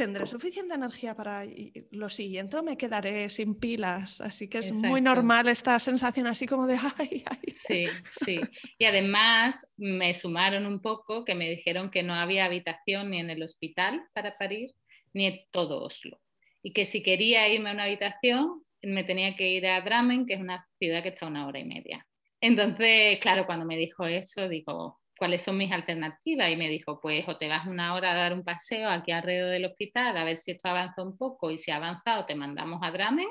tendré 0.00 0.26
suficiente 0.26 0.74
energía 0.74 1.14
para 1.14 1.44
lo 1.90 2.08
siguiente 2.08 2.56
o 2.56 2.62
me 2.62 2.76
quedaré 2.76 3.28
sin 3.28 3.54
pilas. 3.54 4.20
Así 4.22 4.48
que 4.48 4.58
es 4.58 4.72
muy 4.72 5.02
normal 5.02 5.48
esta 5.48 5.78
sensación 5.78 6.26
así 6.26 6.46
como 6.46 6.66
de 6.66 6.76
ay, 6.98 7.22
ay. 7.26 7.52
Sí, 7.52 7.86
sí. 8.10 8.40
Y 8.78 8.86
además 8.86 9.70
me 9.76 10.14
sumaron 10.14 10.64
un 10.64 10.80
poco 10.80 11.24
que 11.24 11.34
me 11.34 11.50
dijeron 11.50 11.90
que 11.90 12.02
no 12.02 12.14
había 12.14 12.46
habitación 12.46 13.10
ni 13.10 13.18
en 13.18 13.28
el 13.28 13.42
hospital 13.42 14.02
para 14.14 14.38
parir 14.38 14.70
ni 15.12 15.26
en 15.26 15.40
todo 15.50 15.82
Oslo. 15.82 16.18
Y 16.62 16.72
que 16.72 16.86
si 16.86 17.02
quería 17.02 17.48
irme 17.48 17.70
a 17.70 17.74
una 17.74 17.84
habitación 17.84 18.64
me 18.82 19.04
tenía 19.04 19.36
que 19.36 19.50
ir 19.50 19.66
a 19.66 19.82
Drammen, 19.82 20.24
que 20.24 20.34
es 20.34 20.40
una 20.40 20.66
ciudad 20.78 21.02
que 21.02 21.10
está 21.10 21.26
a 21.26 21.28
una 21.28 21.46
hora 21.46 21.58
y 21.58 21.64
media. 21.64 22.06
Entonces, 22.40 23.18
claro, 23.18 23.44
cuando 23.44 23.66
me 23.66 23.76
dijo 23.76 24.06
eso, 24.06 24.48
digo, 24.48 24.99
¿cuáles 25.20 25.42
son 25.42 25.58
mis 25.58 25.70
alternativas? 25.70 26.50
Y 26.50 26.56
me 26.56 26.68
dijo, 26.70 26.98
pues 26.98 27.28
o 27.28 27.36
te 27.36 27.46
vas 27.46 27.66
una 27.66 27.94
hora 27.94 28.12
a 28.12 28.14
dar 28.14 28.32
un 28.32 28.42
paseo 28.42 28.88
aquí 28.88 29.12
alrededor 29.12 29.50
del 29.50 29.66
hospital 29.66 30.16
a 30.16 30.24
ver 30.24 30.38
si 30.38 30.52
esto 30.52 30.66
avanza 30.70 31.02
un 31.02 31.18
poco 31.18 31.50
y 31.50 31.58
si 31.58 31.70
ha 31.70 31.76
avanzado 31.76 32.24
te 32.24 32.34
mandamos 32.34 32.80
a 32.82 32.90
Dramen 32.90 33.28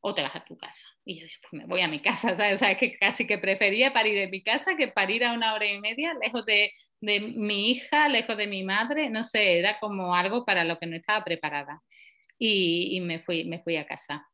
o 0.00 0.14
te 0.14 0.22
vas 0.22 0.34
a 0.34 0.44
tu 0.44 0.56
casa. 0.58 0.84
Y 1.04 1.18
yo 1.18 1.22
dije, 1.22 1.38
pues 1.48 1.62
me 1.62 1.66
voy 1.68 1.80
a 1.80 1.88
mi 1.88 2.02
casa, 2.02 2.30
¿sabes? 2.36 2.54
O 2.54 2.56
sea, 2.56 2.72
es 2.72 2.78
que 2.78 2.98
casi 2.98 3.24
que 3.24 3.38
prefería 3.38 3.92
parir 3.92 4.18
en 4.18 4.30
mi 4.30 4.42
casa 4.42 4.76
que 4.76 4.88
parir 4.88 5.24
a 5.24 5.32
una 5.32 5.54
hora 5.54 5.66
y 5.66 5.80
media 5.80 6.12
lejos 6.20 6.44
de, 6.44 6.72
de 7.00 7.20
mi 7.20 7.70
hija, 7.70 8.08
lejos 8.08 8.36
de 8.36 8.48
mi 8.48 8.64
madre, 8.64 9.08
no 9.08 9.22
sé, 9.22 9.60
era 9.60 9.78
como 9.78 10.12
algo 10.12 10.44
para 10.44 10.64
lo 10.64 10.76
que 10.80 10.86
no 10.86 10.96
estaba 10.96 11.24
preparada. 11.24 11.82
Y, 12.36 12.96
y 12.96 13.00
me, 13.00 13.20
fui, 13.20 13.44
me 13.44 13.62
fui 13.62 13.76
a 13.76 13.86
casa 13.86 14.26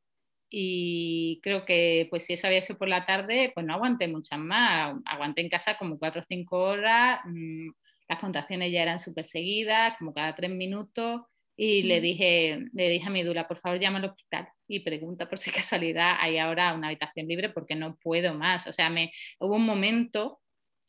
y 0.54 1.40
creo 1.42 1.64
que 1.64 2.06
pues 2.10 2.26
si 2.26 2.34
eso 2.34 2.46
había 2.46 2.60
sido 2.60 2.78
por 2.78 2.88
la 2.88 3.06
tarde, 3.06 3.50
pues 3.54 3.64
no 3.64 3.72
aguanté 3.72 4.06
muchas 4.06 4.38
más, 4.38 4.94
aguanté 5.06 5.40
en 5.40 5.48
casa 5.48 5.78
como 5.78 5.98
cuatro 5.98 6.20
o 6.20 6.24
cinco 6.28 6.58
horas, 6.58 7.20
mm, 7.24 7.70
las 8.06 8.18
contracciones 8.18 8.70
ya 8.70 8.82
eran 8.82 9.00
súper 9.00 9.24
seguidas, 9.24 9.96
como 9.98 10.12
cada 10.12 10.36
tres 10.36 10.50
minutos, 10.50 11.22
y 11.56 11.84
le, 11.84 12.02
dije, 12.02 12.66
le 12.74 12.90
dije 12.90 13.06
a 13.06 13.10
mi 13.10 13.22
dula, 13.22 13.48
por 13.48 13.58
favor 13.60 13.80
llama 13.80 13.98
al 13.98 14.04
hospital 14.06 14.48
y 14.68 14.80
pregunta 14.80 15.26
por 15.26 15.38
si 15.38 15.50
casualidad 15.50 16.16
hay 16.20 16.36
ahora 16.36 16.74
una 16.74 16.88
habitación 16.88 17.28
libre 17.28 17.48
porque 17.48 17.74
no 17.74 17.96
puedo 17.96 18.34
más, 18.34 18.66
o 18.66 18.74
sea, 18.74 18.90
me, 18.90 19.10
hubo 19.40 19.56
un 19.56 19.64
momento 19.64 20.40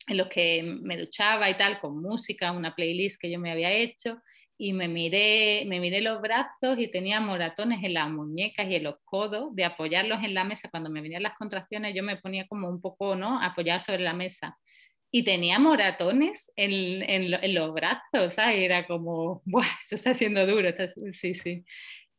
en 0.06 0.18
los 0.18 0.28
que 0.28 0.62
me 0.62 0.98
duchaba 0.98 1.48
y 1.48 1.56
tal, 1.56 1.80
con 1.80 2.02
música, 2.02 2.52
una 2.52 2.74
playlist 2.74 3.18
que 3.18 3.30
yo 3.30 3.38
me 3.38 3.50
había 3.50 3.72
hecho, 3.72 4.18
y 4.56 4.72
me 4.72 4.88
miré, 4.88 5.64
me 5.66 5.80
miré 5.80 6.00
los 6.00 6.20
brazos 6.20 6.78
y 6.78 6.88
tenía 6.88 7.20
moratones 7.20 7.82
en 7.82 7.94
las 7.94 8.08
muñecas 8.10 8.68
y 8.68 8.76
en 8.76 8.84
los 8.84 8.96
codos, 9.04 9.54
de 9.54 9.64
apoyarlos 9.64 10.22
en 10.22 10.34
la 10.34 10.44
mesa. 10.44 10.70
Cuando 10.70 10.90
me 10.90 11.00
venían 11.00 11.22
las 11.22 11.36
contracciones 11.36 11.94
yo 11.94 12.02
me 12.02 12.16
ponía 12.16 12.46
como 12.46 12.68
un 12.68 12.80
poco, 12.80 13.16
¿no? 13.16 13.42
Apoyado 13.42 13.80
sobre 13.80 14.02
la 14.02 14.14
mesa. 14.14 14.56
Y 15.10 15.24
tenía 15.24 15.58
moratones 15.58 16.52
en, 16.56 17.02
en, 17.08 17.54
los 17.54 17.72
brazos. 17.72 18.36
Era 18.38 18.86
como. 18.86 19.42
Esto 19.80 19.94
está 19.94 20.14
siendo 20.14 20.46
duro. 20.46 20.70
sí, 21.12 21.34
sí. 21.34 21.64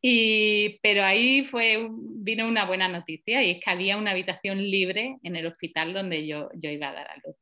Y, 0.00 0.78
pero 0.82 1.04
ahí 1.04 1.44
fue, 1.44 1.88
vino 1.90 2.46
una 2.46 2.64
buena 2.64 2.88
noticia 2.88 3.42
y 3.42 3.52
es 3.52 3.64
que 3.64 3.70
había 3.70 3.96
una 3.96 4.12
habitación 4.12 4.58
libre 4.62 5.16
en 5.22 5.36
el 5.36 5.46
hospital 5.46 5.92
donde 5.92 6.26
yo, 6.26 6.48
yo 6.54 6.70
iba 6.70 6.88
a 6.88 6.92
dar 6.92 7.10
a 7.10 7.16
luz. 7.16 7.36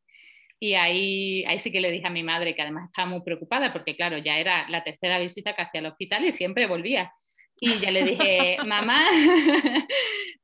Y 0.65 0.77
ahí, 0.77 1.45
ahí 1.45 1.59
sí 1.59 1.71
que 1.71 1.79
le 1.79 1.91
dije 1.91 2.07
a 2.07 2.11
mi 2.11 2.23
madre, 2.23 2.55
que 2.55 2.63
además 2.63 2.89
estaba 2.89 3.07
muy 3.07 3.21
preocupada, 3.21 3.71
porque 3.71 3.95
claro, 3.97 4.17
ya 4.17 4.39
era 4.39 4.67
la 4.71 4.83
tercera 4.83 5.19
visita 5.19 5.55
que 5.55 5.61
hacía 5.61 5.81
al 5.81 5.89
hospital 5.89 6.25
y 6.25 6.33
siempre 6.33 6.65
volvía. 6.67 7.13
Y 7.61 7.81
ya 7.81 7.91
le 7.91 8.03
dije, 8.03 8.57
mamá, 8.67 9.05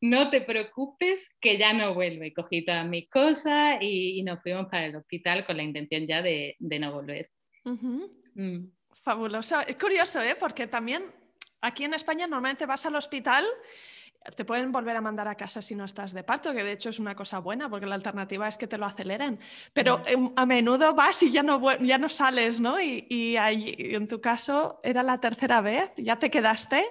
no 0.03 0.29
te 0.29 0.43
preocupes, 0.43 1.35
que 1.41 1.57
ya 1.57 1.73
no 1.73 1.95
vuelvo. 1.95 2.25
Y 2.25 2.35
cogí 2.35 2.62
todas 2.62 2.87
mis 2.87 3.09
cosas 3.09 3.79
y, 3.81 4.23
nos 4.23 4.43
fuimos 4.43 4.66
para 4.66 4.85
el 4.85 4.97
hospital 4.97 5.47
con 5.47 5.57
la 5.57 5.62
intención 5.62 6.07
ya 6.07 6.21
de, 6.21 6.55
de 6.59 6.79
no 6.79 6.93
volver. 6.93 7.31
Mm. 7.64 8.64
Fabuloso. 9.03 9.62
Es 9.62 9.77
curioso, 9.77 10.21
¿eh? 10.21 10.37
porque 10.39 10.66
también 10.66 11.03
aquí 11.62 11.85
en 11.85 11.95
España 11.95 12.27
normalmente 12.27 12.66
vas 12.66 12.85
al 12.85 12.95
hospital 12.95 13.47
te 14.37 14.45
pueden 14.45 14.71
volver 14.71 14.97
a 14.97 15.01
mandar 15.01 15.29
a 15.29 15.35
casa 15.35 15.62
si 15.62 15.75
no 15.75 15.85
estás 15.85 16.12
de 16.12 16.23
parto, 16.23 16.53
que 16.53 16.62
de 16.62 16.73
hecho 16.73 16.91
es 16.91 16.99
una 16.99 17.14
cosa 17.14 17.39
buena 17.39 17.71
porque 17.71 17.87
la 17.87 17.95
alternativa 17.95 18.49
es 18.49 18.59
que 18.59 18.66
te 18.66 18.77
lo 18.77 18.85
aceleren. 18.85 19.39
Pero 19.73 20.03
em, 20.07 20.31
a 20.37 20.45
menudo 20.45 20.95
vas 20.95 21.23
y 21.23 21.31
ya 21.31 21.43
no, 21.43 21.61
ya 21.79 21.97
no 21.97 22.09
sales, 22.09 22.61
¿no? 22.61 22.81
Y, 22.81 23.07
y, 23.09 23.37
en 23.37 24.09
tu 24.09 24.21
caso 24.21 24.79
era 24.83 25.03
la 25.03 25.18
tercera 25.18 25.62
vez, 25.62 25.91
ya 25.97 26.16
te 26.16 26.31
quedaste 26.31 26.85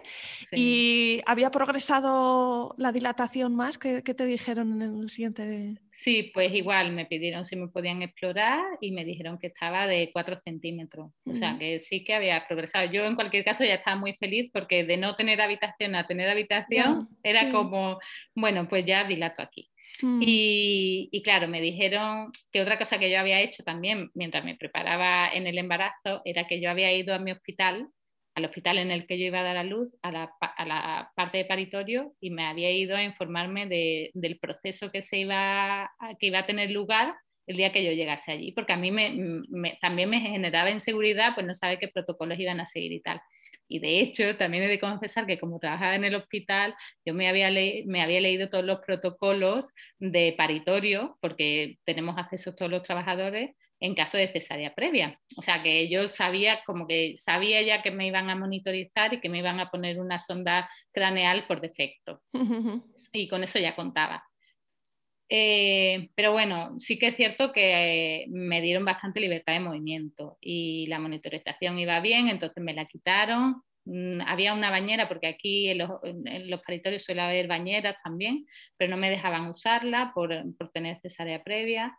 y 0.51 1.21
había 1.25 1.51
progresado 1.51 2.73
la 2.77 2.91
dilatación 2.91 3.55
más 3.55 3.77
que, 3.77 4.01
te 4.01 4.25
dijeron 4.25 4.81
en 4.81 4.99
el 4.99 5.09
siguiente. 5.09 5.79
Sí, 6.01 6.31
pues 6.33 6.53
igual 6.53 6.93
me 6.93 7.05
pidieron 7.05 7.43
si 7.43 7.57
me 7.57 7.67
podían 7.67 8.01
explorar 8.01 8.63
y 8.79 8.93
me 8.93 9.03
dijeron 9.03 9.37
que 9.37 9.47
estaba 9.47 9.85
de 9.85 10.11
4 10.13 10.39
centímetros. 10.45 11.11
O 11.25 11.35
sea, 11.35 11.57
que 11.59 11.81
sí 11.81 12.05
que 12.05 12.13
había 12.13 12.47
progresado. 12.47 12.89
Yo 12.89 13.03
en 13.03 13.15
cualquier 13.15 13.43
caso 13.43 13.65
ya 13.65 13.73
estaba 13.73 13.97
muy 13.97 14.13
feliz 14.13 14.49
porque 14.53 14.85
de 14.85 14.95
no 14.95 15.17
tener 15.17 15.41
habitación 15.41 15.95
a 15.95 16.07
tener 16.07 16.29
habitación 16.29 17.09
era 17.21 17.51
como, 17.51 17.99
bueno, 18.33 18.69
pues 18.69 18.85
ya 18.85 19.03
dilato 19.03 19.41
aquí. 19.41 19.69
Mm. 20.01 20.21
Y, 20.25 21.21
claro, 21.21 21.49
me 21.49 21.59
dijeron 21.59 22.31
que 22.49 22.61
otra 22.61 22.77
cosa 22.77 22.97
que 22.97 23.11
yo 23.11 23.19
había 23.19 23.41
hecho 23.41 23.63
también 23.63 24.09
mientras 24.13 24.45
me 24.45 24.55
preparaba 24.55 25.27
en 25.27 25.47
el 25.47 25.57
embarazo 25.57 26.21
era 26.23 26.47
que 26.47 26.61
yo 26.61 26.69
había 26.69 26.93
ido 26.93 27.13
a 27.13 27.19
mi 27.19 27.33
hospital, 27.33 27.89
al 28.39 28.45
hospital 28.45 28.77
en 28.79 28.91
el 28.91 29.05
que 29.05 29.19
yo 29.19 29.25
iba 29.25 29.39
a 29.39 29.43
dar 29.43 29.57
a 29.57 29.63
luz, 29.63 29.89
a 30.01 30.11
la, 30.11 30.31
a 30.41 30.65
la 30.65 31.11
parte 31.15 31.37
de 31.37 31.45
paritorio, 31.45 32.13
y 32.19 32.31
me 32.31 32.45
había 32.45 32.71
ido 32.71 32.97
a 32.97 33.03
informarme 33.03 33.67
de, 33.67 34.11
del 34.13 34.39
proceso 34.39 34.91
que, 34.91 35.01
se 35.01 35.19
iba, 35.19 35.91
que 36.19 36.27
iba 36.27 36.39
a 36.39 36.45
tener 36.45 36.71
lugar 36.71 37.15
el 37.49 37.57
día 37.57 37.71
que 37.71 37.83
yo 37.83 37.91
llegase 37.91 38.31
allí, 38.31 38.51
porque 38.51 38.73
a 38.73 38.77
mí 38.77 38.91
me, 38.91 39.77
también 39.81 40.09
me 40.09 40.19
generaba 40.19 40.69
inseguridad, 40.69 41.33
pues 41.33 41.47
no 41.47 41.55
saber 41.55 41.79
qué 41.79 41.87
protocolos 41.87 42.37
iban 42.39 42.59
a 42.59 42.65
seguir 42.65 42.91
y 42.91 43.01
tal. 43.01 43.21
Y 43.67 43.79
de 43.79 43.99
hecho, 43.99 44.35
también 44.37 44.63
he 44.63 44.67
de 44.67 44.79
confesar 44.79 45.25
que 45.25 45.39
como 45.39 45.59
trabajaba 45.59 45.95
en 45.95 46.03
el 46.03 46.13
hospital, 46.13 46.75
yo 47.05 47.15
me 47.15 47.27
había, 47.27 47.49
me 47.85 48.01
había 48.03 48.21
leído 48.21 48.49
todos 48.49 48.65
los 48.65 48.79
protocolos 48.85 49.71
de 49.97 50.35
paritorio, 50.37 51.17
porque 51.21 51.77
tenemos 51.85 52.17
acceso 52.19 52.55
todos 52.55 52.69
los 52.69 52.83
trabajadores 52.83 53.55
en 53.79 53.95
caso 53.95 54.17
de 54.17 54.27
cesárea 54.27 54.75
previa. 54.75 55.19
O 55.37 55.41
sea 55.41 55.63
que 55.63 55.89
yo 55.89 56.07
sabía, 56.07 56.61
como 56.65 56.87
que 56.87 57.15
sabía 57.17 57.61
ya 57.61 57.81
que 57.81 57.91
me 57.91 58.07
iban 58.07 58.29
a 58.29 58.35
monitorizar 58.35 59.13
y 59.13 59.21
que 59.21 59.29
me 59.29 59.39
iban 59.39 59.59
a 59.59 59.69
poner 59.69 59.99
una 59.99 60.19
sonda 60.19 60.69
craneal 60.91 61.47
por 61.47 61.61
defecto. 61.61 62.21
y 63.13 63.27
con 63.27 63.43
eso 63.43 63.59
ya 63.59 63.75
contaba. 63.75 64.23
Eh, 65.31 66.09
pero 66.15 66.31
bueno, 66.31 66.73
sí 66.79 66.97
que 66.97 67.09
es 67.09 67.15
cierto 67.15 67.51
que 67.53 68.25
me 68.29 68.61
dieron 68.61 68.83
bastante 68.83 69.19
libertad 69.19 69.53
de 69.53 69.59
movimiento 69.59 70.37
y 70.41 70.87
la 70.87 70.97
monitorización 70.97 71.77
iba 71.77 71.99
bien, 71.99 72.29
entonces 72.29 72.63
me 72.63 72.73
la 72.73 72.85
quitaron. 72.85 73.61
Mm, 73.85 74.21
había 74.25 74.53
una 74.53 74.71
bañera, 74.71 75.07
porque 75.07 75.27
aquí 75.27 75.69
en 75.69 75.77
los, 75.77 76.61
paritorios 76.65 77.03
suele 77.03 77.21
haber 77.21 77.47
bañeras 77.47 77.97
también, 78.03 78.45
pero 78.75 78.89
no 78.89 78.97
me 78.97 79.11
dejaban 79.11 79.47
usarla 79.47 80.11
por, 80.15 80.33
por 80.57 80.71
tener 80.71 80.99
cesárea 80.99 81.43
previa. 81.43 81.95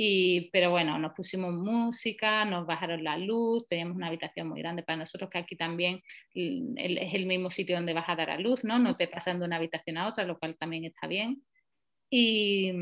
Y, 0.00 0.48
pero 0.52 0.70
bueno, 0.70 0.96
nos 0.96 1.12
pusimos 1.12 1.52
música, 1.52 2.44
nos 2.44 2.68
bajaron 2.68 3.02
la 3.02 3.18
luz, 3.18 3.66
teníamos 3.66 3.96
una 3.96 4.06
habitación 4.06 4.48
muy 4.48 4.60
grande 4.60 4.84
para 4.84 4.98
nosotros, 4.98 5.28
que 5.28 5.38
aquí 5.38 5.56
también 5.56 6.04
es 6.32 7.14
el 7.14 7.26
mismo 7.26 7.50
sitio 7.50 7.74
donde 7.74 7.94
vas 7.94 8.08
a 8.08 8.14
dar 8.14 8.30
a 8.30 8.38
luz, 8.38 8.62
¿no? 8.62 8.78
No 8.78 8.94
te 8.94 9.08
pasan 9.08 9.40
de 9.40 9.46
una 9.46 9.56
habitación 9.56 9.96
a 9.96 10.06
otra, 10.06 10.22
lo 10.22 10.38
cual 10.38 10.56
también 10.56 10.84
está 10.84 11.08
bien. 11.08 11.42
Y, 12.08 12.72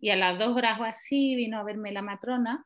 y, 0.00 0.08
a 0.08 0.16
las 0.16 0.38
dos 0.38 0.56
horas 0.56 0.80
o 0.80 0.84
así 0.84 1.36
vino 1.36 1.58
a 1.58 1.64
verme 1.64 1.92
la 1.92 2.00
matrona, 2.00 2.64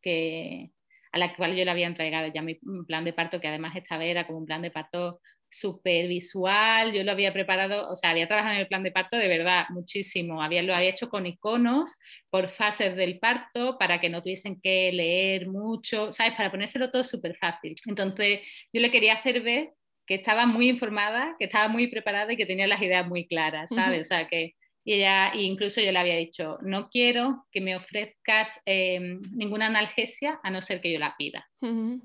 que, 0.00 0.70
a 1.12 1.18
la 1.18 1.36
cual 1.36 1.54
yo 1.54 1.66
le 1.66 1.70
había 1.70 1.86
entregado 1.86 2.32
ya 2.32 2.40
mi 2.40 2.54
plan 2.86 3.04
de 3.04 3.12
parto, 3.12 3.42
que 3.42 3.48
además 3.48 3.76
esta 3.76 3.98
vez 3.98 4.10
era 4.10 4.26
como 4.26 4.38
un 4.38 4.46
plan 4.46 4.62
de 4.62 4.70
parto 4.70 5.20
súper 5.50 6.08
visual, 6.08 6.92
yo 6.92 7.04
lo 7.04 7.12
había 7.12 7.32
preparado, 7.32 7.90
o 7.90 7.96
sea, 7.96 8.10
había 8.10 8.28
trabajado 8.28 8.54
en 8.54 8.60
el 8.60 8.68
plan 8.68 8.82
de 8.82 8.92
parto 8.92 9.16
de 9.16 9.28
verdad 9.28 9.66
muchísimo, 9.70 10.42
había, 10.42 10.62
lo 10.62 10.74
había 10.74 10.90
hecho 10.90 11.08
con 11.08 11.26
iconos 11.26 11.96
por 12.30 12.48
fases 12.48 12.96
del 12.96 13.18
parto 13.18 13.78
para 13.78 14.00
que 14.00 14.10
no 14.10 14.22
tuviesen 14.22 14.60
que 14.60 14.92
leer 14.92 15.48
mucho, 15.48 16.12
¿sabes? 16.12 16.34
Para 16.34 16.50
ponérselo 16.50 16.90
todo 16.90 17.04
súper 17.04 17.36
fácil. 17.36 17.74
Entonces, 17.86 18.40
yo 18.72 18.80
le 18.80 18.90
quería 18.90 19.14
hacer 19.14 19.40
ver 19.42 19.70
que 20.06 20.14
estaba 20.14 20.46
muy 20.46 20.68
informada, 20.68 21.36
que 21.38 21.44
estaba 21.44 21.68
muy 21.68 21.86
preparada 21.88 22.32
y 22.32 22.36
que 22.36 22.46
tenía 22.46 22.66
las 22.66 22.80
ideas 22.80 23.06
muy 23.06 23.26
claras, 23.26 23.70
¿sabes? 23.70 24.00
O 24.02 24.04
sea, 24.04 24.26
que 24.26 24.54
y 24.88 24.94
ella, 24.94 25.32
incluso 25.34 25.82
yo 25.82 25.92
le 25.92 25.98
había 25.98 26.16
dicho, 26.16 26.56
no 26.62 26.88
quiero 26.88 27.46
que 27.52 27.60
me 27.60 27.76
ofrezcas 27.76 28.58
em, 28.64 29.20
ninguna 29.36 29.66
analgesia 29.66 30.40
a 30.42 30.50
no 30.50 30.62
ser 30.62 30.80
que 30.80 30.90
yo 30.90 30.98
la 30.98 31.14
pida. 31.18 31.46
Em, 31.60 32.00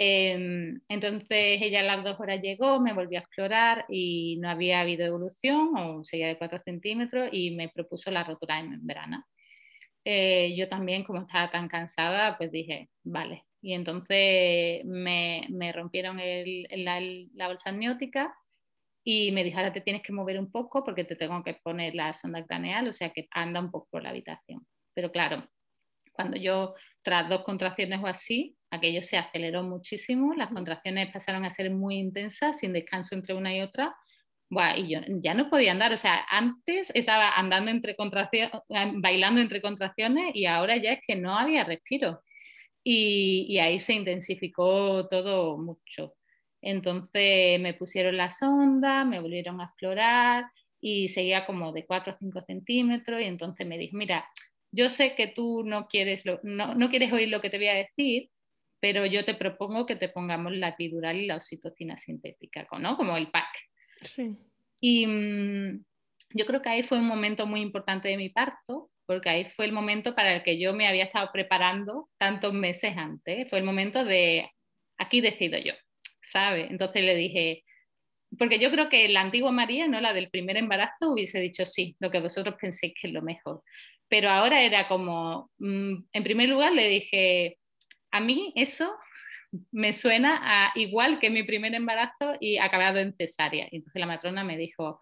entonces 0.00 1.28
ella 1.60 1.80
a 1.80 1.82
las 1.82 2.04
dos 2.04 2.20
horas 2.20 2.40
llegó, 2.40 2.80
me 2.80 2.92
volvió 2.92 3.18
a 3.18 3.22
explorar 3.22 3.84
y 3.88 4.38
no 4.40 4.48
había 4.48 4.80
habido 4.80 5.04
evolución, 5.04 5.76
o 5.76 6.04
seguía 6.04 6.28
de 6.28 6.38
4 6.38 6.60
centímetros, 6.64 7.28
y 7.32 7.50
me 7.56 7.68
propuso 7.68 8.10
la 8.10 8.24
rotura 8.24 8.56
de 8.56 8.68
membrana. 8.68 9.26
Eh, 10.04 10.54
yo 10.56 10.68
también, 10.68 11.04
como 11.04 11.22
estaba 11.22 11.50
tan 11.50 11.68
cansada, 11.68 12.38
pues 12.38 12.52
dije, 12.52 12.90
vale. 13.04 13.44
Y 13.60 13.74
entonces 13.74 14.84
me, 14.84 15.46
me 15.50 15.72
rompieron 15.72 16.20
el, 16.20 16.66
la, 16.70 17.00
la 17.34 17.48
bolsa 17.48 17.70
amniótica 17.70 18.34
y 19.04 19.32
me 19.32 19.42
dijo, 19.44 19.58
ahora 19.58 19.72
te 19.72 19.80
tienes 19.80 20.02
que 20.02 20.12
mover 20.12 20.38
un 20.38 20.50
poco 20.52 20.84
porque 20.84 21.04
te 21.04 21.16
tengo 21.16 21.42
que 21.42 21.54
poner 21.54 21.94
la 21.94 22.12
sonda 22.12 22.44
craneal, 22.46 22.88
o 22.88 22.92
sea 22.92 23.10
que 23.10 23.26
anda 23.32 23.60
un 23.60 23.70
poco 23.70 23.88
por 23.90 24.02
la 24.02 24.10
habitación. 24.10 24.66
Pero 24.94 25.10
claro, 25.10 25.48
cuando 26.18 26.36
yo, 26.36 26.74
tras 27.02 27.28
dos 27.28 27.44
contracciones 27.44 28.00
o 28.02 28.08
así, 28.08 28.56
aquello 28.72 29.04
se 29.04 29.18
aceleró 29.18 29.62
muchísimo, 29.62 30.34
las 30.34 30.48
contracciones 30.48 31.12
pasaron 31.12 31.44
a 31.44 31.50
ser 31.52 31.70
muy 31.70 31.94
intensas, 31.96 32.58
sin 32.58 32.72
descanso 32.72 33.14
entre 33.14 33.34
una 33.34 33.56
y 33.56 33.60
otra, 33.60 33.94
y 34.76 34.88
yo 34.88 35.00
ya 35.22 35.34
no 35.34 35.48
podía 35.48 35.70
andar, 35.70 35.92
o 35.92 35.96
sea, 35.96 36.26
antes 36.28 36.90
estaba 36.92 37.36
andando 37.36 37.70
entre 37.70 37.94
contracciones, 37.94 38.50
bailando 38.96 39.40
entre 39.40 39.62
contracciones 39.62 40.34
y 40.34 40.46
ahora 40.46 40.76
ya 40.76 40.94
es 40.94 41.00
que 41.06 41.14
no 41.14 41.38
había 41.38 41.62
respiro. 41.62 42.24
Y, 42.82 43.46
y 43.48 43.58
ahí 43.60 43.78
se 43.78 43.92
intensificó 43.94 45.06
todo 45.08 45.56
mucho. 45.56 46.14
Entonces 46.62 47.60
me 47.60 47.74
pusieron 47.74 48.16
la 48.16 48.30
sonda, 48.30 49.04
me 49.04 49.20
volvieron 49.20 49.60
a 49.60 49.66
explorar 49.66 50.46
y 50.80 51.08
seguía 51.08 51.46
como 51.46 51.72
de 51.72 51.86
4 51.86 52.14
o 52.14 52.16
5 52.18 52.42
centímetros 52.44 53.20
y 53.20 53.24
entonces 53.24 53.66
me 53.66 53.78
dijo, 53.78 53.96
mira, 53.96 54.28
yo 54.70 54.90
sé 54.90 55.14
que 55.14 55.26
tú 55.26 55.62
no 55.64 55.88
quieres, 55.88 56.24
no, 56.42 56.74
no, 56.74 56.90
quieres 56.90 57.12
oír 57.12 57.28
lo 57.28 57.40
que 57.40 57.50
te 57.50 57.58
voy 57.58 57.68
a 57.68 57.74
decir, 57.74 58.30
pero 58.80 59.06
yo 59.06 59.24
te 59.24 59.34
propongo 59.34 59.86
que 59.86 59.96
te 59.96 60.08
pongamos 60.08 60.52
la 60.52 60.68
epidural 60.68 61.16
y 61.16 61.26
la 61.26 61.36
oxitocina 61.36 61.96
sintética, 61.98 62.66
¿no? 62.78 62.96
Como 62.96 63.16
el 63.16 63.30
pack. 63.30 63.48
Sí. 64.02 64.36
Y 64.80 65.06
mm, 65.06 65.84
yo 66.34 66.46
creo 66.46 66.62
que 66.62 66.68
ahí 66.68 66.82
fue 66.82 66.98
un 66.98 67.06
momento 67.06 67.46
muy 67.46 67.60
importante 67.60 68.08
de 68.08 68.16
mi 68.16 68.28
parto, 68.28 68.90
porque 69.06 69.30
ahí 69.30 69.44
fue 69.46 69.64
el 69.64 69.72
momento 69.72 70.14
para 70.14 70.36
el 70.36 70.42
que 70.42 70.58
yo 70.58 70.74
me 70.74 70.86
había 70.86 71.04
estado 71.04 71.30
preparando 71.32 72.08
tantos 72.18 72.52
meses 72.52 72.96
antes. 72.96 73.48
Fue 73.48 73.58
el 73.58 73.64
momento 73.64 74.04
de, 74.04 74.50
aquí 74.98 75.20
decido 75.20 75.58
yo. 75.58 75.72
¿sabe? 76.28 76.66
Entonces 76.70 77.04
le 77.04 77.14
dije, 77.14 77.64
porque 78.38 78.58
yo 78.58 78.70
creo 78.70 78.88
que 78.88 79.08
la 79.08 79.22
antigua 79.22 79.52
María, 79.52 79.88
¿no? 79.88 80.00
La 80.00 80.12
del 80.12 80.30
primer 80.30 80.56
embarazo, 80.56 81.12
hubiese 81.12 81.40
dicho 81.40 81.64
sí, 81.66 81.96
lo 81.98 82.10
que 82.10 82.20
vosotros 82.20 82.56
penséis 82.60 82.94
que 83.00 83.08
es 83.08 83.14
lo 83.14 83.22
mejor. 83.22 83.62
Pero 84.08 84.30
ahora 84.30 84.62
era 84.62 84.88
como, 84.88 85.50
mm, 85.58 85.94
en 86.12 86.24
primer 86.24 86.48
lugar 86.48 86.72
le 86.72 86.88
dije, 86.88 87.58
a 88.10 88.20
mí 88.20 88.52
eso 88.56 88.94
me 89.72 89.92
suena 89.92 90.40
a 90.42 90.72
igual 90.78 91.20
que 91.20 91.30
mi 91.30 91.42
primer 91.42 91.74
embarazo 91.74 92.36
y 92.40 92.58
acabado 92.58 92.98
en 92.98 93.14
cesárea. 93.16 93.68
Y 93.70 93.76
entonces 93.76 94.00
la 94.00 94.06
matrona 94.06 94.44
me 94.44 94.56
dijo, 94.56 95.00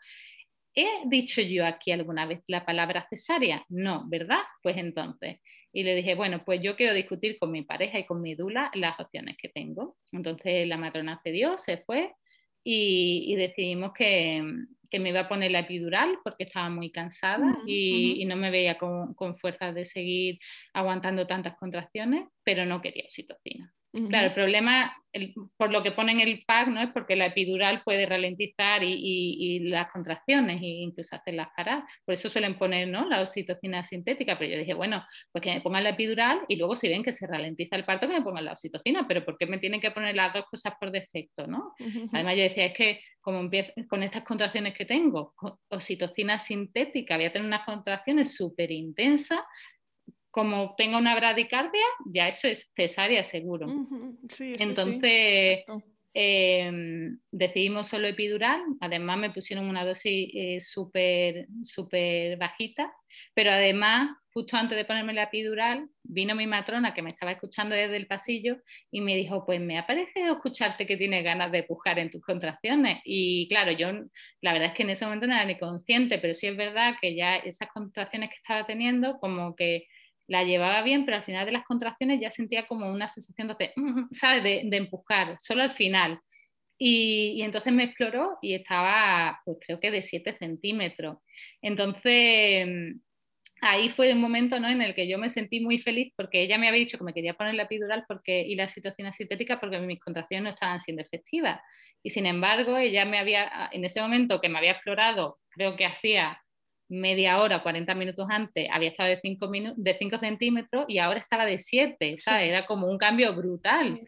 ¿he 0.75 0.87
dicho 1.07 1.41
yo 1.43 1.67
aquí 1.67 1.93
alguna 1.93 2.27
vez 2.27 2.43
la 2.49 2.65
palabra 2.65 3.07
cesárea? 3.09 3.65
No, 3.69 4.05
¿verdad? 4.09 4.43
Pues 4.63 4.77
entonces. 4.77 5.41
Y 5.73 5.83
le 5.83 5.95
dije, 5.95 6.15
bueno, 6.15 6.43
pues 6.45 6.61
yo 6.63 6.77
quiero 6.77 6.95
discutir 6.95 7.39
con 7.39 7.51
mi 7.51 7.63
pareja 7.63 7.99
y 7.99 8.07
con 8.07 8.23
mi 8.23 8.35
dula 8.35 8.71
las 8.75 8.99
opciones 8.99 9.37
que 9.37 9.49
tengo. 9.49 9.97
Entonces 10.13 10.67
la 10.67 10.79
matrona 10.79 11.21
cedió, 11.23 11.59
se 11.59 11.79
fue 11.79 12.15
y, 12.69 13.37
decidimos 13.37 13.93
que, 13.93 14.43
que, 14.91 14.99
me 15.01 15.11
iba 15.11 15.21
a 15.21 15.29
poner 15.29 15.51
la 15.51 15.61
epidural 15.61 16.19
porque 16.23 16.45
estaba 16.45 16.69
muy 16.69 16.91
cansada 16.91 17.59
y, 17.67 18.23
y, 18.23 18.25
no 18.25 18.37
me 18.37 18.51
veía 18.51 18.79
con, 18.79 19.15
con 19.15 19.37
fuerzas 19.37 19.75
de 19.75 19.85
seguir 19.85 20.39
aguantando 20.73 21.27
tantas 21.27 21.57
contracciones, 21.57 22.29
pero 22.45 22.67
no 22.67 22.81
quería 22.81 23.05
oxitocina. 23.05 23.73
Claro, 24.09 24.27
el 24.27 24.35
problema, 24.35 24.95
por 25.57 25.73
lo 25.73 25.83
que 25.83 25.93
ponen 25.93 26.21
el 26.21 26.45
pack, 26.47 26.69
¿no? 26.69 26.83
es 26.83 26.91
porque 26.93 27.17
la 27.17 27.27
epidural 27.27 27.83
puede 27.85 28.05
ralentizar 28.05 28.83
y, 28.83 29.61
las 29.61 29.91
contracciones 29.91 30.61
e 30.61 30.67
incluso 30.67 31.17
hacerlas 31.17 31.49
parar. 31.57 31.85
Por 32.05 32.13
eso 32.15 32.29
suelen 32.29 32.59
poner 32.59 32.89
¿no? 32.89 33.09
la 33.09 33.21
oxitocina 33.21 33.83
sintética. 33.85 34.39
Pero 34.39 34.53
yo 34.53 34.59
dije, 34.59 34.75
bueno, 34.75 35.05
pues 35.33 35.43
que 35.43 35.55
me 35.55 35.61
pongan 35.61 35.85
la 35.85 35.91
epidural 35.91 36.41
y 36.49 36.57
luego 36.57 36.77
si 36.77 36.89
ven 36.89 37.03
que 37.03 37.13
se 37.13 37.27
ralentiza 37.27 37.77
el 37.77 37.85
parto, 37.85 38.07
que 38.07 38.15
me 38.15 38.23
pongan 38.23 38.45
la 38.45 38.53
oxitocina. 38.53 39.07
Pero 39.09 39.25
¿por 39.25 39.39
qué 39.39 39.47
me 39.47 39.59
tienen 39.59 39.81
que 39.81 39.91
poner 39.91 40.15
las 40.15 40.35
dos 40.35 40.45
cosas 40.51 40.75
por 40.79 40.91
defecto? 40.91 41.47
¿no? 41.47 41.75
Además, 42.13 42.37
yo 42.37 42.43
decía, 42.43 42.67
es 42.67 42.75
que 42.75 43.01
como 43.27 43.41
empiezo 43.41 43.73
con 43.89 44.05
estas 44.05 44.23
contracciones 44.23 44.73
que 44.75 44.85
tengo, 44.85 45.35
oxitocina 45.69 46.39
sintética, 46.39 47.17
voy 47.17 47.25
a 47.25 47.33
tener 47.33 47.49
unas 47.49 47.65
contracciones 47.65 48.37
súper 48.37 48.71
intensas 48.71 49.41
como 50.37 50.75
tenga 50.77 50.99
una 50.99 51.15
bradicardia, 51.15 51.87
ya 52.05 52.29
eso 52.29 52.47
es 52.47 52.71
cesárea 52.77 53.25
seguro. 53.25 53.69
Entonces, 54.39 55.65
em, 56.13 57.19
decidimos 57.31 57.87
solo 57.87 58.07
epidural, 58.07 58.61
además 58.83 59.17
me 59.17 59.31
pusieron 59.31 59.65
una 59.65 59.87
dosis 59.87 60.31
eh, 60.35 60.61
súper 60.61 61.47
súper 61.63 62.37
bajita, 62.37 62.93
pero 63.33 63.51
además 63.51 64.11
justo 64.35 64.59
antes 64.59 64.77
de 64.77 64.85
ponerme 64.85 65.15
la 65.15 65.23
epidural, 65.23 65.89
vino 66.03 66.35
mi 66.35 66.47
matrona 66.47 66.93
que 66.93 67.01
me 67.01 67.09
estaba 67.09 67.33
escuchando 67.33 67.75
desde 67.75 67.97
el 67.97 68.07
pasillo 68.07 68.59
y 68.91 69.01
me 69.01 69.17
dijo, 69.17 69.47
pues 69.47 69.59
me 69.63 69.79
ha 69.79 69.87
parecido 69.87 70.35
escucharte 70.35 70.87
que 70.87 70.99
tienes 70.99 71.25
ganas 71.25 71.51
de 71.51 71.63
pujar 71.63 71.99
en 71.99 72.11
tus 72.11 72.21
contracciones. 72.21 73.01
Y 73.07 73.49
claro, 73.49 73.73
yo 73.73 73.91
la 74.43 74.53
verdad 74.53 74.69
es 74.69 74.75
que 74.75 74.83
en 74.83 74.91
ese 74.91 75.07
momento 75.07 75.27
no 75.27 75.33
era 75.33 75.47
ni 75.47 75.57
consciente, 75.57 76.19
pero 76.19 76.35
sí 76.35 76.49
es 76.49 76.57
verdad 76.59 76.97
que 77.01 77.17
ya 77.17 77.37
esas 77.37 77.71
contracciones 77.71 78.29
que 78.29 78.37
estaba 78.37 78.67
teniendo, 78.67 79.19
como 79.21 79.57
que 79.57 79.87
la 80.29 80.45
llevaba 80.45 80.83
bien, 80.83 81.05
pero 81.05 81.19
al 81.19 81.25
final 81.25 81.47
de 81.47 81.53
las 81.53 81.65
contracciones 81.65 82.21
ya 82.21 82.31
sentía 82.31 82.67
como 82.67 82.91
una 82.91 83.09
sensación 83.09 83.55
de, 83.59 83.73
¿sabes? 84.13 84.43
De, 84.43 84.77
empujar, 84.77 85.37
solo 85.39 85.63
al 85.63 85.73
final. 85.73 86.21
Y, 86.79 87.41
entonces 87.43 87.73
me 87.73 87.85
exploró 87.85 88.39
y 88.43 88.55
estaba, 88.55 89.41
pues 89.45 89.59
creo 89.65 89.81
que 89.81 89.91
de 89.91 90.03
7 90.03 90.37
centímetros. 90.39 91.19
Entonces, 91.63 92.97
ahí 93.61 93.89
fue 93.89 94.13
un 94.13 94.21
momento 94.21 94.61
¿no? 94.61 94.69
en 94.69 94.83
el 94.83 94.95
que 94.95 95.09
yo 95.09 95.19
me 95.19 95.29
sentí 95.29 95.61
muy 95.61 95.79
feliz 95.79 96.13
porque 96.17 96.43
ella 96.43 96.59
me 96.59 96.69
había 96.69 96.81
dicho 96.81 96.99
que 96.99 97.05
me 97.05 97.15
quería 97.15 97.35
poner 97.35 97.55
la 97.55 97.63
epidural 97.63 98.05
porque, 98.07 98.43
y 98.43 98.55
la 98.57 98.69
situación 98.69 99.13
sintética 99.13 99.59
porque 99.61 99.79
mis 99.81 100.01
contracciones 100.01 100.45
no 100.45 100.51
estaban 100.51 100.81
siendo 100.81 101.03
efectivas. 101.03 101.61
Y 102.03 102.11
sin 102.11 102.27
embargo, 102.27 102.77
ella 102.77 103.05
me 103.05 103.19
había, 103.19 103.71
en 103.73 103.85
ese 103.85 104.01
momento 104.01 104.41
que 104.41 104.49
me 104.49 104.59
había 104.59 104.73
explorado, 104.73 105.39
creo 105.51 105.77
que 105.77 105.87
hacía 105.87 106.41
media 106.89 107.41
hora, 107.41 107.63
40 107.63 107.95
minutos 107.95 108.27
antes, 108.31 108.69
había 108.71 108.91
estado 108.91 109.09
de 109.09 109.21
5 109.21 109.51
de 109.77 109.97
cinco 109.99 110.19
centímetros 110.19 110.85
y 110.89 110.99
ahora 110.99 111.19
estaba 111.19 111.45
de 111.45 111.59
7, 111.59 112.17
¿sabes? 112.19 112.49
Era 112.49 112.67
como 112.67 112.87
un 112.89 112.99
cambio 112.99 113.35
brutal. 113.35 114.01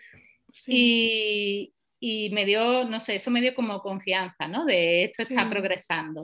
Y, 0.66 1.72
y 2.00 2.30
me 2.30 2.44
dio, 2.44 2.84
no 2.84 3.00
sé, 3.00 3.16
eso 3.16 3.30
me 3.30 3.40
dio 3.40 3.54
como 3.54 3.80
confianza, 3.80 4.46
¿no? 4.46 4.64
De 4.64 5.04
esto 5.04 5.22
está 5.22 5.48
progresando. 5.50 6.22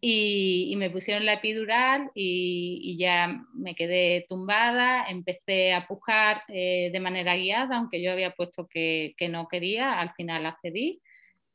Y, 0.00 0.68
y, 0.70 0.76
me 0.76 0.90
pusieron 0.90 1.24
la 1.24 1.34
epidural 1.34 2.10
y, 2.14 2.80
y, 2.82 2.98
ya 2.98 3.42
me 3.54 3.74
quedé 3.74 4.26
tumbada, 4.28 5.06
empecé 5.08 5.72
a 5.72 5.86
pujar 5.86 6.42
eh, 6.48 6.90
de 6.92 7.00
manera 7.00 7.34
guiada, 7.36 7.78
aunque 7.78 8.02
yo 8.02 8.12
había 8.12 8.32
puesto 8.32 8.66
que, 8.66 9.14
que 9.16 9.28
no 9.28 9.48
quería, 9.48 9.98
al 9.98 10.12
final 10.14 10.44
accedí. 10.44 11.00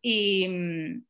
Y, 0.04 0.48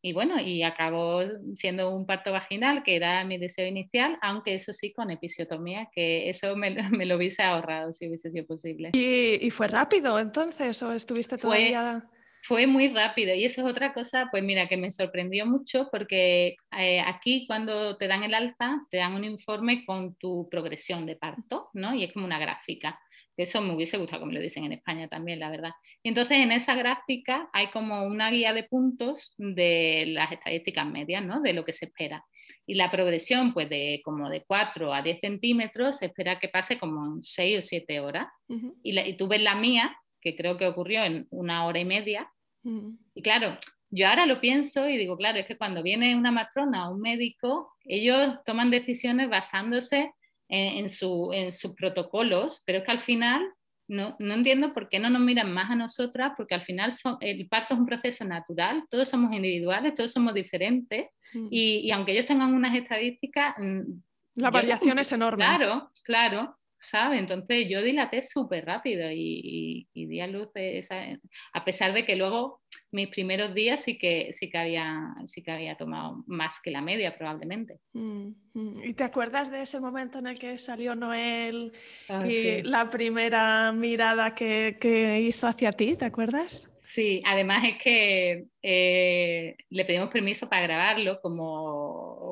y, 0.02 0.14
bueno, 0.14 0.40
y 0.40 0.64
acabó 0.64 1.22
siendo 1.56 1.96
un 1.96 2.06
parto 2.06 2.32
vaginal, 2.32 2.84
que 2.84 2.96
era 2.96 3.24
mi 3.24 3.38
deseo 3.38 3.66
inicial, 3.66 4.18
aunque 4.22 4.56
eso 4.56 4.74
sí 4.74 4.92
con 4.92 5.12
episiotomía, 5.12 5.90
que 5.94 6.30
eso 6.30 6.56
me, 6.58 6.76
me 6.92 7.06
lo 7.06 7.16
hubiese 7.16 7.44
ahorrado 7.44 7.94
si 7.94 8.08
hubiese 8.08 8.32
sido 8.32 8.46
posible. 8.46 8.90
¿Y, 8.94 9.46
y 9.46 9.50
fue 9.50 9.68
rápido 9.68 10.20
entonces 10.20 10.82
o 10.84 10.92
estuviste 10.92 11.38
todavía...? 11.38 12.06
fue 12.44 12.68
muy 12.68 12.90
rápido 12.90 13.36
y 13.36 13.46
eso 13.46 13.62
es 13.62 13.68
otra 13.68 13.94
cosa, 13.94 14.28
pues 14.32 14.44
mira, 14.44 14.68
que 14.68 14.78
me 14.78 14.92
sorprendió 14.92 15.46
mucho 15.46 15.90
porque 15.92 16.56
eh, 16.78 17.02
aquí 17.06 17.46
cuando 17.46 17.98
te 17.98 18.08
dan 18.08 18.24
el 18.24 18.34
alta, 18.34 18.82
te 18.90 18.98
dan 18.98 19.14
un 19.14 19.24
informe 19.24 19.86
con 19.86 20.16
tu 20.16 20.50
progresión 20.50 21.06
de 21.06 21.16
parto, 21.16 21.70
¿no? 21.74 21.94
Y 21.94 22.04
es 22.04 22.14
como 22.14 22.26
una 22.26 22.40
gráfica. 22.40 23.00
Eso 23.38 23.62
me 23.62 23.74
hubiese 23.74 23.98
gustado 23.98 24.22
como 24.22 24.34
lo 24.34 24.40
dicen 24.40 24.66
en 24.66 24.74
España 24.74 25.08
también, 25.08 25.40
la 25.40 25.50
verdad. 25.50 25.72
Y 26.04 26.10
entonces 26.10 26.38
en 26.38 26.52
esa 26.52 26.76
gráfica 26.76 27.50
hay 27.54 27.68
como 27.68 28.04
una 28.04 28.30
guía 28.30 28.54
de 28.54 28.64
puntos 28.64 29.34
de 29.38 30.06
las 30.08 30.32
estadísticas 30.32 30.86
medias, 30.86 31.26
¿no? 31.26 31.42
De 31.42 31.54
lo 31.54 31.66
que 31.66 31.74
se 31.74 31.86
espera. 31.86 32.26
Y 32.66 32.76
la 32.76 32.92
progresión, 32.92 33.54
pues 33.54 33.70
de 33.70 34.02
como 34.04 34.30
de 34.30 34.44
4 34.44 34.94
a 34.94 35.02
10 35.02 35.20
centímetros, 35.20 35.98
se 35.98 36.08
espera 36.08 36.40
que 36.40 36.50
pase 36.50 36.78
como 36.78 37.06
en 37.06 37.24
6 37.24 37.60
o 37.60 37.62
7 37.62 38.00
horas. 38.00 38.28
y, 38.84 39.00
y 39.00 39.18
tú 39.18 39.28
ves 39.28 39.42
la 39.42 39.56
mía, 39.56 39.98
que 40.22 40.36
creo 40.36 40.58
que 40.58 40.68
ocurrió 40.68 41.04
en 41.04 41.28
una 41.32 41.66
hora 41.66 41.80
y 41.80 41.86
media. 41.86 42.32
Mm. 42.64 42.96
Y 43.16 43.22
claro, 43.22 43.58
yo 43.90 44.08
ahora 44.08 44.26
lo 44.26 44.40
pienso 44.40 44.88
y 44.88 44.98
digo, 44.98 45.18
claro, 45.18 45.40
es 45.40 45.46
que 45.46 45.58
cuando 45.58 45.84
viene 45.84 46.16
una 46.16 46.32
matrona 46.32 46.88
o 46.88 46.94
un 46.94 47.02
médico, 47.02 47.74
ellos 47.84 48.40
toman 48.46 48.72
decisiones 48.72 49.30
basándose 49.30 50.14
en, 50.52 50.90
su, 50.90 51.32
en 51.34 51.52
sus 51.52 51.74
protocolos, 51.74 52.62
pero 52.66 52.80
es 52.80 52.84
que 52.84 52.92
al 52.92 53.00
final 53.00 53.42
no, 53.88 54.16
no, 54.20 54.34
entiendo 54.34 54.74
por 54.74 54.90
qué 54.90 55.00
no 55.00 55.10
nos 55.10 55.22
miran 55.22 55.52
más 55.54 55.72
a 55.72 55.76
nosotras, 55.76 56.34
porque 56.38 56.56
al 56.56 56.62
final 56.62 56.94
el 57.22 57.48
parto 57.48 57.74
es 57.74 57.80
un 57.80 57.86
proceso 57.86 58.24
natural, 58.26 58.84
todos 58.90 59.10
somos 59.10 59.34
individuales, 59.34 59.94
todos 59.94 60.12
somos 60.12 60.34
diferentes, 60.34 61.08
mm. 61.34 61.48
y, 61.50 61.80
y, 61.88 61.92
aunque 61.92 62.14
ellos 62.14 62.26
tengan 62.26 62.54
unas 62.54 62.76
estadísticas... 62.76 63.56
Mm, 63.58 64.02
La 64.36 64.52
variación 64.52 65.00
es 65.00 65.12
enorme. 65.12 65.44
Claro, 65.44 65.90
claro. 66.04 66.58
¿Sabe? 66.82 67.20
Entonces 67.20 67.68
yo 67.70 67.84
dilaté 67.84 68.22
súper 68.24 68.66
rápido 68.66 69.08
y, 69.12 69.88
di 69.94 70.20
a 70.20 70.28
luz 70.28 70.50
esa, 70.56 70.96
a 71.54 71.64
pesar 71.64 71.94
de 71.94 72.06
que 72.06 72.16
luego 72.16 72.62
mis 72.92 73.08
primeros 73.10 73.54
días 73.54 73.84
sí 73.84 73.98
que, 74.00 74.34
sí 74.34 74.50
que, 74.50 74.58
había, 74.58 75.14
sí 75.26 75.44
que 75.44 75.52
había 75.52 75.76
tomado 75.78 76.24
más 76.26 76.60
que 76.62 76.72
la 76.72 76.82
media 76.82 77.16
probablemente. 77.16 77.78
Mm, 77.94 78.30
mm. 78.54 78.84
¿Y 78.84 78.94
te 78.94 79.04
acuerdas 79.04 79.52
de 79.52 79.62
ese 79.62 79.80
momento 79.80 80.20
en 80.20 80.28
el 80.28 80.40
que 80.40 80.58
salió 80.58 80.96
Noel 80.96 81.72
ah, 82.10 82.28
y 82.28 82.64
la 82.64 82.90
primera 82.90 83.72
mirada 83.72 84.34
que, 84.34 84.78
que, 84.82 85.22
hizo 85.22 85.48
hacia 85.48 85.72
ti? 85.72 85.96
¿Te 85.96 86.06
acuerdas? 86.06 86.72
Sí, 86.82 87.22
además 87.26 87.64
es 87.66 87.82
que 87.82 88.46
eh, 88.62 89.56
le 89.70 89.86
pedimos 89.86 90.10
permiso 90.10 90.50
para 90.50 90.64
grabarlo 90.64 91.22
como 91.22 92.31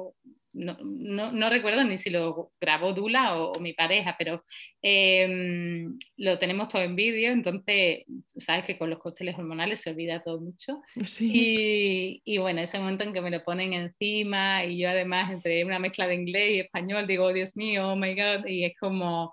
no, 0.53 1.49
recuerdo 1.49 1.83
ni 1.83 1.97
si 1.97 2.09
lo 2.09 2.51
grabó 2.59 2.93
Dula 2.93 3.37
o, 3.37 3.59
mi 3.59 3.73
pareja, 3.73 4.15
pero 4.17 4.43
em, 4.81 5.97
lo 6.17 6.39
tenemos 6.39 6.67
todo 6.67 6.81
en 6.81 6.95
vídeo, 6.95 7.31
entonces 7.31 8.05
sabes 8.35 8.65
que 8.65 8.77
con 8.77 8.89
los 8.89 8.99
cócteles 8.99 9.37
hormonales 9.37 9.81
se 9.81 9.91
olvida 9.91 10.23
todo 10.23 10.39
mucho. 10.39 10.81
Y, 11.19 12.21
y, 12.25 12.37
bueno, 12.39 12.61
ese 12.61 12.79
momento 12.79 13.03
en 13.03 13.13
que 13.13 13.21
me 13.21 13.31
lo 13.31 13.43
ponen 13.43 13.73
encima 13.73 14.65
y 14.65 14.79
yo 14.79 14.89
además 14.89 15.31
entre 15.31 15.63
una 15.65 15.79
mezcla 15.79 16.07
de 16.07 16.15
inglés 16.15 16.51
y 16.51 16.59
español 16.59 17.07
digo, 17.07 17.25
oh, 17.25 17.33
Dios 17.33 17.55
mío, 17.55 17.89
oh 17.89 17.95
my 17.95 18.15
God, 18.15 18.47
y 18.47 18.65
es 18.65 18.73
como, 18.79 19.31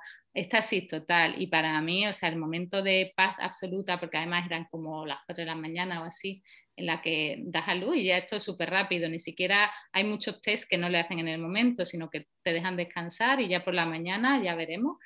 así 0.52 0.86
total. 0.86 1.40
Y 1.40 1.46
para 1.46 1.80
mí, 1.80 2.06
o 2.06 2.12
sea, 2.12 2.28
el 2.28 2.36
momento 2.36 2.82
de 2.82 3.12
paz 3.16 3.36
absoluta, 3.38 3.98
porque 3.98 4.18
además 4.18 4.46
eran 4.46 4.66
como 4.70 5.06
las 5.06 5.18
4 5.26 5.42
de 5.42 5.46
la 5.46 5.54
mañana 5.54 6.02
o 6.02 6.04
así, 6.04 6.42
en 6.76 6.86
la 6.86 7.00
que 7.00 7.38
das 7.46 7.68
a 7.68 7.74
luz 7.74 7.96
y 7.96 8.04
ya 8.04 8.18
esto 8.18 8.36
es 8.36 8.42
súper 8.42 8.70
rápido, 8.70 9.08
ni 9.08 9.18
siquiera 9.18 9.72
hay 9.92 10.04
muchos 10.04 10.42
test 10.42 10.68
que 10.68 10.76
no 10.76 10.88
le 10.88 10.98
hacen 10.98 11.18
en 11.18 11.28
el 11.28 11.40
momento, 11.40 11.86
sino 11.86 12.10
que 12.10 12.26
te 12.42 12.52
dejan 12.52 12.76
descansar 12.76 13.40
y 13.40 13.48
ya 13.48 13.64
por 13.64 13.74
la 13.74 13.86
mañana 13.86 14.42
ya 14.42 14.54
veremos. 14.54 14.98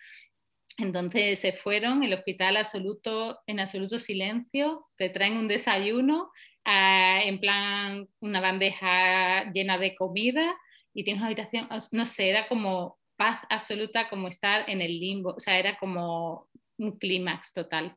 Entonces 0.76 1.38
se 1.38 1.52
fueron, 1.52 2.02
el 2.02 2.14
hospital 2.14 2.56
absoluto, 2.56 3.40
en 3.46 3.60
absoluto 3.60 3.98
silencio, 3.98 4.86
te 4.96 5.10
traen 5.10 5.36
un 5.36 5.46
desayuno, 5.46 6.30
ah, 6.64 7.20
en 7.24 7.38
plan 7.38 8.08
una 8.20 8.40
bandeja 8.40 9.52
llena 9.52 9.78
de 9.78 9.94
comida 9.94 10.56
y 10.92 11.04
tienes 11.04 11.20
una 11.20 11.28
habitación, 11.28 11.68
no 11.92 12.06
sé, 12.06 12.30
era 12.30 12.48
como 12.48 12.99
paz 13.20 13.42
absoluta, 13.50 14.08
como 14.08 14.28
estar 14.28 14.64
en 14.70 14.80
el 14.80 14.98
limbo, 14.98 15.34
o 15.36 15.40
sea, 15.40 15.58
era 15.58 15.76
como 15.76 16.48
un 16.78 16.96
clímax 16.96 17.52
total. 17.52 17.94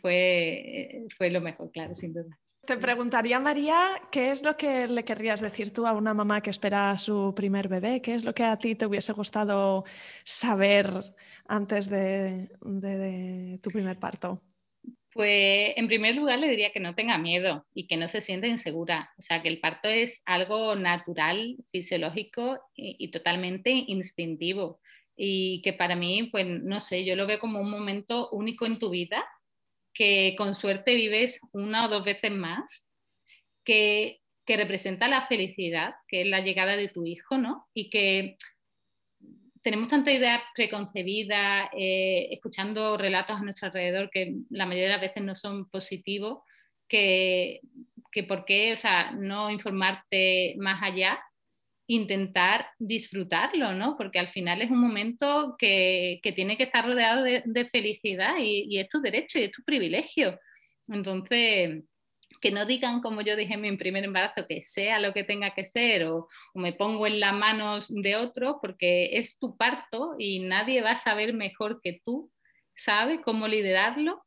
Fue, 0.00 1.02
fue 1.18 1.30
lo 1.30 1.40
mejor, 1.40 1.72
claro, 1.72 1.96
sin 1.96 2.14
duda. 2.14 2.38
Te 2.64 2.76
preguntaría, 2.76 3.40
María, 3.40 4.00
¿qué 4.12 4.30
es 4.30 4.44
lo 4.44 4.56
que 4.56 4.86
le 4.86 5.04
querrías 5.04 5.40
decir 5.40 5.72
tú 5.72 5.84
a 5.84 5.92
una 5.92 6.14
mamá 6.14 6.40
que 6.42 6.50
espera 6.50 6.92
a 6.92 6.98
su 6.98 7.32
primer 7.34 7.66
bebé? 7.66 8.00
¿Qué 8.00 8.14
es 8.14 8.22
lo 8.22 8.34
que 8.34 8.44
a 8.44 8.56
ti 8.56 8.76
te 8.76 8.86
hubiese 8.86 9.12
gustado 9.12 9.84
saber 10.22 10.92
antes 11.48 11.90
de, 11.90 12.48
tu 13.60 13.70
primer 13.70 13.98
parto? 13.98 14.40
Pues 15.16 15.72
en 15.76 15.88
primer 15.88 16.14
lugar 16.14 16.38
le 16.38 16.50
diría 16.50 16.72
que 16.72 16.80
no 16.80 16.94
tenga 16.94 17.16
miedo 17.16 17.66
y 17.74 17.86
que 17.86 17.96
no 17.96 18.06
se 18.06 18.20
sienta 18.20 18.46
insegura. 18.46 19.10
O 19.18 19.22
sea, 19.22 19.42
que 19.42 19.48
el 19.48 19.60
parto 19.60 19.88
es 19.88 20.22
algo 20.26 20.76
natural, 20.76 21.56
fisiológico 21.72 22.60
y, 22.74 23.10
totalmente 23.10 23.70
instintivo. 23.70 24.78
Y 25.16 25.62
que 25.62 25.72
para 25.72 25.96
mí, 25.96 26.28
pues 26.30 26.46
no 26.46 26.80
sé, 26.80 27.06
yo 27.06 27.16
lo 27.16 27.26
veo 27.26 27.40
como 27.40 27.60
un 27.60 27.70
momento 27.70 28.28
único 28.30 28.66
en 28.66 28.78
tu 28.78 28.90
vida 28.90 29.24
que 29.94 30.34
con 30.36 30.54
suerte 30.54 30.94
vives 30.94 31.40
una 31.52 31.86
o 31.86 31.88
dos 31.88 32.04
veces 32.04 32.30
más, 32.30 32.86
que, 33.64 34.20
representa 34.46 35.08
la 35.08 35.26
felicidad, 35.26 35.94
que 36.06 36.20
es 36.20 36.28
la 36.28 36.40
llegada 36.40 36.76
de 36.76 36.88
tu 36.88 37.04
hijo, 37.04 37.38
¿no? 37.38 37.66
Y 37.74 37.90
que 37.90 38.36
tenemos 39.66 39.88
tanta 39.88 40.12
idea 40.12 40.40
preconcebida, 40.54 41.68
eh, 41.76 42.28
escuchando 42.30 42.96
relatos 42.96 43.40
a 43.40 43.42
nuestro 43.42 43.66
alrededor 43.66 44.10
que 44.12 44.36
la 44.48 44.64
mayoría 44.64 44.84
de 44.84 44.92
las 44.92 45.00
veces 45.00 45.24
no 45.24 45.34
son 45.34 45.68
positivos, 45.68 46.44
que, 46.86 47.62
que 48.12 48.22
por 48.22 48.44
qué, 48.44 48.74
o 48.74 48.76
sea, 48.76 49.10
no 49.10 49.50
informarte 49.50 50.54
más 50.58 50.80
allá 50.84 51.18
intentar 51.88 52.68
disfrutarlo, 52.78 53.72
¿no? 53.74 53.96
Porque 53.96 54.20
al 54.20 54.28
final 54.28 54.62
es 54.62 54.70
un 54.70 54.78
momento 54.78 55.56
que, 55.58 56.20
tiene 56.36 56.56
que 56.56 56.62
estar 56.62 56.86
rodeado 56.86 57.24
de, 57.24 57.68
felicidad 57.72 58.36
y, 58.38 58.78
es 58.78 58.88
tu 58.88 59.00
derecho 59.00 59.40
y 59.40 59.44
es 59.44 59.50
tu 59.50 59.64
privilegio. 59.64 60.38
Entonces, 60.86 61.82
que 62.46 62.52
no 62.52 62.64
digan, 62.64 63.00
como 63.00 63.22
yo 63.22 63.34
dije 63.34 63.54
en 63.54 63.60
mi 63.60 63.76
primer 63.76 64.04
embarazo, 64.04 64.46
que 64.46 64.62
sea 64.62 65.00
lo 65.00 65.12
que 65.12 65.24
tenga 65.24 65.52
que 65.52 65.64
ser 65.64 66.04
o, 66.04 66.28
me 66.54 66.72
pongo 66.72 67.08
en 67.08 67.18
las 67.18 67.34
manos 67.34 67.92
de 67.92 68.14
otro, 68.14 68.60
porque 68.62 69.18
es 69.18 69.36
tu 69.36 69.56
parto 69.56 70.14
y 70.16 70.38
nadie 70.38 70.80
va 70.80 70.92
a 70.92 70.96
saber 70.96 71.34
mejor 71.34 71.80
que 71.82 72.00
tú, 72.04 72.30
¿sabes 72.76 73.18
cómo 73.24 73.48
liderarlo 73.48 74.24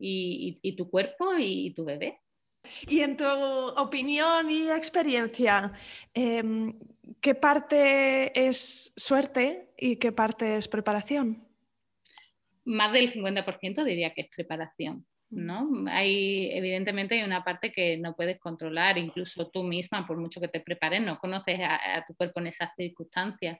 y, 0.00 0.74
tu 0.76 0.90
cuerpo 0.90 1.34
y 1.38 1.72
tu 1.74 1.84
bebé. 1.84 2.18
Y 2.88 3.02
en 3.02 3.16
tu 3.16 3.24
opinión 3.24 4.50
y 4.50 4.68
experiencia, 4.68 5.72
em, 6.12 6.76
¿qué 7.20 7.36
parte 7.36 8.32
es 8.48 8.92
suerte 8.96 9.70
y 9.78 9.94
qué 9.94 10.10
parte 10.10 10.56
es 10.56 10.66
preparación? 10.66 11.46
Más 12.64 12.92
del 12.92 13.12
50% 13.12 13.84
diría 13.84 14.12
que 14.12 14.22
es 14.22 14.28
preparación. 14.34 15.06
¿No? 15.30 15.68
Hay, 15.88 16.50
evidentemente 16.52 17.14
hay 17.14 17.22
una 17.22 17.44
parte 17.44 17.72
que 17.72 17.96
no 17.96 18.14
puedes 18.14 18.38
controlar, 18.38 18.98
incluso 18.98 19.48
tú 19.50 19.62
misma, 19.62 20.06
por 20.06 20.18
mucho 20.18 20.40
que 20.40 20.48
te 20.48 20.60
prepares, 20.60 21.00
no 21.00 21.18
conoces 21.18 21.60
a, 21.62 22.04
tu 22.06 22.14
cuerpo 22.14 22.40
en 22.40 22.48
esas 22.48 22.70
circunstancias, 22.76 23.58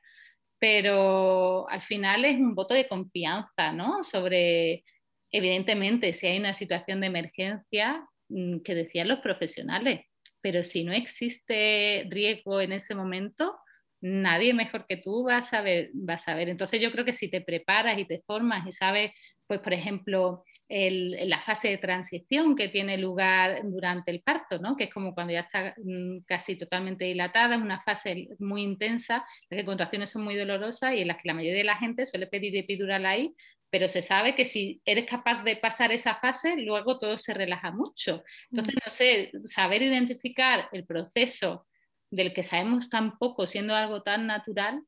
pero 0.58 1.68
al 1.70 1.80
final 1.82 2.24
es 2.24 2.36
un 2.36 2.54
voto 2.54 2.74
de 2.74 2.88
confianza, 2.88 3.72
¿no? 3.72 4.02
Sobre, 4.02 4.84
evidentemente, 5.30 6.12
si 6.12 6.26
hay 6.26 6.38
una 6.38 6.54
situación 6.54 7.00
de 7.00 7.06
emergencia, 7.06 8.06
mm, 8.28 8.60
que 8.60 8.74
decían 8.74 9.08
los 9.08 9.20
profesionales, 9.20 10.02
pero 10.40 10.64
si 10.64 10.84
no 10.84 10.92
existe 10.92 12.06
riesgo 12.10 12.60
en 12.60 12.72
ese 12.72 12.94
momento, 12.94 13.58
nadie 14.00 14.54
mejor 14.54 14.86
que 14.86 14.96
tú 14.96 15.24
va 15.24 15.38
a 15.38 15.42
saber, 15.42 15.90
va 15.94 16.14
a 16.14 16.18
saber. 16.18 16.48
Entonces 16.48 16.80
yo 16.80 16.90
creo 16.92 17.04
que 17.04 17.12
si 17.12 17.28
te 17.28 17.40
preparas 17.40 17.98
y 17.98 18.04
te 18.04 18.22
formas 18.26 18.66
y 18.66 18.72
sabes, 18.72 19.12
pues 19.46 19.60
por 19.60 19.72
ejemplo, 19.72 20.44
la 20.68 21.40
fase 21.40 21.68
de 21.68 21.78
transición 21.78 22.54
que 22.54 22.68
tiene 22.68 22.98
lugar 22.98 23.62
durante 23.64 24.12
el 24.12 24.22
parto, 24.22 24.58
¿no? 24.60 24.76
que 24.76 24.84
es 24.84 24.94
como 24.94 25.12
cuando 25.12 25.32
ya 25.32 25.40
está 25.40 25.74
mm, 25.76 26.20
casi 26.24 26.56
totalmente 26.56 27.04
dilatada, 27.04 27.56
es 27.56 27.60
una 27.60 27.80
fase 27.80 28.28
muy 28.38 28.62
intensa, 28.62 29.24
las 29.50 29.64
contracciones 29.64 30.10
son 30.10 30.22
muy 30.22 30.36
dolorosas 30.36 30.94
y 30.94 31.00
en 31.00 31.08
las 31.08 31.16
que 31.16 31.28
la 31.28 31.34
mayoría 31.34 31.58
de 31.58 31.64
la 31.64 31.76
gente 31.76 32.06
suele 32.06 32.28
pedir 32.28 32.56
epidural 32.56 33.06
ahí, 33.06 33.34
pero 33.70 33.88
se 33.88 34.02
sabe 34.02 34.34
que 34.34 34.44
si 34.44 34.80
eres 34.84 35.06
capaz 35.06 35.42
de 35.44 35.56
pasar 35.56 35.92
esa 35.92 36.16
fase, 36.16 36.56
luego 36.56 36.98
todo 36.98 37.18
se 37.18 37.34
relaja 37.34 37.70
mucho. 37.72 38.22
Entonces, 38.50 38.74
no 38.84 38.90
sé, 38.90 39.32
saber 39.46 39.82
identificar 39.82 40.68
el 40.72 40.84
proceso 40.84 41.66
del 42.10 42.32
que 42.32 42.42
sabemos 42.42 42.90
tan 42.90 43.18
poco 43.18 43.46
siendo 43.46 43.74
algo 43.74 44.02
tan 44.02 44.26
natural, 44.26 44.82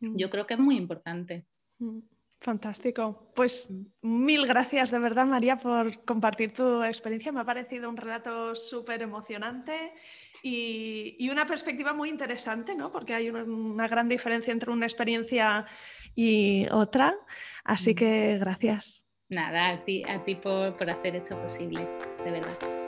mm. 0.00 0.16
yo 0.16 0.30
creo 0.30 0.46
que 0.46 0.54
es 0.54 0.60
muy 0.60 0.76
importante. 0.76 1.44
Mm. 1.78 2.00
Fantástico. 2.42 3.30
Pues 3.36 3.72
mil 4.02 4.46
gracias 4.46 4.90
de 4.90 4.98
verdad, 4.98 5.26
María, 5.26 5.58
por 5.58 6.04
compartir 6.04 6.52
tu 6.52 6.82
experiencia. 6.82 7.30
Me 7.30 7.40
ha 7.40 7.44
parecido 7.44 7.88
un 7.88 7.96
relato 7.96 8.56
súper 8.56 9.02
emocionante 9.02 9.92
y, 10.42 11.28
una 11.30 11.46
perspectiva 11.46 11.92
muy 11.92 12.08
interesante, 12.08 12.74
¿no? 12.74 12.90
Porque 12.90 13.14
hay 13.14 13.30
una, 13.30 13.86
gran 13.86 14.08
diferencia 14.08 14.52
entre 14.52 14.72
una 14.72 14.86
experiencia 14.86 15.66
y 16.16 16.66
otra. 16.72 17.14
Así 17.62 17.92
mm. 17.92 17.94
que 17.94 18.38
gracias. 18.38 19.06
Nada, 19.28 19.70
a 19.70 19.84
ti, 19.84 20.02
a 20.06 20.22
ti 20.24 20.34
por, 20.34 20.76
por 20.76 20.90
hacer 20.90 21.14
esto 21.14 21.40
posible, 21.40 21.86
de 22.24 22.30
verdad. 22.32 22.81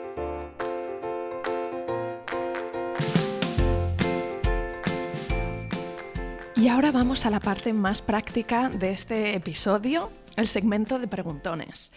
Y 6.65 6.67
ahora 6.67 6.91
vamos 6.91 7.27
a 7.27 7.29
la 7.29 7.39
parte 7.39 7.73
más 7.73 8.01
práctica 8.01 8.69
de 8.69 8.89
este 8.89 9.35
episodio, 9.35 10.11
el 10.35 10.47
segmento 10.47 10.97
de 10.97 11.07
preguntones. 11.07 11.93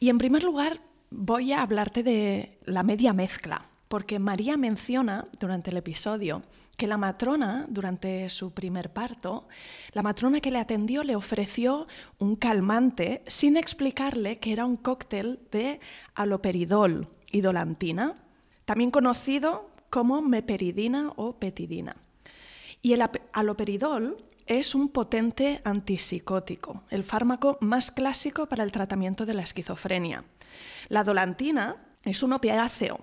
Y 0.00 0.08
en 0.08 0.16
primer 0.16 0.42
lugar 0.42 0.80
voy 1.10 1.52
a 1.52 1.60
hablarte 1.60 2.02
de 2.02 2.58
la 2.64 2.82
media 2.82 3.12
mezcla, 3.12 3.66
porque 3.88 4.18
María 4.18 4.56
menciona 4.56 5.28
durante 5.38 5.70
el 5.70 5.76
episodio 5.76 6.44
que 6.78 6.86
la 6.86 6.96
matrona, 6.96 7.66
durante 7.68 8.30
su 8.30 8.54
primer 8.54 8.90
parto, 8.90 9.48
la 9.92 10.02
matrona 10.02 10.40
que 10.40 10.50
le 10.50 10.60
atendió 10.60 11.04
le 11.04 11.14
ofreció 11.14 11.86
un 12.18 12.36
calmante 12.36 13.22
sin 13.26 13.58
explicarle 13.58 14.38
que 14.38 14.50
era 14.50 14.64
un 14.64 14.78
cóctel 14.78 15.40
de 15.52 15.78
aloperidol 16.14 17.10
y 17.32 17.42
dolantina, 17.42 18.14
también 18.64 18.90
conocido 18.90 19.68
como 19.90 20.22
meperidina 20.22 21.12
o 21.16 21.34
petidina. 21.34 21.96
Y 22.86 22.92
el 22.92 23.02
aloperidol 23.32 24.16
es 24.46 24.76
un 24.76 24.90
potente 24.90 25.60
antipsicótico, 25.64 26.84
el 26.90 27.02
fármaco 27.02 27.58
más 27.60 27.90
clásico 27.90 28.46
para 28.46 28.62
el 28.62 28.70
tratamiento 28.70 29.26
de 29.26 29.34
la 29.34 29.42
esquizofrenia. 29.42 30.22
La 30.88 31.02
dolantina 31.02 31.78
es 32.04 32.22
un 32.22 32.32
opiáceo 32.32 33.00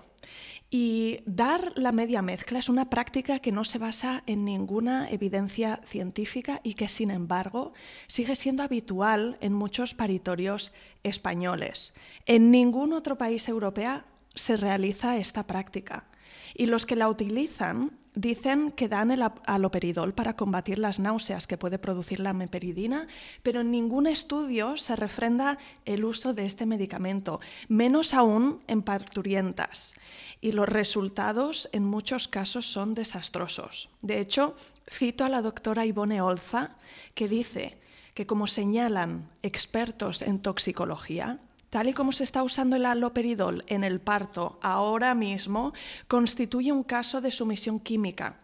y 0.70 1.20
dar 1.26 1.74
la 1.76 1.92
media 1.92 2.22
mezcla 2.22 2.60
es 2.60 2.70
una 2.70 2.88
práctica 2.88 3.40
que 3.40 3.52
no 3.52 3.62
se 3.66 3.76
basa 3.76 4.22
en 4.24 4.46
ninguna 4.46 5.10
evidencia 5.10 5.82
científica 5.84 6.62
y 6.64 6.72
que, 6.72 6.88
sin 6.88 7.10
embargo, 7.10 7.74
sigue 8.06 8.36
siendo 8.36 8.62
habitual 8.62 9.36
en 9.42 9.52
muchos 9.52 9.92
paritorios 9.92 10.72
españoles. 11.02 11.92
En 12.24 12.50
ningún 12.50 12.94
otro 12.94 13.18
país 13.18 13.46
europeo 13.48 14.02
se 14.34 14.56
realiza 14.56 15.18
esta 15.18 15.46
práctica. 15.46 16.06
Y 16.54 16.64
los 16.64 16.86
que 16.86 16.96
la 16.96 17.10
utilizan 17.10 17.98
Dicen 18.14 18.70
que 18.70 18.88
dan 18.88 19.10
el 19.10 19.22
aloperidol 19.44 20.14
para 20.14 20.36
combatir 20.36 20.78
las 20.78 21.00
náuseas 21.00 21.48
que 21.48 21.58
puede 21.58 21.80
producir 21.80 22.20
la 22.20 22.32
meperidina, 22.32 23.08
pero 23.42 23.62
en 23.62 23.72
ningún 23.72 24.06
estudio 24.06 24.76
se 24.76 24.94
refrenda 24.94 25.58
el 25.84 26.04
uso 26.04 26.32
de 26.32 26.46
este 26.46 26.64
medicamento, 26.64 27.40
menos 27.66 28.14
aún 28.14 28.60
en 28.68 28.82
parturientas. 28.82 29.96
Y 30.40 30.52
los 30.52 30.68
resultados 30.68 31.68
en 31.72 31.84
muchos 31.84 32.28
casos 32.28 32.66
son 32.66 32.94
desastrosos. 32.94 33.88
De 34.00 34.20
hecho, 34.20 34.54
cito 34.88 35.24
a 35.24 35.28
la 35.28 35.42
doctora 35.42 35.84
Ivone 35.84 36.20
Olza, 36.20 36.76
que 37.14 37.28
dice 37.28 37.78
que 38.14 38.26
como 38.26 38.46
señalan 38.46 39.28
expertos 39.42 40.22
en 40.22 40.38
toxicología, 40.38 41.40
tal 41.74 41.88
y 41.88 41.92
como 41.92 42.12
se 42.12 42.22
está 42.22 42.44
usando 42.44 42.76
el 42.76 42.86
aloperidol 42.86 43.64
en 43.66 43.82
el 43.82 44.00
parto 44.00 44.60
ahora 44.62 45.12
mismo, 45.16 45.72
constituye 46.06 46.70
un 46.70 46.84
caso 46.84 47.20
de 47.20 47.32
sumisión 47.32 47.80
química, 47.80 48.36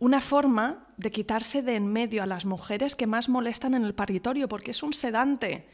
una 0.00 0.20
forma 0.20 0.88
de 0.96 1.12
quitarse 1.12 1.62
de 1.62 1.76
en 1.76 1.86
medio 1.86 2.24
a 2.24 2.26
las 2.26 2.44
mujeres 2.44 2.96
que 2.96 3.06
más 3.06 3.28
molestan 3.28 3.74
en 3.74 3.84
el 3.84 3.94
paritorio, 3.94 4.48
porque 4.48 4.72
es 4.72 4.82
un 4.82 4.94
sedante. 4.94 5.68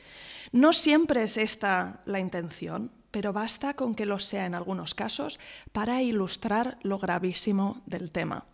No 0.53 0.75
siempre 0.75 1.23
es 1.23 1.39
esta 1.39 2.03
la 2.05 2.21
intención, 2.21 2.91
pero 3.11 3.33
basta 3.33 3.73
con 3.73 3.95
que 3.95 4.05
lo 4.05 4.19
sea 4.19 4.45
en 4.45 4.55
algunos 4.55 4.95
casos 4.95 5.41
para 5.73 6.03
ilustrar 6.03 6.77
lo 6.83 6.99
gravísimo 6.99 7.81
del 7.87 8.11
tema. 8.11 8.45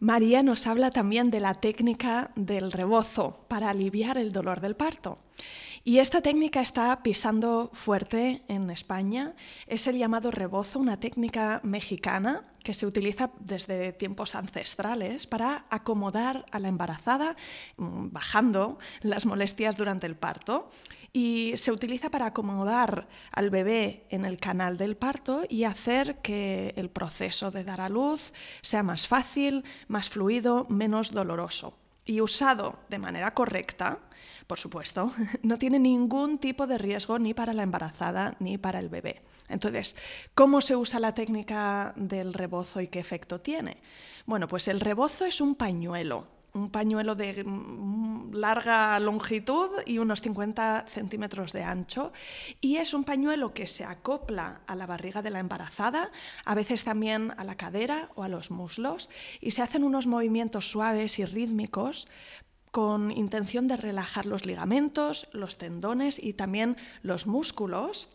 María 0.00 0.42
nos 0.42 0.66
habla 0.66 0.90
también 0.90 1.30
de 1.30 1.38
la 1.38 1.54
técnica 1.54 2.32
del 2.34 2.72
rebozo 2.72 3.44
para 3.46 3.70
aliviar 3.70 4.18
el 4.18 4.32
dolor 4.32 4.60
del 4.60 4.74
parto. 4.74 5.18
Y 5.86 5.98
esta 5.98 6.22
técnica 6.22 6.62
está 6.62 7.02
pisando 7.02 7.68
fuerte 7.74 8.42
en 8.48 8.70
España. 8.70 9.34
Es 9.66 9.86
el 9.86 9.98
llamado 9.98 10.30
rebozo, 10.30 10.78
una 10.78 10.98
técnica 10.98 11.60
mexicana 11.62 12.44
que 12.62 12.72
se 12.72 12.86
utiliza 12.86 13.30
desde 13.38 13.92
tiempos 13.92 14.34
ancestrales 14.34 15.26
para 15.26 15.66
acomodar 15.68 16.46
a 16.52 16.58
la 16.58 16.68
embarazada, 16.68 17.36
mm, 17.76 18.08
bajando 18.12 18.78
las 19.02 19.26
molestias 19.26 19.76
durante 19.76 20.06
el 20.06 20.16
parto. 20.16 20.70
Y 21.12 21.52
se 21.56 21.70
utiliza 21.70 22.10
para 22.10 22.26
acomodar 22.26 23.06
al 23.30 23.50
bebé 23.50 24.06
en 24.08 24.24
el 24.24 24.38
canal 24.38 24.78
del 24.78 24.96
parto 24.96 25.42
y 25.50 25.64
hacer 25.64 26.16
que 26.22 26.72
el 26.76 26.88
proceso 26.88 27.50
de 27.50 27.62
dar 27.62 27.82
a 27.82 27.90
luz 27.90 28.32
sea 28.62 28.82
más 28.82 29.06
fácil, 29.06 29.64
más 29.86 30.08
fluido, 30.08 30.66
menos 30.70 31.12
doloroso. 31.12 31.83
Y 32.04 32.20
usado 32.20 32.78
de 32.88 32.98
manera 32.98 33.32
correcta, 33.32 33.98
por 34.46 34.58
supuesto, 34.58 35.12
no 35.42 35.56
tiene 35.56 35.78
ningún 35.78 36.38
tipo 36.38 36.66
de 36.66 36.78
riesgo 36.78 37.18
ni 37.18 37.34
para 37.34 37.54
la 37.54 37.62
embarazada 37.62 38.36
ni 38.40 38.58
para 38.58 38.78
el 38.78 38.88
bebé. 38.88 39.22
Entonces, 39.48 39.96
¿cómo 40.34 40.60
se 40.60 40.76
usa 40.76 41.00
la 41.00 41.14
técnica 41.14 41.92
del 41.96 42.34
rebozo 42.34 42.80
y 42.80 42.88
qué 42.88 42.98
efecto 42.98 43.40
tiene? 43.40 43.78
Bueno, 44.26 44.48
pues 44.48 44.68
el 44.68 44.80
rebozo 44.80 45.24
es 45.24 45.40
un 45.40 45.54
pañuelo, 45.54 46.26
un 46.54 46.70
pañuelo 46.70 47.14
de 47.16 47.44
mm, 47.44 48.32
larga 48.34 48.98
longitud 49.00 49.70
y 49.84 49.98
unos 49.98 50.22
50 50.22 50.86
centímetros 50.88 51.52
de 51.52 51.64
ancho. 51.64 52.12
Y 52.60 52.76
es 52.76 52.94
un 52.94 53.04
pañuelo 53.04 53.52
que 53.52 53.66
se 53.66 53.84
acopla 53.84 54.60
a 54.66 54.74
la 54.76 54.86
barriga 54.86 55.20
de 55.20 55.30
la 55.30 55.40
embarazada, 55.40 56.10
a 56.44 56.54
veces 56.54 56.84
también 56.84 57.32
a 57.36 57.44
la 57.44 57.56
cadera 57.56 58.08
o 58.14 58.22
a 58.22 58.28
los 58.28 58.50
muslos, 58.50 59.10
y 59.40 59.50
se 59.50 59.62
hacen 59.62 59.84
unos 59.84 60.06
movimientos 60.06 60.70
suaves 60.70 61.18
y 61.18 61.24
rítmicos 61.24 62.06
con 62.70 63.12
intención 63.12 63.68
de 63.68 63.76
relajar 63.76 64.26
los 64.26 64.46
ligamentos, 64.46 65.28
los 65.32 65.58
tendones 65.58 66.20
y 66.20 66.32
también 66.32 66.76
los 67.02 67.26
músculos 67.26 68.08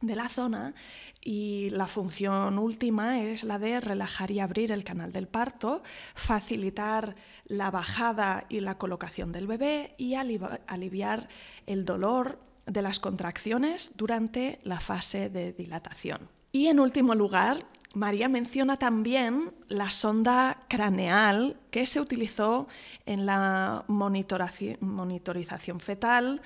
de 0.00 0.16
la 0.16 0.28
zona 0.28 0.74
y 1.22 1.70
la 1.70 1.86
función 1.86 2.58
última 2.58 3.22
es 3.22 3.44
la 3.44 3.58
de 3.58 3.80
relajar 3.80 4.30
y 4.30 4.40
abrir 4.40 4.70
el 4.72 4.84
canal 4.84 5.12
del 5.12 5.26
parto, 5.26 5.82
facilitar 6.14 7.16
la 7.46 7.70
bajada 7.70 8.44
y 8.48 8.60
la 8.60 8.78
colocación 8.78 9.32
del 9.32 9.46
bebé 9.46 9.94
y 9.96 10.14
aliviar 10.14 11.28
el 11.66 11.84
dolor 11.84 12.38
de 12.66 12.82
las 12.82 13.00
contracciones 13.00 13.92
durante 13.96 14.58
la 14.62 14.80
fase 14.80 15.30
de 15.30 15.52
dilatación. 15.52 16.28
Y 16.52 16.66
en 16.68 16.80
último 16.80 17.14
lugar, 17.14 17.58
María 17.94 18.28
menciona 18.28 18.76
también 18.76 19.52
la 19.68 19.90
sonda 19.90 20.64
craneal 20.68 21.56
que 21.70 21.86
se 21.86 22.00
utilizó 22.00 22.68
en 23.06 23.24
la 23.24 23.84
monitorización 23.88 25.80
fetal 25.80 26.42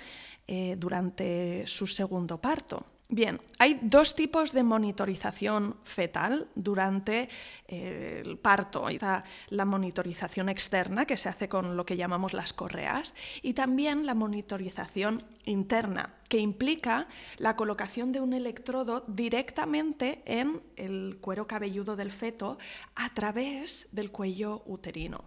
eh, 0.47 0.77
durante 0.79 1.65
su 1.67 1.87
segundo 1.87 2.41
parto. 2.41 2.87
Bien, 3.13 3.41
hay 3.59 3.81
dos 3.83 4.15
tipos 4.15 4.53
de 4.53 4.63
monitorización 4.63 5.75
fetal 5.83 6.49
durante 6.55 7.29
eh, 7.67 8.23
el 8.25 8.39
parto. 8.39 8.87
La 9.49 9.65
monitorización 9.65 10.49
externa, 10.49 11.07
que 11.07 11.17
se 11.17 11.29
hace 11.29 11.49
con 11.49 11.77
lo 11.77 11.85
que 11.85 11.97
llamamos 11.97 12.35
las 12.35 12.53
correas, 12.53 13.13
y 13.43 13.55
también 13.55 14.07
la 14.07 14.15
monitorización 14.15 15.25
interna, 15.45 16.15
que 16.29 16.39
implica 16.39 17.09
la 17.39 17.57
colocación 17.57 18.13
de 18.13 18.21
un 18.21 18.33
electrodo 18.33 19.05
directamente 19.09 20.23
en 20.25 20.63
el 20.77 21.19
cuero 21.21 21.49
cabelludo 21.49 21.97
del 21.97 22.13
feto 22.13 22.59
a 22.95 23.13
través 23.13 23.89
del 23.91 24.13
cuello 24.13 24.63
uterino. 24.67 25.25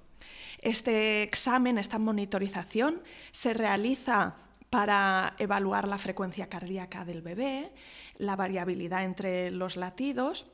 Este 0.62 1.22
examen, 1.22 1.78
esta 1.78 2.00
monitorización, 2.00 3.02
se 3.34 3.54
realiza 3.54 4.38
para 4.74 5.36
evaluar 5.38 5.88
la 5.88 6.00
frecuencia 6.00 6.50
cardíaca 6.50 7.06
del 7.06 7.22
bebé, 7.22 7.72
la 8.18 8.36
variabilidad 8.36 9.04
entre 9.04 9.52
los 9.52 9.78
latidos, 9.78 10.48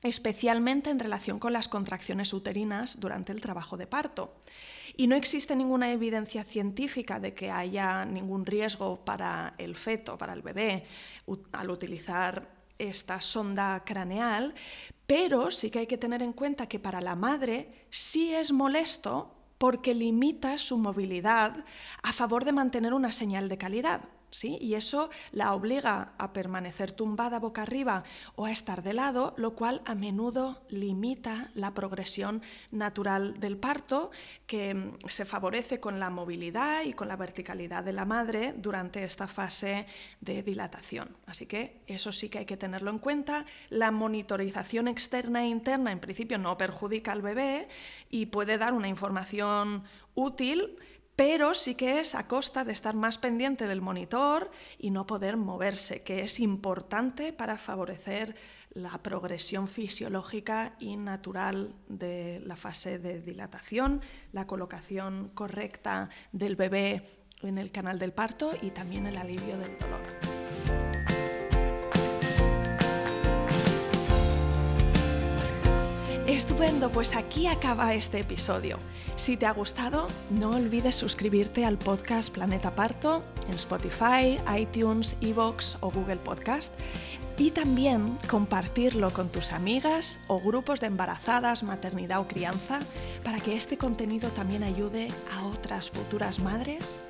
especialmente 0.00 0.88
en 0.88 0.98
relación 0.98 1.38
con 1.38 1.52
las 1.52 1.68
contracciones 1.68 2.32
uterinas 2.32 2.98
durante 2.98 3.30
el 3.30 3.42
trabajo 3.42 3.76
de 3.76 3.86
parto. 3.86 4.40
Y 4.96 5.06
no 5.06 5.16
existe 5.16 5.54
ninguna 5.54 5.92
evidencia 5.92 6.44
científica 6.44 7.20
de 7.20 7.34
que 7.34 7.50
haya 7.50 8.06
ningún 8.06 8.46
riesgo 8.46 9.04
para 9.04 9.52
el 9.58 9.76
feto, 9.76 10.16
para 10.16 10.32
el 10.32 10.40
bebé, 10.40 10.84
al 11.52 11.68
utilizar 11.68 12.48
esta 12.78 13.20
sonda 13.20 13.82
craneal, 13.84 14.54
pero 15.06 15.50
sí 15.50 15.70
que 15.70 15.80
hay 15.80 15.86
que 15.86 15.98
tener 15.98 16.22
en 16.22 16.32
cuenta 16.32 16.68
que 16.68 16.78
para 16.78 17.02
la 17.02 17.16
madre 17.16 17.84
sí 17.90 18.32
es 18.32 18.50
molesto 18.50 19.37
porque 19.58 19.94
limita 19.94 20.56
su 20.56 20.78
movilidad 20.78 21.64
a 22.02 22.12
favor 22.12 22.44
de 22.44 22.52
mantener 22.52 22.94
una 22.94 23.12
señal 23.12 23.48
de 23.48 23.58
calidad. 23.58 24.00
¿Sí? 24.30 24.58
Y 24.60 24.74
eso 24.74 25.08
la 25.32 25.54
obliga 25.54 26.12
a 26.18 26.32
permanecer 26.32 26.92
tumbada 26.92 27.38
boca 27.38 27.62
arriba 27.62 28.04
o 28.36 28.44
a 28.44 28.52
estar 28.52 28.82
de 28.82 28.92
lado, 28.92 29.34
lo 29.38 29.54
cual 29.54 29.80
a 29.86 29.94
menudo 29.94 30.62
limita 30.68 31.50
la 31.54 31.72
progresión 31.72 32.42
natural 32.70 33.40
del 33.40 33.56
parto, 33.56 34.10
que 34.46 34.74
mm, 34.74 34.96
se 35.08 35.24
favorece 35.24 35.80
con 35.80 35.98
la 35.98 36.10
movilidad 36.10 36.82
y 36.84 36.92
con 36.92 37.08
la 37.08 37.16
verticalidad 37.16 37.84
de 37.84 37.92
la 37.92 38.04
madre 38.04 38.54
durante 38.56 39.02
esta 39.04 39.26
fase 39.28 39.86
de 40.20 40.42
dilatación. 40.42 41.16
Así 41.26 41.46
que 41.46 41.80
eso 41.86 42.12
sí 42.12 42.28
que 42.28 42.38
hay 42.38 42.46
que 42.46 42.56
tenerlo 42.56 42.90
en 42.90 42.98
cuenta. 42.98 43.46
La 43.70 43.90
monitorización 43.90 44.88
externa 44.88 45.42
e 45.44 45.48
interna 45.48 45.92
en 45.92 46.00
principio 46.00 46.38
no 46.38 46.58
perjudica 46.58 47.12
al 47.12 47.22
bebé 47.22 47.68
y 48.10 48.26
puede 48.26 48.58
dar 48.58 48.72
una 48.72 48.88
información 48.88 49.84
útil 50.14 50.76
pero 51.18 51.52
sí 51.52 51.74
que 51.74 51.98
es 51.98 52.14
a 52.14 52.28
costa 52.28 52.62
de 52.62 52.72
estar 52.72 52.94
más 52.94 53.18
pendiente 53.18 53.66
del 53.66 53.80
monitor 53.80 54.52
y 54.78 54.92
no 54.92 55.04
poder 55.04 55.36
moverse, 55.36 56.04
que 56.04 56.22
es 56.22 56.38
importante 56.38 57.32
para 57.32 57.58
favorecer 57.58 58.36
la 58.70 58.96
progresión 58.98 59.66
fisiológica 59.66 60.76
y 60.78 60.94
natural 60.94 61.74
de 61.88 62.40
la 62.46 62.54
fase 62.54 63.00
de 63.00 63.20
dilatación, 63.20 64.00
la 64.30 64.46
colocación 64.46 65.32
correcta 65.34 66.08
del 66.30 66.54
bebé 66.54 67.02
en 67.42 67.58
el 67.58 67.72
canal 67.72 67.98
del 67.98 68.12
parto 68.12 68.52
y 68.62 68.70
también 68.70 69.08
el 69.08 69.16
alivio 69.16 69.58
del 69.58 69.76
dolor. 69.76 70.87
Estupendo, 76.28 76.90
pues 76.90 77.16
aquí 77.16 77.46
acaba 77.46 77.94
este 77.94 78.20
episodio. 78.20 78.76
Si 79.16 79.38
te 79.38 79.46
ha 79.46 79.52
gustado, 79.52 80.08
no 80.28 80.50
olvides 80.50 80.94
suscribirte 80.94 81.64
al 81.64 81.78
podcast 81.78 82.30
Planeta 82.30 82.74
Parto 82.74 83.24
en 83.48 83.54
Spotify, 83.54 84.38
iTunes, 84.54 85.16
Evox 85.22 85.78
o 85.80 85.90
Google 85.90 86.18
Podcast 86.18 86.74
y 87.38 87.50
también 87.52 88.18
compartirlo 88.28 89.10
con 89.14 89.30
tus 89.30 89.52
amigas 89.52 90.18
o 90.26 90.38
grupos 90.38 90.82
de 90.82 90.88
embarazadas, 90.88 91.62
maternidad 91.62 92.20
o 92.20 92.28
crianza 92.28 92.78
para 93.24 93.40
que 93.40 93.56
este 93.56 93.78
contenido 93.78 94.28
también 94.28 94.64
ayude 94.64 95.08
a 95.32 95.46
otras 95.46 95.90
futuras 95.90 96.40
madres 96.40 97.00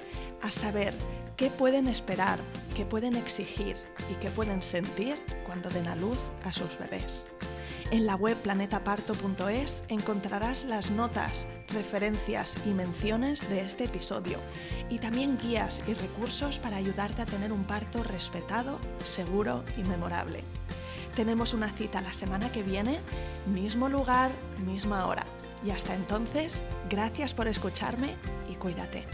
a 0.43 0.53
saber 0.53 0.95
qué 1.37 1.51
pueden 1.51 1.89
esperar, 1.89 2.39
qué 2.77 2.85
pueden 2.85 3.16
exigir 3.16 3.75
y 4.12 4.14
qué 4.21 4.31
pueden 4.31 4.62
sentir 4.62 5.16
cuando 5.45 5.71
den 5.71 5.89
a 5.89 5.97
luz 5.97 6.19
a 6.45 6.53
sus 6.53 6.79
bebés. 6.79 7.27
En 7.91 8.05
la 8.05 8.16
web 8.16 8.36
planetaparto.es 8.36 9.82
encontrarás 9.89 10.66
las 10.66 10.91
notas, 10.91 11.47
referencias 11.68 12.55
y 12.66 12.74
menciones 12.74 13.49
de 13.49 13.62
este 13.62 13.84
episodio 13.84 14.36
y 14.91 14.99
también 14.99 15.39
guías 15.39 15.82
y 15.89 15.95
recursos 15.95 16.59
para 16.59 16.76
ayudarte 16.76 17.22
a 17.22 17.26
tener 17.26 17.51
un 17.51 17.64
parto 17.64 18.03
respetado, 18.03 18.78
seguro 19.05 19.64
y 19.78 19.84
memorable. 19.84 20.45
Tenemos 21.16 21.55
una 21.55 21.72
cita 21.72 22.03
la 22.03 22.12
semana 22.12 22.53
que 22.53 22.62
viene, 22.62 23.01
mismo 23.47 23.89
lugar, 23.89 24.32
misma 24.66 25.07
hora. 25.07 25.24
Y 25.64 25.70
hasta 25.70 25.95
entonces, 25.95 26.62
gracias 26.91 27.32
por 27.32 27.49
escucharme 27.49 28.16
y 28.51 28.55
cuídate. 28.57 29.05